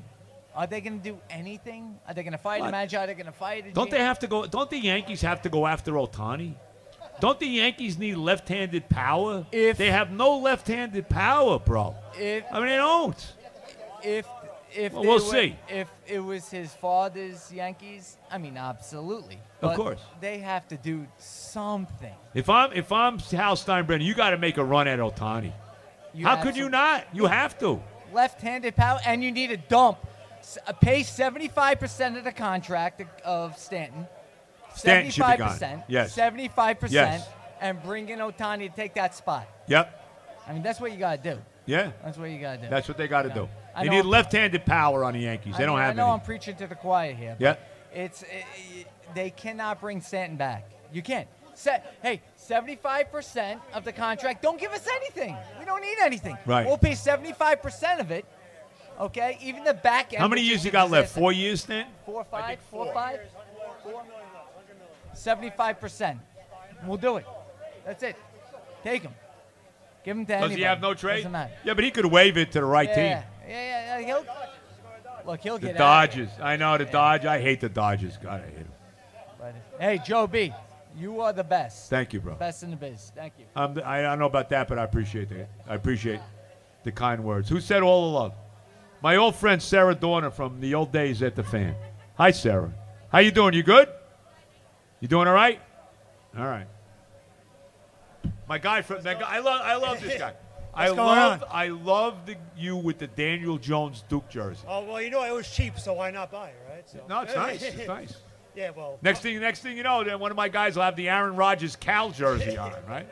[0.55, 1.99] Are they gonna do anything?
[2.07, 2.71] Are they gonna fight the What?
[2.73, 2.99] manager?
[2.99, 3.65] Are they gonna fight?
[3.65, 3.91] the Don't GM?
[3.91, 4.47] they have to go?
[4.47, 6.55] Don't the Yankees have to go after Ohtani?
[7.23, 9.47] Don't the Yankees need left-handed power?
[9.53, 11.95] If- they have no left-handed power, bro.
[12.19, 13.33] If I mean, they don't.
[14.03, 14.27] if
[14.75, 15.57] if Well, we'll were- see.
[15.69, 19.39] if it was his father's Yankees, I mean, absolutely.
[19.61, 20.01] Of course.
[20.21, 22.13] they have to do something.
[22.35, 25.53] If I'm if I'm Hal Steinbrenner, you got to make a run at Ohtani.
[26.13, 27.07] You How could you not?
[27.13, 27.81] You have to.
[28.13, 29.99] Left-handed power, and you need a dump.
[30.41, 34.09] S- uh, pay seventy-five percent of the contract of Stanton.
[34.75, 35.59] Stanton should be gone.
[35.59, 36.13] 75%, Yes.
[36.13, 37.29] Seventy-five percent, Yes.
[37.61, 39.47] and bring in Ohtani to take that spot.
[39.69, 39.99] Yep.
[40.47, 41.39] I mean, that's what you gotta do.
[41.67, 41.93] Yeah.
[42.05, 42.69] That's what you gotta do.
[42.69, 43.41] That's what they got to You do.
[43.43, 45.57] know, I They need I'm- left-handed power on the Yankees.
[45.57, 46.13] They I don't have I know any.
[46.15, 47.37] I'm preaching to the choir here.
[47.39, 47.57] Yeah.
[47.95, 48.37] It's i
[48.81, 48.85] i
[49.15, 50.65] they cannot bring Stanton back.
[50.93, 51.29] You can't.
[51.55, 54.43] Se- hey, 75% of the contract.
[54.43, 55.37] Don't give us anything.
[55.59, 56.37] We don't need anything.
[56.47, 56.67] Right.
[56.67, 58.25] We'll pay 75% of it.
[58.99, 59.39] Okay.
[59.43, 60.21] Even the back end.
[60.23, 61.13] How many years you got left?
[61.15, 61.93] Four years, Stanton?
[62.07, 63.21] Four, five, four, five.
[63.83, 64.03] Four.
[65.25, 66.19] 75%.
[66.87, 67.27] We'll do it.
[67.85, 68.17] That's it.
[68.83, 69.15] Take him.
[70.05, 70.61] Give him to Does anybody.
[70.61, 71.19] he have no trade?
[71.19, 71.53] Doesn't matter.
[71.65, 73.25] Yeah, but he could wave it to the right yeah, team.
[73.49, 74.07] Yeah, yeah, yeah.
[74.07, 74.27] He'll,
[75.25, 76.25] look, he'll The get out of here.
[76.25, 76.41] Dodgers.
[76.43, 77.29] I know the Dodgers.
[77.29, 78.19] I hate the Dodgers.
[78.21, 78.73] God, I hate them.
[79.39, 80.53] But, hey, Joe B,
[80.99, 81.89] you are the best.
[81.89, 82.35] Thank you, bro.
[82.35, 83.13] Best in the biz.
[83.15, 83.45] Thank you.
[83.55, 85.49] Um, I I don't know about that, but I appreciate that.
[85.69, 86.21] I appreciate
[86.83, 87.49] the kind words.
[87.49, 88.35] Who said all the love?
[89.03, 91.75] My old friend Sarah Dorner from the old days at the fan.
[92.17, 92.73] Hi, Sarah.
[93.11, 93.55] How you doing?
[93.55, 93.89] You good?
[95.03, 95.61] You doing all right?
[96.39, 96.69] All right.
[98.49, 100.33] My guy from that guy, I love I love this guy.
[100.75, 101.49] I going love on?
[101.51, 104.63] I love the, you with the Daniel Jones Duke jersey.
[104.67, 106.89] Oh well, you know it was cheap, so why not buy it, right?
[106.89, 107.01] So.
[107.09, 107.63] No, it's nice.
[107.63, 108.17] It's nice.
[108.55, 108.99] Yeah, well.
[109.03, 111.35] Next thing, next thing you know, then one of my guys will have the Aaron
[111.35, 113.09] Rodgers Cal jersey on, right?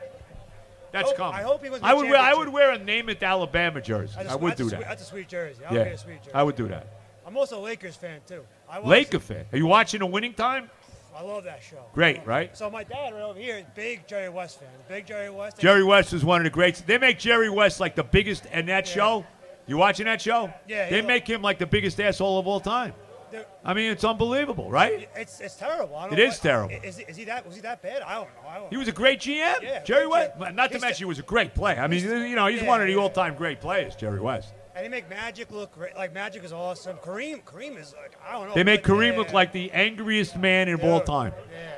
[0.93, 1.39] That's Hope- coming.
[1.39, 2.17] I hope he wins I would wear.
[2.17, 4.17] I would wear a name it Alabama jersey.
[4.17, 4.79] I a- would do that.
[4.79, 5.65] That's a sweet jersey.
[5.65, 6.33] I would yeah, a sweet jersey.
[6.33, 6.87] I would do that.
[7.27, 8.43] I'm also a Lakers fan too.
[8.69, 9.45] I Laker fan.
[9.51, 10.69] Are you watching a winning time?
[11.15, 11.83] I love that show.
[11.93, 12.55] Great, right?
[12.57, 14.69] So my dad right over here is big Jerry West fan.
[14.87, 15.57] Big Jerry West.
[15.59, 16.81] Jerry West is one of the greats.
[16.81, 19.25] They make Jerry West like the biggest in that show.
[19.67, 20.51] You watching that show?
[20.67, 22.93] Yeah, They make him like the biggest asshole of all time.
[23.63, 25.07] I mean, it's unbelievable, right?
[25.15, 25.95] It's it's terrible.
[25.95, 26.75] I don't It is why- terrible.
[26.83, 28.01] Is, he- is he that was he that bad?
[28.01, 28.49] I don't know.
[28.49, 29.61] I don't He was a great GM.
[29.61, 30.31] Yeah, Jerry West.
[30.53, 31.79] Not to mention he was a great player.
[31.79, 32.99] I mean, you know, he's yeah, one of the yeah.
[32.99, 34.53] all-time great players, Jerry West.
[34.75, 35.95] And they make Magic look great.
[35.95, 36.97] Like Magic is awesome.
[36.97, 38.53] Kareem, Kareem is like I don't know.
[38.53, 39.17] They make Kareem yeah.
[39.17, 41.33] look like the angriest man of all time,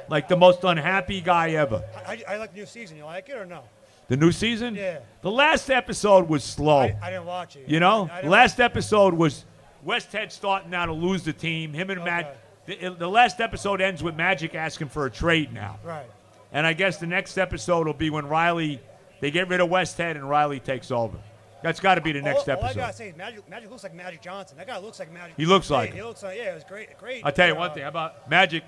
[0.10, 1.84] like the most unhappy guy ever.
[2.08, 2.98] I, I like the new season.
[2.98, 3.64] You like it or no?
[4.10, 4.76] The new season?
[4.76, 5.00] Yeah.
[5.22, 6.82] The last episode was slow.
[6.82, 7.68] I, I didn't watch it.
[7.68, 9.46] You know, I, I didn't last episode was
[9.86, 11.74] Westhead starting now to lose the team.
[11.74, 12.28] Him and Mag.
[12.66, 15.80] The, the last episode ends with Magic asking for a trade now.
[15.84, 16.06] Right.
[16.54, 18.80] And I guess the next episode will be when Riley,
[19.20, 21.18] they get rid of Westhead and Riley takes over.
[21.64, 23.50] That's got to be the next all, All I gotta say is Magic.
[23.50, 24.58] Magic looks like Magic Johnson.
[24.58, 25.36] That guy looks like Magic.
[25.38, 26.06] He looks like He him.
[26.06, 26.52] looks like yeah.
[26.52, 26.98] It was great.
[27.00, 27.26] Great.
[27.26, 27.84] I'll tell you uh, one thing.
[27.84, 28.64] How about Magic?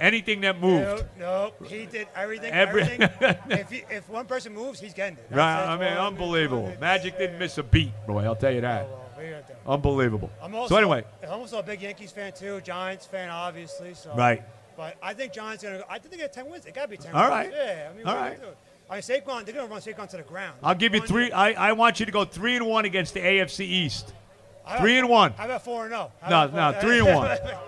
[0.00, 1.04] Anything that moved.
[1.18, 2.52] No, no, he did everything.
[2.52, 3.08] Every- everything.
[3.50, 5.30] if, he, if one person moves, he's getting it.
[5.30, 6.72] That's- Right, I mean, unbelievable.
[6.80, 8.24] Magic didn't miss a beat, boy.
[8.24, 8.88] I'll tell you that.
[8.88, 9.54] what are you gonna do?
[9.66, 10.30] Unbelievable.
[10.42, 12.60] I'm also, So anyway, I'm also a big Yankees fan too.
[12.62, 13.94] Giants fan, obviously.
[13.94, 14.12] So.
[14.16, 14.42] Right.
[14.76, 15.82] But I think Giants gonna.
[15.88, 16.66] I think they get ten wins.
[16.66, 17.14] It gotta be ten.
[17.14, 17.30] All wins.
[17.30, 17.52] right.
[17.56, 17.88] Yeah.
[17.92, 18.56] I mean, All what
[18.90, 19.04] are right.
[19.04, 19.28] they doing?
[19.30, 19.44] I mean, Saquon.
[19.46, 20.58] They're gonna run Saquon to the ground.
[20.62, 21.32] I'll give you One three.
[21.32, 24.12] I, I want you to go three and one against the AFC East.
[24.64, 25.32] How Three about- and one.
[25.32, 26.12] How about four and zero?
[26.20, 26.82] How No, about no, four- oh?
[26.82, 27.38] three and one.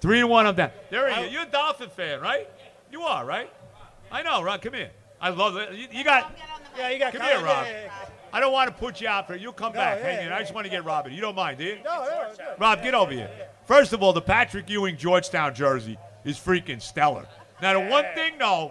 [0.00, 0.90] Three and one on that.
[0.90, 1.32] There he is.
[1.32, 2.48] You're a Dolphin fan, right?
[2.92, 3.52] You are, right?
[4.12, 4.62] I know, Rob.
[4.62, 4.90] Come here.
[5.20, 5.72] I love it.
[5.72, 6.32] You, you got.
[6.76, 7.12] Yeah, you got.
[7.12, 7.66] Come here, Rob.
[8.32, 9.34] I don't want to put you out for.
[9.34, 9.98] You'll come No, back.
[9.98, 10.32] yeah, Hang in.
[10.32, 11.12] I just want to get Robin.
[11.12, 11.78] You don't mind, do you?
[11.84, 12.54] No, no, no.
[12.58, 13.30] Rob, get over here.
[13.66, 17.26] First of all, the Patrick Ewing Georgetown jersey is freaking stellar.
[17.60, 18.70] Now, the one thing, though,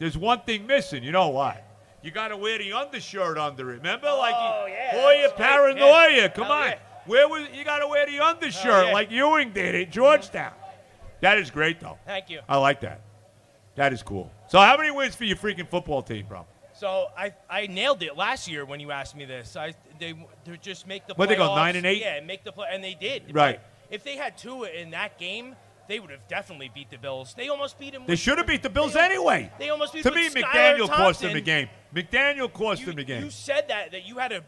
[0.00, 1.04] there's one thing missing.
[1.04, 1.64] You know what?
[2.02, 3.76] You got to wear the undershirt under it.
[3.76, 6.10] Remember, oh, like Oh, yeah, Hoya paranoia.
[6.10, 6.28] Yeah.
[6.28, 6.78] Come Hell on, yeah.
[7.06, 8.92] where was you got to wear the undershirt oh, yeah.
[8.92, 10.52] like Ewing did at Georgetown?
[11.20, 11.98] That is great, though.
[12.06, 12.40] Thank you.
[12.48, 13.02] I like that.
[13.76, 14.32] That is cool.
[14.48, 16.46] So, how many wins for your freaking football team, bro?
[16.72, 19.54] So I, I nailed it last year when you asked me this.
[19.54, 20.14] I they
[20.46, 22.00] they just make the What, they go, nine and eight?
[22.00, 23.34] Yeah, make the play, and they did.
[23.34, 23.60] Right.
[23.60, 25.56] But If they had two in that game,
[25.90, 27.34] they would have definitely beat the Bills.
[27.36, 28.04] They almost beat them.
[28.06, 29.50] They should have beat the Bills anyway.
[29.58, 30.12] They almost beat them.
[30.12, 31.68] To me, Skylar McDaniel cost them the game.
[31.92, 33.24] McDaniel cost them the game.
[33.24, 34.44] You said that that you had a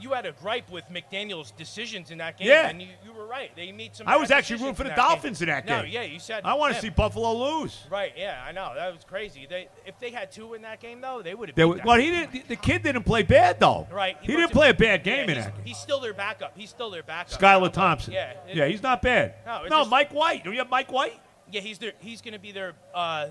[0.00, 2.68] you had a gripe with McDaniel's decisions in that game, Yeah.
[2.68, 3.50] and you, you were right.
[3.56, 4.08] They made some.
[4.08, 5.76] I was actually rooting for the Dolphins in that game.
[5.76, 5.92] No, game.
[5.92, 6.44] yeah, you said.
[6.44, 7.84] I want to see Buffalo lose.
[7.90, 9.46] Right, yeah, I know that was crazy.
[9.48, 11.56] They if they had two in that game though, they would have.
[11.56, 11.84] They beat were- that.
[11.86, 12.48] well, he didn't.
[12.48, 13.86] The kid didn't play bad though.
[13.92, 14.16] Right.
[14.22, 15.64] He, was didn't play a bad game yeah, in that game.
[15.64, 16.52] He's still their backup.
[16.56, 17.38] He's still their backup.
[17.38, 18.12] Skylar Thompson.
[18.14, 18.30] Yeah.
[18.48, 19.34] it- Yeah, he's not bad.
[19.44, 20.44] No, No, just- Mike White.
[20.44, 21.20] Do you have Mike White?
[21.50, 21.92] Yeah, he's their.
[22.00, 22.74] He's going to be their.
[22.94, 23.28] Uh,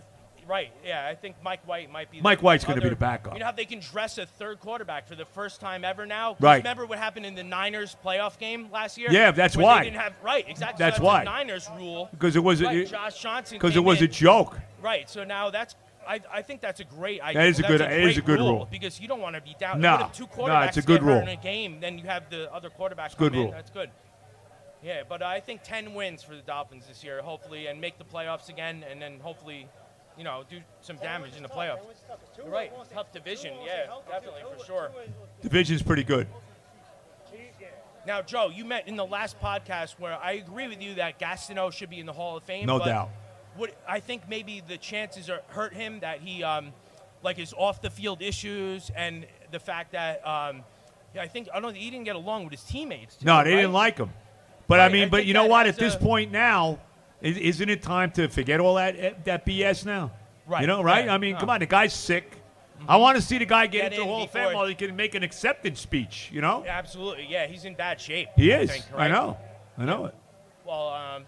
[0.47, 0.71] right.
[0.85, 2.21] Yeah, I think Mike White might be.
[2.21, 3.33] Mike White's gonna be the backup.
[3.33, 6.35] You know how they can dress a third quarterback for the first time ever now.
[6.39, 6.57] Right.
[6.57, 9.09] Remember what happened in the Niners playoff game last year?
[9.11, 9.79] Yeah, that's why.
[9.79, 10.45] They didn't have right.
[10.47, 10.83] Exactly.
[10.83, 11.19] That's so why.
[11.19, 12.09] The Niners rule.
[12.11, 13.57] Because it was a- right, it- Josh Johnson.
[13.57, 14.59] Because it was a joke.
[14.81, 15.09] Right.
[15.09, 15.75] So now that's.
[16.07, 17.41] I, I think that's a great idea.
[17.41, 18.67] That is a That's good- it is great a good rule.
[18.69, 19.81] because you don't want to be down.
[19.81, 20.07] No.
[20.13, 21.17] Two quarterbacks it's a good rule.
[21.17, 23.05] in a game, then you have the other quarterbacks.
[23.07, 23.39] It's a good in.
[23.39, 23.51] rule.
[23.51, 23.89] That's good.
[24.83, 28.03] Yeah, but I think 10 wins for the Dolphins this year, hopefully, and make the
[28.03, 29.67] playoffs again, and then hopefully,
[30.17, 31.79] you know, do some damage in the playoffs.
[32.37, 33.53] You're right, tough division.
[33.65, 34.91] Yeah, definitely, for sure.
[35.41, 36.27] Division's pretty good.
[38.07, 41.73] Now, Joe, you met in the last podcast where I agree with you that Gastineau
[41.73, 42.67] should be in the Hall of Fame.
[42.67, 43.09] No but doubt.
[43.57, 46.71] What I think maybe the chances are hurt him that he, um,
[47.23, 50.63] like his off the field issues and the fact that, um,
[51.15, 51.73] yeah, I think I don't.
[51.73, 53.15] Know he didn't get along with his teammates.
[53.15, 53.55] Too, No, they right?
[53.61, 54.11] didn't like him.
[54.67, 55.65] But I mean, I but you know what?
[55.65, 56.79] At this a- point now,
[57.21, 60.11] isn't it time to forget all that eh, that BS now?
[60.47, 61.07] Right, You know, right?
[61.07, 61.09] right.
[61.09, 61.39] I mean, No.
[61.39, 62.37] come on, the guy's sick.
[62.87, 64.67] I want to see the guy get, Get into the in Hall of Fame while
[64.67, 66.29] he can make an acceptance speech.
[66.31, 67.47] You know, Absolutely, yeah.
[67.47, 68.27] He's in bad shape.
[68.35, 68.71] he I is.
[68.71, 69.37] think, I know.
[69.77, 70.15] I know it.
[70.65, 71.23] Well, um,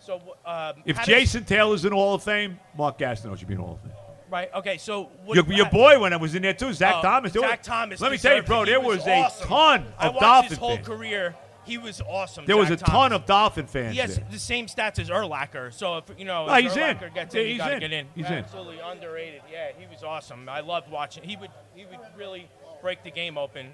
[0.00, 3.48] so um, If how does- Jason Taylor's in the Hall of Fame, Mark Gastineau should
[3.48, 3.92] be in the Hall of Fame.
[4.30, 4.50] right?
[4.54, 7.32] Okay, so what, Your, your boy, when I was in there too, Zach Oh, Thomas.
[7.32, 8.00] Zach was- Thomas.
[8.00, 9.44] Let me tell you, bro, there was, awesome.
[9.44, 10.86] a ton of I watched Dolphin his whole fans.
[10.86, 11.36] career.
[11.64, 12.44] He was awesome.
[12.46, 16.04] There was a ton of Dolphin fans Yes, the same stats as Urlacher, so if
[16.18, 16.96] you know, Oh, if he's in.
[16.96, 17.80] Urlacher gets Yeah, in, he's gotta in.
[17.80, 18.06] get in.
[18.14, 18.32] He's in.
[18.34, 19.42] Absolutely underrated.
[19.50, 20.48] Yeah, he was awesome.
[20.48, 21.24] I loved watching.
[21.24, 22.48] He would he would really
[22.82, 23.72] break the game open.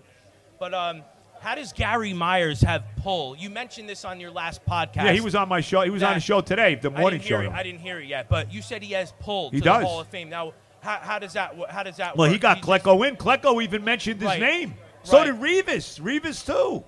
[0.59, 1.03] But um,
[1.41, 3.35] how does Gary Myers have pull?
[3.37, 4.97] You mentioned this on your last podcast.
[5.05, 5.81] Yeah, he was on my show.
[5.83, 7.41] He was on the show today, the morning didn't show.
[7.41, 9.81] it- I didn't hear it yet, but you said he has pull He to does.
[9.81, 10.29] the Hall of Fame.
[10.29, 12.33] Now, how, how does that how does that Well, work?
[12.35, 13.17] he got He's Klecko in.
[13.17, 14.41] Klecko even mentioned his Right.
[14.41, 14.75] name.
[15.03, 15.27] So Right.
[15.27, 15.99] did Revis.
[16.01, 16.85] Revis too,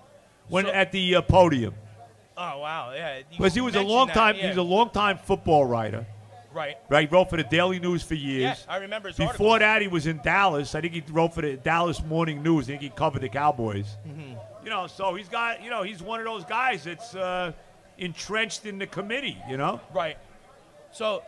[0.53, 1.75] when at the uh, podium,
[2.37, 3.21] Oh wow, yeah.
[3.31, 4.37] because he was a long that, time.
[4.37, 4.49] yeah.
[4.49, 6.07] He's a long time football writer.
[6.55, 6.77] Right.
[6.89, 7.09] Right.
[7.09, 8.67] He Wrote for the Daily News for Yeah, years.
[8.69, 10.75] I remember his Before that, he was in Dallas.
[10.75, 12.67] I think he wrote for the Dallas Morning News.
[12.67, 13.97] I think he covered the Cowboys.
[14.07, 14.37] Mhm.
[14.63, 15.63] You know, so he's got.
[15.63, 17.53] You know, he's one of those guys that's uh,
[17.99, 19.39] entrenched in the committee.
[19.49, 19.81] You know.
[19.95, 20.19] Right.
[20.93, 21.23] So,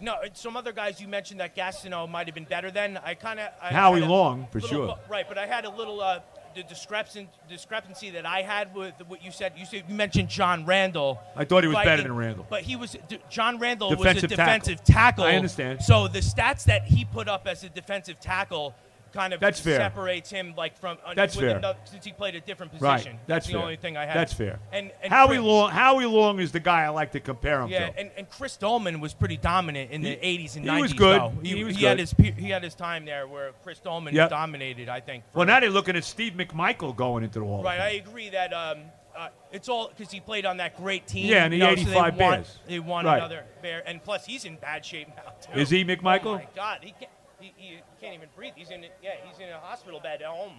[0.00, 2.96] no, some other guys you mentioned that Gastineau might have been better than.
[3.04, 4.98] I kind of Howie Long, for little, sure.
[5.10, 6.20] Right, but I had a little uh,
[6.54, 9.52] the discrepancy discrepancy that I had with what you said.
[9.56, 11.20] You said you mentioned John Randle.
[11.36, 12.46] I thought he was better than Randle.
[12.48, 14.54] but he was D- John Randle was Defensive a tackle.
[14.66, 15.24] defensive tackle.
[15.24, 15.82] I understand.
[15.82, 18.74] So the stats that he put up as a defensive tackle
[19.12, 19.78] kind of That's fair.
[19.78, 21.56] separates him like from uh, That's fair.
[21.56, 22.86] ano- since he played a different position.
[22.86, 22.96] Right.
[22.98, 23.18] position.
[23.26, 23.62] That's the fair.
[23.62, 24.14] only thing I have.
[24.14, 24.58] That's fair.
[24.72, 27.68] And, and Howie Chris- Long, Howie Long is the guy I like to compare him
[27.70, 27.98] Yeah, to.
[27.98, 30.80] and, and Chris Doleman was pretty dominant in the 80s and he 90s.
[30.80, 31.20] was good.
[31.20, 31.32] though.
[31.42, 32.00] He was had good.
[32.00, 34.30] his he had his time there where Chris Doleman Yep.
[34.30, 34.88] dominated.
[34.88, 35.24] I think.
[35.34, 37.62] well, now they're looking at Steve McMichael going into the Hall.
[37.62, 38.78] Right, I agree that um,
[39.16, 41.26] uh, it's all because he played on that great team.
[41.26, 42.58] Yeah, and the you know, so 85 they won, Bears.
[42.68, 43.16] They won Right.
[43.18, 45.58] another Bear, and plus he's in bad shape now too.
[45.58, 46.26] Is he, McMichael?
[46.26, 47.10] Oh my God, he can't.
[47.40, 48.52] He, he can't even breathe.
[48.56, 48.84] He's in.
[49.02, 50.54] Yeah, he's in a hospital bed at home.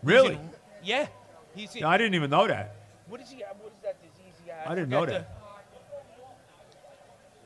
[0.00, 0.34] He's Really?
[0.34, 0.50] in-
[0.82, 1.06] yeah.
[1.54, 2.74] He's in, No, I didn't even know that.
[3.08, 3.42] What is he?
[3.42, 4.66] Uh, what is that disease he has?
[4.66, 5.30] I didn't forget know the- that.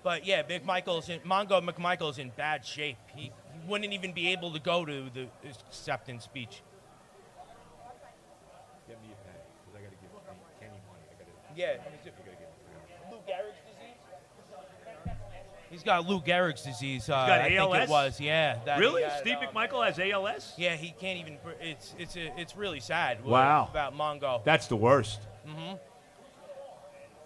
[0.02, 2.96] But yeah, McMichael's in, Mongo McMichael's in bad shape.
[3.14, 3.32] He, he
[3.66, 5.28] wouldn't even be able to go to the
[5.68, 6.62] acceptance speech.
[11.56, 11.74] Yeah.
[13.10, 13.98] Lou Gehrig's disease.
[15.70, 17.08] He's got Lou Gehrig's disease.
[17.08, 17.76] Uh, got I think ALS?
[17.84, 18.20] it was.
[18.20, 18.58] Yeah.
[18.64, 19.02] that he Really?
[19.02, 20.54] had, Steve um, McMichael has ALS?
[20.56, 21.36] Yeah, he can't even.
[21.44, 23.22] br- It's it's it's really sad.
[23.22, 23.68] what- Wow.
[23.70, 24.42] About Mongo.
[24.44, 25.20] That's the worst.
[25.46, 25.74] hmm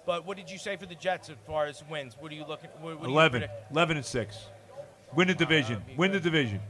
[0.04, 2.16] But what did you say for the Jets as far as wins?
[2.18, 2.70] What are you looking?
[2.80, 3.40] What, what do you 11.
[3.42, 3.70] predict?
[3.72, 4.38] 11 and 6.
[5.14, 5.82] Win the division.
[5.96, 6.60] Win the division.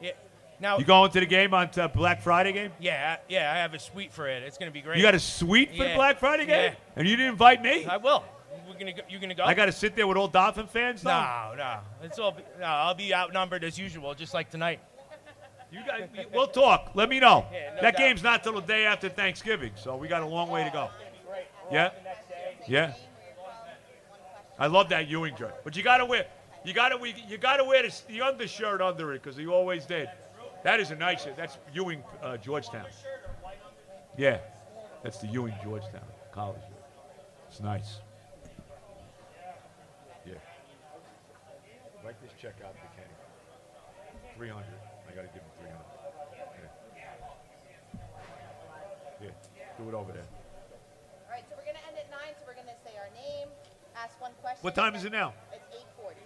[0.00, 0.12] Yeah.
[0.60, 2.70] Now You going to the game on uh, Black Friday game?
[2.78, 3.52] Yeah, I- yeah.
[3.52, 4.42] I have a suite for it.
[4.44, 4.98] It's gonna be great.
[4.98, 5.96] You got a suite for the Yeah.
[5.96, 6.72] Black Friday game?
[6.72, 6.78] Yeah.
[6.96, 7.86] And you didn't invite me?
[7.86, 8.22] I will.
[8.66, 9.44] We're gonna go, you gonna go?
[9.44, 11.02] I got to sit there with all Dolphin fans?
[11.02, 11.10] though?
[11.10, 11.78] No, no.
[12.02, 12.36] It's all.
[12.58, 14.80] No, I'll be outnumbered as usual, just like tonight.
[15.72, 16.90] You guys, we'll talk.
[16.94, 17.46] Let me know.
[17.52, 17.98] Yeah, no that doubt.
[17.98, 20.90] game's not till the day after Thanksgiving, so we got a long way to go.
[21.70, 21.90] Yeah,
[22.66, 22.94] yeah.
[24.58, 26.26] I love that Ewing shirt, but you gotta wear,
[26.64, 30.08] you gotta we, you gotta wear the, the undershirt under it because he always did.
[30.64, 31.36] That is a nice shirt.
[31.36, 32.86] That's Ewing uh, Georgetown.
[34.18, 34.38] Yeah,
[35.02, 36.02] that's the Ewing Georgetown
[36.32, 36.60] college.
[37.48, 38.00] It's nice.
[44.40, 44.64] 300.
[44.64, 45.76] I got to give him 300.
[49.20, 49.28] Yeah.
[49.54, 49.62] yeah.
[49.76, 50.24] Do it over there.
[50.24, 53.10] All right, so we're going to end at 9, so we're going to say our
[53.12, 53.48] name,
[53.94, 54.60] ask one question.
[54.62, 55.34] What time is it now?
[55.52, 55.62] It's
[56.00, 56.16] 8.40,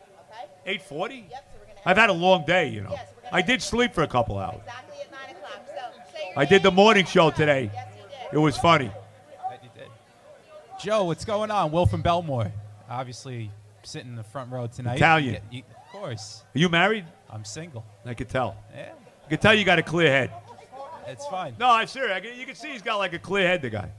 [0.63, 0.79] okay?
[0.79, 1.29] 8.40?
[1.29, 2.93] Yep, so I've had a long day, you know.
[2.93, 4.61] Yeah, so I did sleep for a couple hours.
[4.61, 5.67] Exactly at 9 o'clock.
[5.67, 7.69] So I did the morning show today.
[7.75, 7.89] Yes,
[8.33, 8.93] it was funny.
[10.81, 11.73] Joe, what's going on?
[11.73, 12.53] Will from Belmore.
[12.89, 13.51] Obviously,
[13.83, 14.99] sitting in the front row tonight.
[14.99, 15.43] Italian.
[15.51, 16.45] You, you, of course.
[16.55, 17.07] Are you married?
[17.35, 17.85] I'm single.
[18.07, 18.57] I could tell.
[18.75, 18.93] Yeah.
[19.27, 20.31] I could tell you got a clear head.
[21.09, 21.55] It's fine.
[21.59, 22.13] No, I'm serious.
[22.17, 23.91] I can, you can see he's got like a clear head, the guy.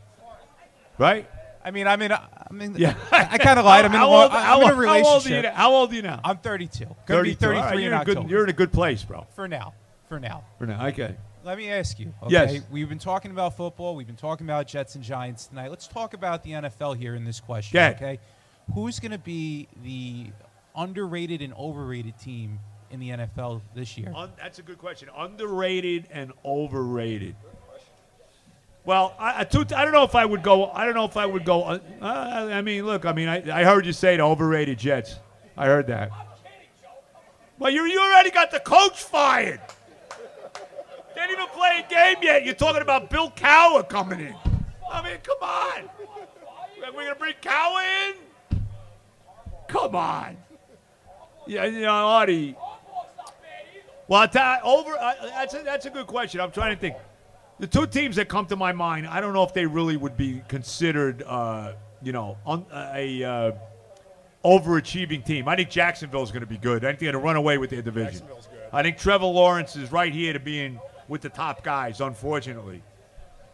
[0.98, 1.30] Right?
[1.64, 2.12] I mean, I'm in.
[2.12, 2.76] A, I'm in.
[2.78, 2.96] Yeah.
[3.12, 3.86] I, I kind of lied.
[3.86, 5.54] I'm in, How old- I'm how in a old- how old are you relationship.
[5.54, 6.22] How old are you now?
[6.24, 6.86] I'm 32.
[6.86, 7.46] Gonna 32.
[7.46, 9.28] All 33 right, you're, in a good, you're in a good place, bro.
[9.36, 9.74] For now.
[10.08, 10.46] For now.
[10.58, 10.88] For now.
[10.88, 11.16] Okay.
[11.44, 12.14] Let me ask you.
[12.24, 12.32] Okay?
[12.32, 12.62] Yes.
[12.72, 13.96] We've been talking about football.
[13.96, 15.70] We've been talking about Jets and Giants tonight.
[15.70, 17.80] Let's talk about the NFL here in this question.
[17.80, 18.20] Okay.
[18.74, 20.28] Who's going to be the
[20.76, 22.60] underrated and overrated team
[22.96, 24.12] in the NFL this year?
[24.16, 25.10] Un- that's a good question.
[25.16, 27.36] Underrated and overrated.
[28.86, 30.70] Well, I, I, two, I don't know if I would go.
[30.72, 31.64] I don't know if I would go.
[31.64, 33.06] Uh, I mean, look.
[33.06, 35.16] I mean, I, I heard you say the overrated Jets.
[35.58, 36.12] I heard that.
[37.58, 39.62] Well, you you already got the coach fired.
[41.16, 42.46] Didn't even play a game yet.
[42.46, 44.36] You're talking about Bill Cowher coming in.
[44.92, 45.90] I mean, come on.
[46.94, 48.60] We're gonna bring Cowher in?
[49.68, 50.38] Come on.
[51.48, 52.56] Yeah, you know, Artie.
[54.08, 54.92] Well, you, over.
[54.98, 56.42] Uh, that's a, that's a good question.
[56.42, 56.96] I'm trying to think.
[57.58, 60.18] The two teams that come to my mind, I don't know if they really would
[60.18, 61.72] be considered, uh,
[62.04, 63.52] you know, un, a uh,
[64.44, 65.48] overachieving team.
[65.48, 66.84] I think Jacksonville's going to be good.
[66.84, 68.28] I think they're going to run away with their division.
[68.74, 72.02] I think Trevor Lawrence is right here to being with the top guys.
[72.02, 72.84] Unfortunately,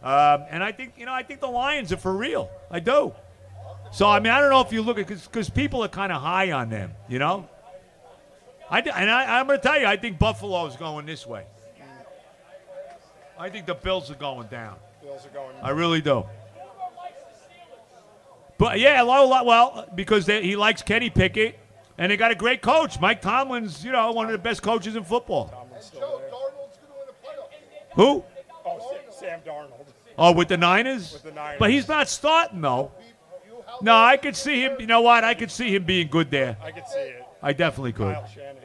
[0.02, 2.50] um, and I think you know, I think the Lions are for real.
[2.72, 3.14] I do.
[3.92, 6.20] So I mean, I don't know if you look at because people are kind of
[6.20, 6.90] high on them.
[7.08, 7.48] You know.
[8.72, 11.26] I, d- and I, I'm going to tell you, I think Buffalo is going this
[11.26, 11.44] way.
[13.38, 14.76] I think the Bills are going down.
[15.02, 15.54] Bills are going.
[15.56, 15.64] Down.
[15.64, 16.24] I really do.
[18.56, 21.58] But yeah, a lot, a lot well, because they, he likes Kenny Pickett,
[21.98, 22.98] and they got a great coach.
[22.98, 25.68] Mike Tomlin's, you know, one of the best coaches in football.
[27.94, 28.24] Who?
[28.64, 29.86] Oh, Sam, Sam Darnold.
[30.16, 31.12] Oh, with the Niners?
[31.12, 31.58] With the Niners.
[31.58, 32.92] But he's not starting though.
[33.82, 34.76] No, I could see him.
[34.78, 35.24] You know what?
[35.24, 36.56] I could see him being good there.
[36.62, 37.21] I could see it.
[37.42, 38.14] I definitely could.
[38.14, 38.56] Kyle Shanahan.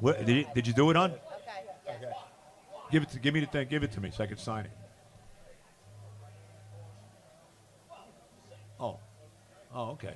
[0.00, 1.10] What, did, you, did you do it on?
[1.10, 2.12] Okay.
[2.90, 3.66] Give it to give me the thing.
[3.68, 4.70] Give it to me so I can sign it.
[8.78, 8.98] Oh,
[9.74, 10.14] oh, okay.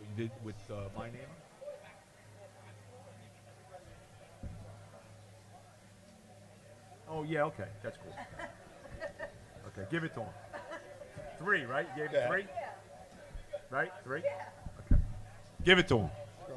[0.00, 1.20] You did with uh, my name.
[7.08, 8.14] Oh yeah, okay, that's cool.
[9.68, 10.28] Okay, give it to him.
[11.38, 11.86] Three, right?
[11.96, 12.28] You gave him Yeah.
[12.28, 12.46] three.
[13.70, 14.22] Right, three.
[15.64, 16.10] Give it to him.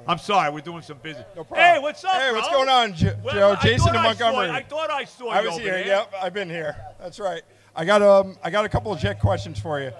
[0.05, 1.25] I'm sorry, we're doing some business.
[1.35, 1.65] No problem.
[1.75, 2.11] hey, what's up?
[2.11, 2.57] Hey, what's bro?
[2.57, 3.51] going on, Jo- Well, Joe?
[3.57, 4.49] I Jason in I saw- Montgomery.
[4.49, 5.71] I thought I saw I you I was here.
[5.73, 5.85] there.
[5.87, 6.75] Yep, I've been here.
[6.99, 7.41] That's right.
[7.75, 9.91] I got um, I got a couple of Jet questions for you.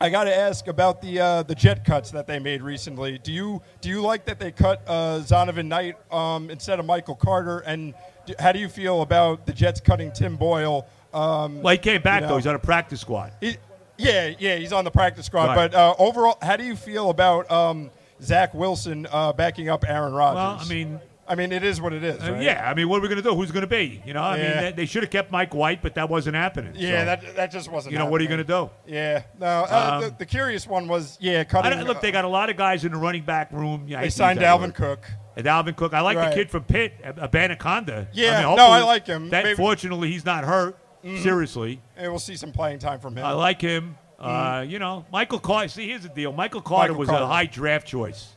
[0.00, 3.18] I got to ask about the uh, the Jet cuts that they made recently.
[3.18, 7.14] Do you do you like that they cut uh, Zonovan Knight um, instead of Michael
[7.14, 7.60] Carter?
[7.60, 7.94] And
[8.26, 10.86] do, how do you feel about the Jets cutting Tim Boyle?
[11.12, 12.36] Um, Well, he came back you though.
[12.36, 13.32] He's on a practice squad.
[13.40, 13.56] He-
[13.96, 15.46] yeah, yeah, he's on the practice squad.
[15.48, 15.70] Right.
[15.70, 17.90] But uh, overall, how do you feel about um,
[18.22, 20.36] Zach Wilson uh, backing up Aaron Rodgers?
[20.36, 22.22] Well, I mean, I mean, it is what it is.
[22.22, 22.42] Uh, right?
[22.42, 23.34] yeah, I mean, what are we going to do?
[23.34, 24.02] Who's going to be?
[24.04, 26.74] You know, I mean, they, they should have kept Mike White, but that wasn't happening.
[26.76, 27.92] Yeah, so, that that just wasn't.
[27.92, 28.70] You know, what are you going to do?
[28.86, 29.46] Yeah, no.
[29.46, 31.80] Uh, Um, the, the curious one was yeah, cutting.
[31.84, 33.84] look, they got a lot of guys in the running back room.
[33.88, 34.74] Yeah, They signed use that Dalvin word.
[34.74, 35.06] Cook.
[35.36, 35.94] And Dalvin Cook.
[35.94, 36.28] I like Right.
[36.30, 38.06] the kid from Pitt, a Abanikanda.
[38.12, 39.30] Yeah, I mean, no, I like him.
[39.30, 40.78] That Maybe- fortunately he's not hurt.
[41.04, 41.22] Mhm.
[41.22, 43.24] Seriously, and we'll see some playing time from him.
[43.24, 43.96] I like him.
[44.18, 44.70] Uh, Mhm.
[44.70, 45.68] you know, Michael Carter.
[45.68, 46.32] See, here's the deal.
[46.32, 47.24] Michael Carter Michael was Carter.
[47.24, 48.30] a high draft choice.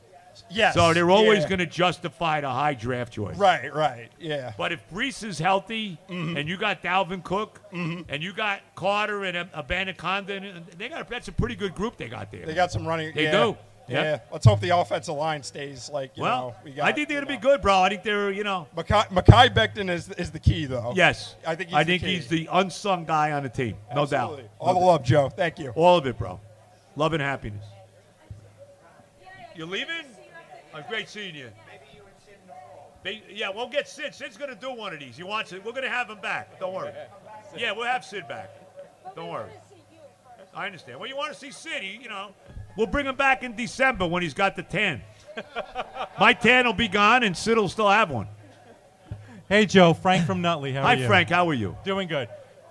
[0.50, 1.50] Yes, So they're always yeah.
[1.50, 3.36] going to justify the high draft choice.
[3.38, 4.54] Right, right, yeah.
[4.58, 6.38] But if Breece is healthy Mm-hmm.
[6.38, 10.90] and you got Dalvin Cook and you got Carter and a, a Anaconda, and they
[10.90, 12.46] got a, that's a pretty good group they got there.
[12.46, 13.14] They got some running.
[13.16, 13.32] They yeah.
[13.32, 13.58] do.
[13.88, 14.04] Yeah.
[14.04, 14.28] Yep.
[14.34, 16.56] Let's hope the offensive line stays like you well, know.
[16.64, 17.80] We got, I think they're going to be good, bro.
[17.80, 18.68] I think they're, you know.
[18.76, 20.94] Mekhi, Mekhi Becton is is the key though.
[20.96, 21.36] Yes.
[21.46, 23.78] I think he's I the think he's the unsung guy on the team.
[23.96, 24.44] No Absolutely.
[24.44, 24.52] doubt.
[24.60, 25.30] All the love, Joe.
[25.30, 25.72] Thank you.
[25.76, 26.40] All of it, bro.
[26.96, 27.64] Love and happiness.
[29.56, 29.96] You're leaving?
[30.74, 31.50] I'm great seeing you.
[33.04, 34.14] Ba- Yeah, we'll get Sid.
[34.14, 35.16] Sid's going to do one of these.
[35.18, 35.64] He wants it.
[35.64, 36.60] We're going to have him back.
[36.60, 36.92] Don't worry.
[37.58, 38.50] Yeah, we'll have Sid back.
[39.16, 39.50] Don't worry.
[40.54, 41.00] I understand.
[41.00, 42.30] Well, you want to see Sid, you know.
[42.78, 45.02] We'll bring him back in December when he's got the tan.
[46.20, 48.28] My tan will be gone, and Sid will still have one.
[49.50, 49.94] Hey, Joe.
[49.94, 50.74] Frank from Nutley.
[50.74, 51.08] How Hi, are you?
[51.08, 51.30] Frank.
[51.30, 51.76] How are you?
[51.84, 52.30] Doing good.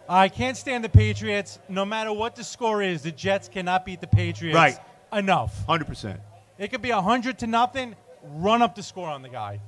[0.09, 1.59] I can't stand the Patriots.
[1.69, 4.55] No matter what the score is, the Jets cannot beat the Patriots.
[4.55, 4.79] Right.
[5.13, 5.67] Enough.
[5.67, 6.19] 100%.
[6.59, 7.97] It could be 100 to nothing.
[8.23, 9.61] Run up the score on the guy.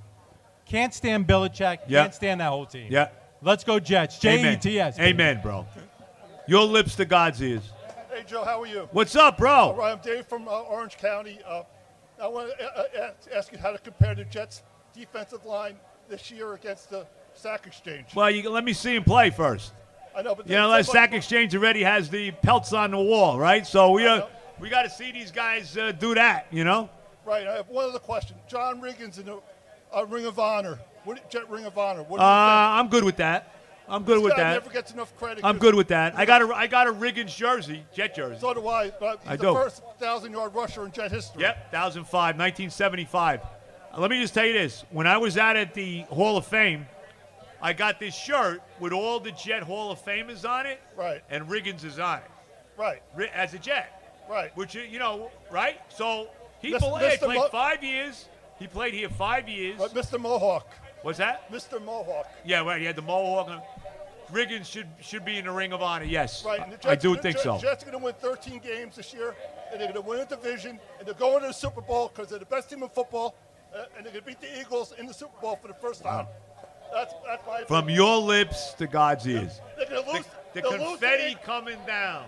[0.66, 1.78] Can't stand Belichick.
[1.88, 2.02] Yeah.
[2.02, 2.88] Can't stand that whole team.
[2.90, 3.08] Yeah.
[3.42, 4.18] Let's go Jets.
[4.18, 4.56] J E.
[4.56, 4.98] T S.
[4.98, 5.66] Amen, bro.
[6.46, 7.72] Your lips to God's ears.
[8.18, 8.88] Hey, Joe, how are you?
[8.90, 9.52] What's up, bro?
[9.52, 11.38] All right, I'm Dave from uh, Orange County.
[11.46, 11.62] Uh,
[12.20, 15.76] I want to uh, uh, ask you how to compare the Jets' defensive line
[16.08, 18.06] this year against the Sack Exchange.
[18.16, 19.72] Well, you let me see him play first.
[20.16, 23.38] I know, but You know, so Sack Exchange already has the pelts on the wall,
[23.38, 23.64] right?
[23.64, 24.26] So we uh,
[24.58, 26.48] we got to see these guys uh, do that.
[26.50, 26.90] You know.
[27.24, 27.46] Right.
[27.46, 28.34] I have one other question.
[28.48, 29.38] John Riggins in the
[29.96, 30.80] uh, Ring of Honor.
[31.04, 32.02] What, Jet Ring of Honor.
[32.02, 32.80] What Uh, do you think?
[32.80, 33.54] I'm good with that.
[33.88, 34.52] I'm good This with that.
[34.52, 35.44] never gets enough credit.
[35.44, 36.16] I'm good with that.
[36.16, 38.38] I got a I got a Riggins jersey, Jet jersey.
[38.40, 38.90] So do I.
[38.90, 39.54] But he's I the do.
[39.54, 41.42] first thousand-yard rusher in Jet history.
[41.42, 43.40] Yep, 2005, 1975.
[43.40, 46.46] Uh, let me just tell you this: when I was out at the Hall of
[46.46, 46.86] Fame,
[47.62, 51.22] I got this shirt with all the Jet Hall of Famers on it, Right.
[51.30, 52.30] and Riggins is on it,
[52.76, 53.02] Right.
[53.34, 54.54] As a Jet, Right.
[54.56, 55.80] which you you know, right?
[55.88, 56.28] So
[56.60, 56.78] he Mr.
[56.80, 57.24] played, Mr.
[57.24, 58.28] played Mo- five years.
[58.58, 59.78] He played here five years.
[59.78, 60.20] But Mr.
[60.20, 60.66] Mohawk.
[61.02, 61.50] What's that?
[61.52, 61.80] Mr.
[61.82, 62.26] Mohawk.
[62.44, 62.80] Yeah, right.
[62.80, 63.62] He had the mohawk.
[64.32, 66.04] Riggins should should be in the Ring of Honor.
[66.04, 66.60] Yes, Right.
[66.60, 67.58] and the I do the think Jets- so.
[67.58, 69.34] Jets are going to win 13 games this year,
[69.70, 72.30] and they're going to win a division, and they're going to the Super Bowl because
[72.30, 73.34] they're the best team in football,
[73.74, 76.02] uh, and they're going to beat the Eagles in the Super Bowl for the first
[76.02, 76.26] time.
[76.92, 77.96] That's that's my From opinion.
[77.96, 79.60] your lips to God's ears.
[79.76, 80.24] They're to lose.
[80.54, 82.24] The lose confetti the, coming down.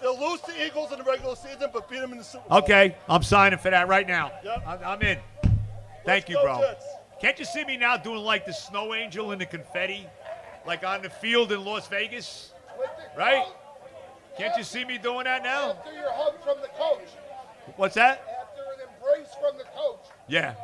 [0.00, 2.58] They'll lose the Eagles in the regular season, but beat them in the Super Bowl.
[2.58, 4.32] Okay, I'm signing for that right now.
[4.42, 4.62] Yep.
[4.66, 5.18] I'm, I'm in.
[6.04, 6.60] Thank you, go, bro.
[6.60, 6.84] Jets.
[7.20, 10.08] Can't you see me now doing like the snow angel and the confetti,
[10.66, 12.52] like on the field in Las Vegas?
[13.16, 13.44] Right?
[14.38, 15.70] Can't you see me doing that now?
[15.72, 17.08] After your hug from the coach.
[17.76, 18.22] What's that?
[18.40, 20.06] After an embrace from the coach.
[20.28, 20.54] Yeah.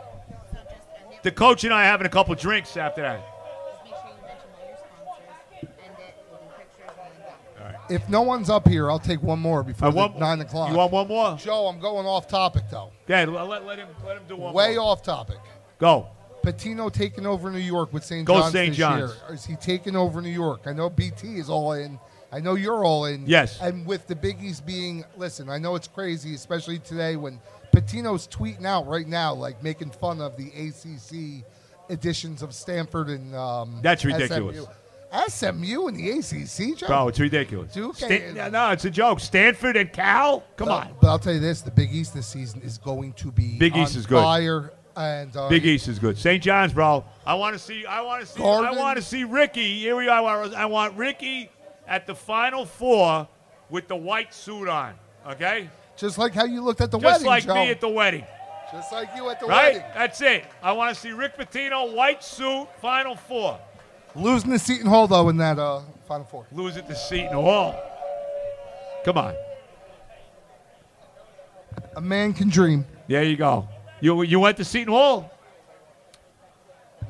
[1.23, 3.21] The coach and I are having a couple drinks after that.
[7.91, 10.71] If no one's up here, I'll take one more before Uh, the nine o'clock.
[10.71, 11.37] you want one more?
[11.39, 12.91] Joe, I'm going off topic though.
[13.07, 14.85] Yeah, let, let him let him do one Way more.
[14.93, 15.39] off topic.
[15.79, 16.09] Go.
[16.43, 18.25] Pitino taking over New York with St.
[18.27, 18.69] Go John's St.
[18.71, 19.15] this John's.
[19.29, 19.35] year.
[19.35, 20.63] Is he taking over New York?
[20.67, 21.99] I know BT is all in.
[22.31, 23.25] I know you're all in.
[23.27, 23.59] Yes.
[23.61, 27.41] And with the biggies being, listen, I know it's crazy, especially today when
[27.75, 31.45] Pitino's tweeting out right now, like making fun of the ACC
[31.91, 34.57] editions of Stanford and um, That's ridiculous.
[34.59, 34.67] SMU.
[35.29, 36.87] SMU and the ACC, Joe?
[36.87, 37.73] Bro, it's ridiculous.
[37.73, 39.21] Duke Stan- ain't- no, it's a joke.
[39.21, 40.45] Stanford and Cal?
[40.57, 40.95] Come But- on.
[41.01, 43.75] But I'll tell you this: the Big East this season is going to be Big
[43.75, 44.23] East is good.
[44.23, 46.19] Fire and uh, Big East is good.
[46.19, 46.43] St.
[46.43, 47.05] John's, bro.
[47.25, 47.87] I want to see.
[47.87, 48.43] I want to see.
[48.43, 49.79] I want to see Ricky.
[49.79, 50.55] Here we are.
[50.55, 51.51] I want Ricky
[51.87, 53.29] at the Final Four
[53.71, 54.95] with the white suit on.
[55.27, 55.71] Okay.
[55.97, 57.65] Just like how you looked at the Just wedding, Just like Joe.
[57.65, 58.25] me at the wedding.
[58.73, 59.75] Just like you at the right.
[59.75, 59.89] wedding.
[59.95, 60.45] That's it.
[60.63, 63.59] I want to see Rick Pitino, white suit, Final Four.
[64.17, 66.47] Losing the Seton Hall though in that uh, Final Four.
[66.53, 67.81] Lose it to Seton Hall.
[69.05, 69.35] Come on.
[71.97, 72.85] A man can dream.
[73.07, 73.69] There you go.
[74.01, 75.33] You you went to Seton Hall.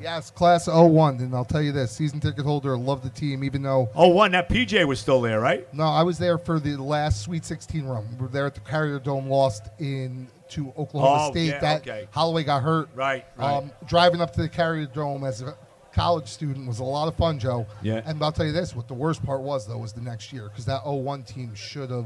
[0.01, 1.17] Yes, class of 01.
[1.17, 3.89] And I'll tell you this season ticket holder, love the team, even though.
[3.93, 4.31] Oh, one.
[4.31, 5.71] That PJ was still there, right?
[5.73, 8.07] No, I was there for the last Sweet 16 run.
[8.11, 11.47] We were there at the Carrier Dome, lost in to Oklahoma Oh, State.
[11.47, 12.07] yeah, that okay.
[12.11, 12.87] Holloway got hurt.
[12.95, 13.55] Right, right.
[13.57, 15.53] Um, driving up to the Carrier Dome as a
[15.93, 17.67] college student was a lot of fun, Joe.
[17.81, 18.01] Yeah.
[18.05, 20.47] And I'll tell you this: what the worst part was though was the next year
[20.47, 22.05] because that 01 team should have.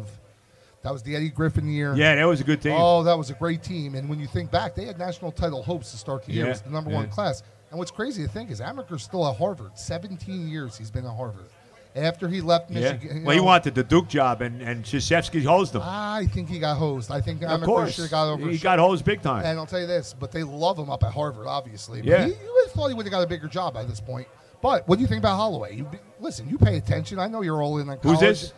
[0.83, 1.95] That was the Eddie Griffin year.
[1.95, 2.75] Yeah, that was a good team.
[2.77, 3.95] Oh, that was a great team.
[3.95, 6.43] And when you think back, they had national title hopes to start the year.
[6.43, 7.41] Yeah, It was the number one class.
[7.69, 9.71] And what's crazy to think is Amaker's still at Harvard.
[9.75, 11.45] 17 years he's been at Harvard.
[11.95, 13.19] After he left Michigan.
[13.19, 15.81] you Well, he wanted the Duke job, and and Krzyzewski hosed him.
[15.83, 17.11] I think he got hosed.
[17.11, 18.49] I think Of Amaker should have got over.
[18.49, 19.45] He got hosed big time.
[19.45, 21.99] And I'll tell you this, but they love him up at Harvard, obviously.
[22.01, 22.25] But Yeah.
[22.25, 24.27] He, you would thought he would have got a bigger job by this point.
[24.61, 25.75] But what do you think about Holloway?
[25.75, 25.87] You,
[26.19, 27.19] listen, you pay attention.
[27.19, 28.53] I know you're all in on Who's this?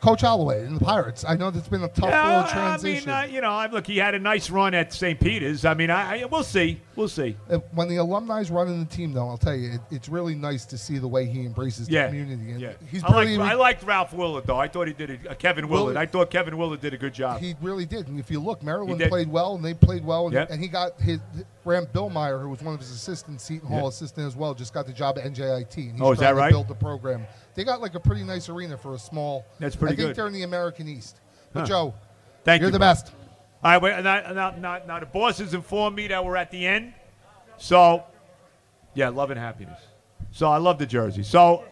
[0.00, 1.24] Coach Holloway in the Pirates.
[1.28, 3.10] I know that's been a tough Yeah, little I transition.
[3.10, 5.20] mean, uh, you know, I, look, he had a nice run at St.
[5.20, 5.64] Peter's.
[5.66, 7.34] I mean, I, I we'll see, we'll see.
[7.50, 10.64] Uh, When the alumni's running the team, though, I'll tell you, it, it's really nice
[10.66, 12.52] to see the way he embraces the Yeah, community.
[12.52, 12.72] And yeah.
[12.90, 14.58] He's I I liked Ralph Willard though.
[14.58, 15.94] I thought he did a, uh, Kevin Willard.
[15.94, 17.40] Willard- I thought Kevin Willard did a good job.
[17.40, 18.06] He really did.
[18.08, 20.50] And if you look, Maryland played well, and they played well, and, Yep.
[20.50, 21.18] and he got his
[21.64, 23.88] Grant Billmeier, who was one of his assistants, Seton Hall Yep.
[23.88, 25.76] assistant as well, just got the job at NJIT.
[25.76, 26.50] And he's Oh, is that right?
[26.52, 27.26] Build the program.
[27.54, 29.44] They got like a pretty nice arena for a small.
[29.58, 31.16] That's pretty I think they're in the American East.
[31.52, 31.66] But Huh.
[31.66, 31.94] Joe,
[32.44, 32.88] Thank you're you, the bro.
[32.88, 33.12] best.
[33.62, 34.54] All right, wait, now,
[34.86, 36.94] now, the boss has informed me that we're at the end.
[37.58, 38.04] So,
[38.94, 39.78] yeah, love and happiness.
[40.32, 41.22] So I love the jersey.
[41.22, 41.64] So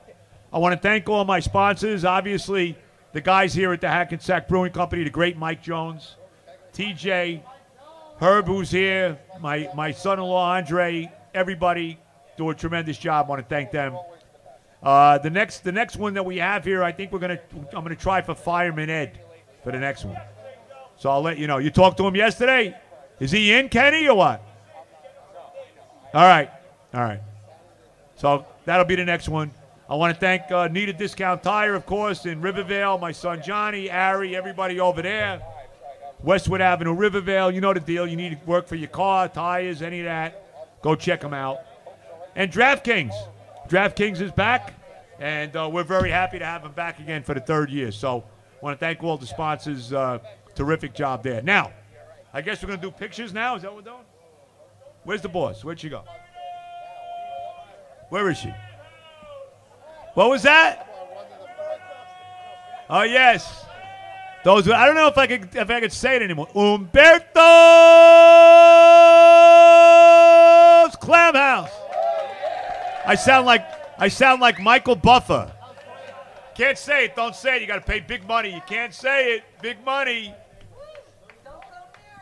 [0.52, 2.04] I want to thank all my sponsors.
[2.04, 2.76] Obviously,
[3.12, 6.16] the guys here at the Hackensack Brewing Company, the great Mike Jones,
[6.74, 7.42] TJ,
[8.20, 11.98] Herb, who's here, my, my son-in-law Andre, everybody
[12.36, 13.26] do a tremendous job.
[13.26, 13.96] I want to thank them.
[14.82, 17.40] Uh, the next the next one that we have here, I think we're gonna
[17.72, 19.18] I'm gonna try for Fireman Ed
[19.64, 20.16] for the next one.
[20.98, 21.58] So I'll let you know.
[21.58, 22.76] You talked to him yesterday.
[23.20, 24.42] Is he in, Kenny, or what?
[26.14, 26.50] All right,
[26.92, 27.20] all right.
[28.16, 29.50] So that'll be the next one.
[29.88, 32.98] I want to thank uh, Need a Discount Tire, of course, in Rivervale.
[32.98, 35.40] My son Johnny, Ari, everybody over there.
[36.22, 37.50] Westwood Avenue, Rivervale.
[37.50, 38.06] You know the deal.
[38.06, 40.44] You need to work for your car, tires, any of that.
[40.82, 41.58] Go check them out.
[42.34, 43.14] And DraftKings.
[43.68, 44.74] DraftKings is back,
[45.20, 47.92] and uh, we're very happy to have them back again for the third year.
[47.92, 48.24] So
[48.60, 49.92] I want to thank all the sponsors.
[49.92, 50.18] Uh,
[50.58, 51.40] terrific job there.
[51.40, 51.72] Now,
[52.34, 53.54] I guess we're going to do pictures now.
[53.54, 54.04] Is that what we're doing?
[55.04, 55.64] Where's the boss?
[55.64, 56.02] Where'd she go?
[58.10, 58.52] Where is she?
[60.14, 60.84] What was that?
[62.90, 63.66] Oh yes,
[64.44, 64.68] those.
[64.68, 66.48] I don't know if I could if I could say it anymore.
[66.54, 67.36] Umberto's
[70.96, 71.70] Clam House.
[73.06, 73.64] I sound like
[73.98, 75.52] I sound like Michael Buffer.
[76.54, 77.14] Can't say it.
[77.14, 77.60] Don't say it.
[77.60, 78.52] You got to pay big money.
[78.52, 79.44] You can't say it.
[79.60, 80.34] Big money.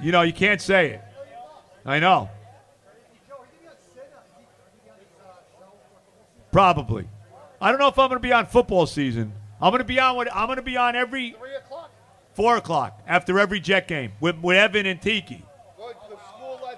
[0.01, 1.01] You know you can't say it.
[1.85, 2.31] I know.
[6.52, 7.09] Probably.
[7.60, 9.32] I don't know if I'm going to be on football season.
[9.60, 10.28] I'm going to be on.
[10.32, 11.36] I'm going to be on every
[12.35, 15.44] four o'clock after every Jet game with, with Evan and Tiki.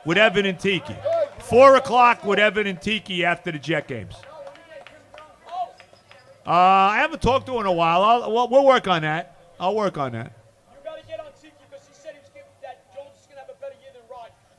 [0.05, 0.97] With Evan and Tiki.
[1.41, 4.15] Four o'clock with Evan and Tiki after the Jet games.
[6.47, 8.03] Uh, I haven't talked to her in a while.
[8.03, 9.37] I'll, we'll, we'll work on that.
[9.61, 10.33] I'll work on that.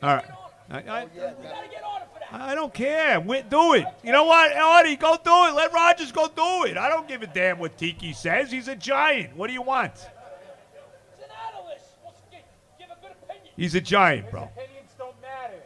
[0.02, 0.26] All right.
[0.72, 2.42] I, I, You gotta get on it for that.
[2.42, 3.20] I don't care.
[3.20, 3.86] We, do it.
[4.04, 4.96] You know what, Artie?
[4.96, 5.56] Go do it.
[5.56, 6.78] Let Rodgers go do it.
[6.78, 8.52] I don't give a damn what Tiki says.
[8.52, 9.36] He's a giant.
[9.36, 9.94] What do you want?
[9.96, 11.86] He's an analyst.
[11.96, 12.46] Supposed to give,
[12.78, 13.16] give a good.
[13.56, 14.44] He's a giant, bro.
[14.44, 15.62] Opinions don't matter.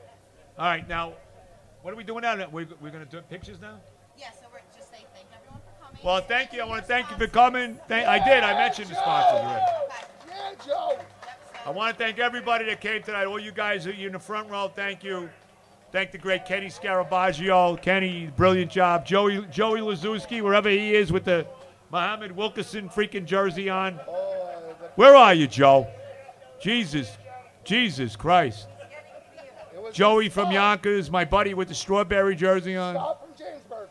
[0.57, 1.13] All right, now,
[1.81, 2.35] what are we doing now?
[2.49, 3.75] We're, we're going to do pictures now?
[4.17, 6.01] Yeah, so we're just saying thank everyone for coming.
[6.01, 6.61] Well, thank you.
[6.61, 7.77] I want to thank you for coming.
[7.89, 8.41] Thank, I did.
[8.43, 9.65] I mentioned the sponsors already.
[10.29, 10.97] Yeah, Joe.
[11.65, 13.25] I want to thank everybody that came tonight.
[13.25, 15.29] All you guys that are in the front row, thank you.
[15.91, 17.81] Thank the great Kenny Scarabaggio.
[17.81, 19.05] Kenny, brilliant job.
[19.05, 21.45] Joey Joey Lazuski, wherever he is, with the
[21.91, 23.93] Muhammad Wilkerson freaking jersey on.
[24.95, 25.87] Where are you, Joe?
[26.61, 27.15] Jesus,
[27.63, 28.67] Jesus Christ.
[29.91, 32.95] Joey from Yonkers, my buddy with the strawberry jersey on.
[32.95, 33.87] From Jamesburg.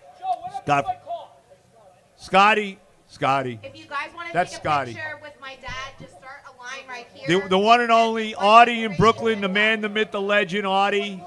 [0.63, 0.85] Scott,
[2.17, 3.61] Scotty, Scotty.
[3.63, 4.95] If you guys want to That's take a Scotty.
[4.95, 5.92] picture with my dad,
[6.93, 7.07] right.
[7.27, 11.23] The, the one and only Audie in Brooklyn, the man, the myth, the legend, Audie.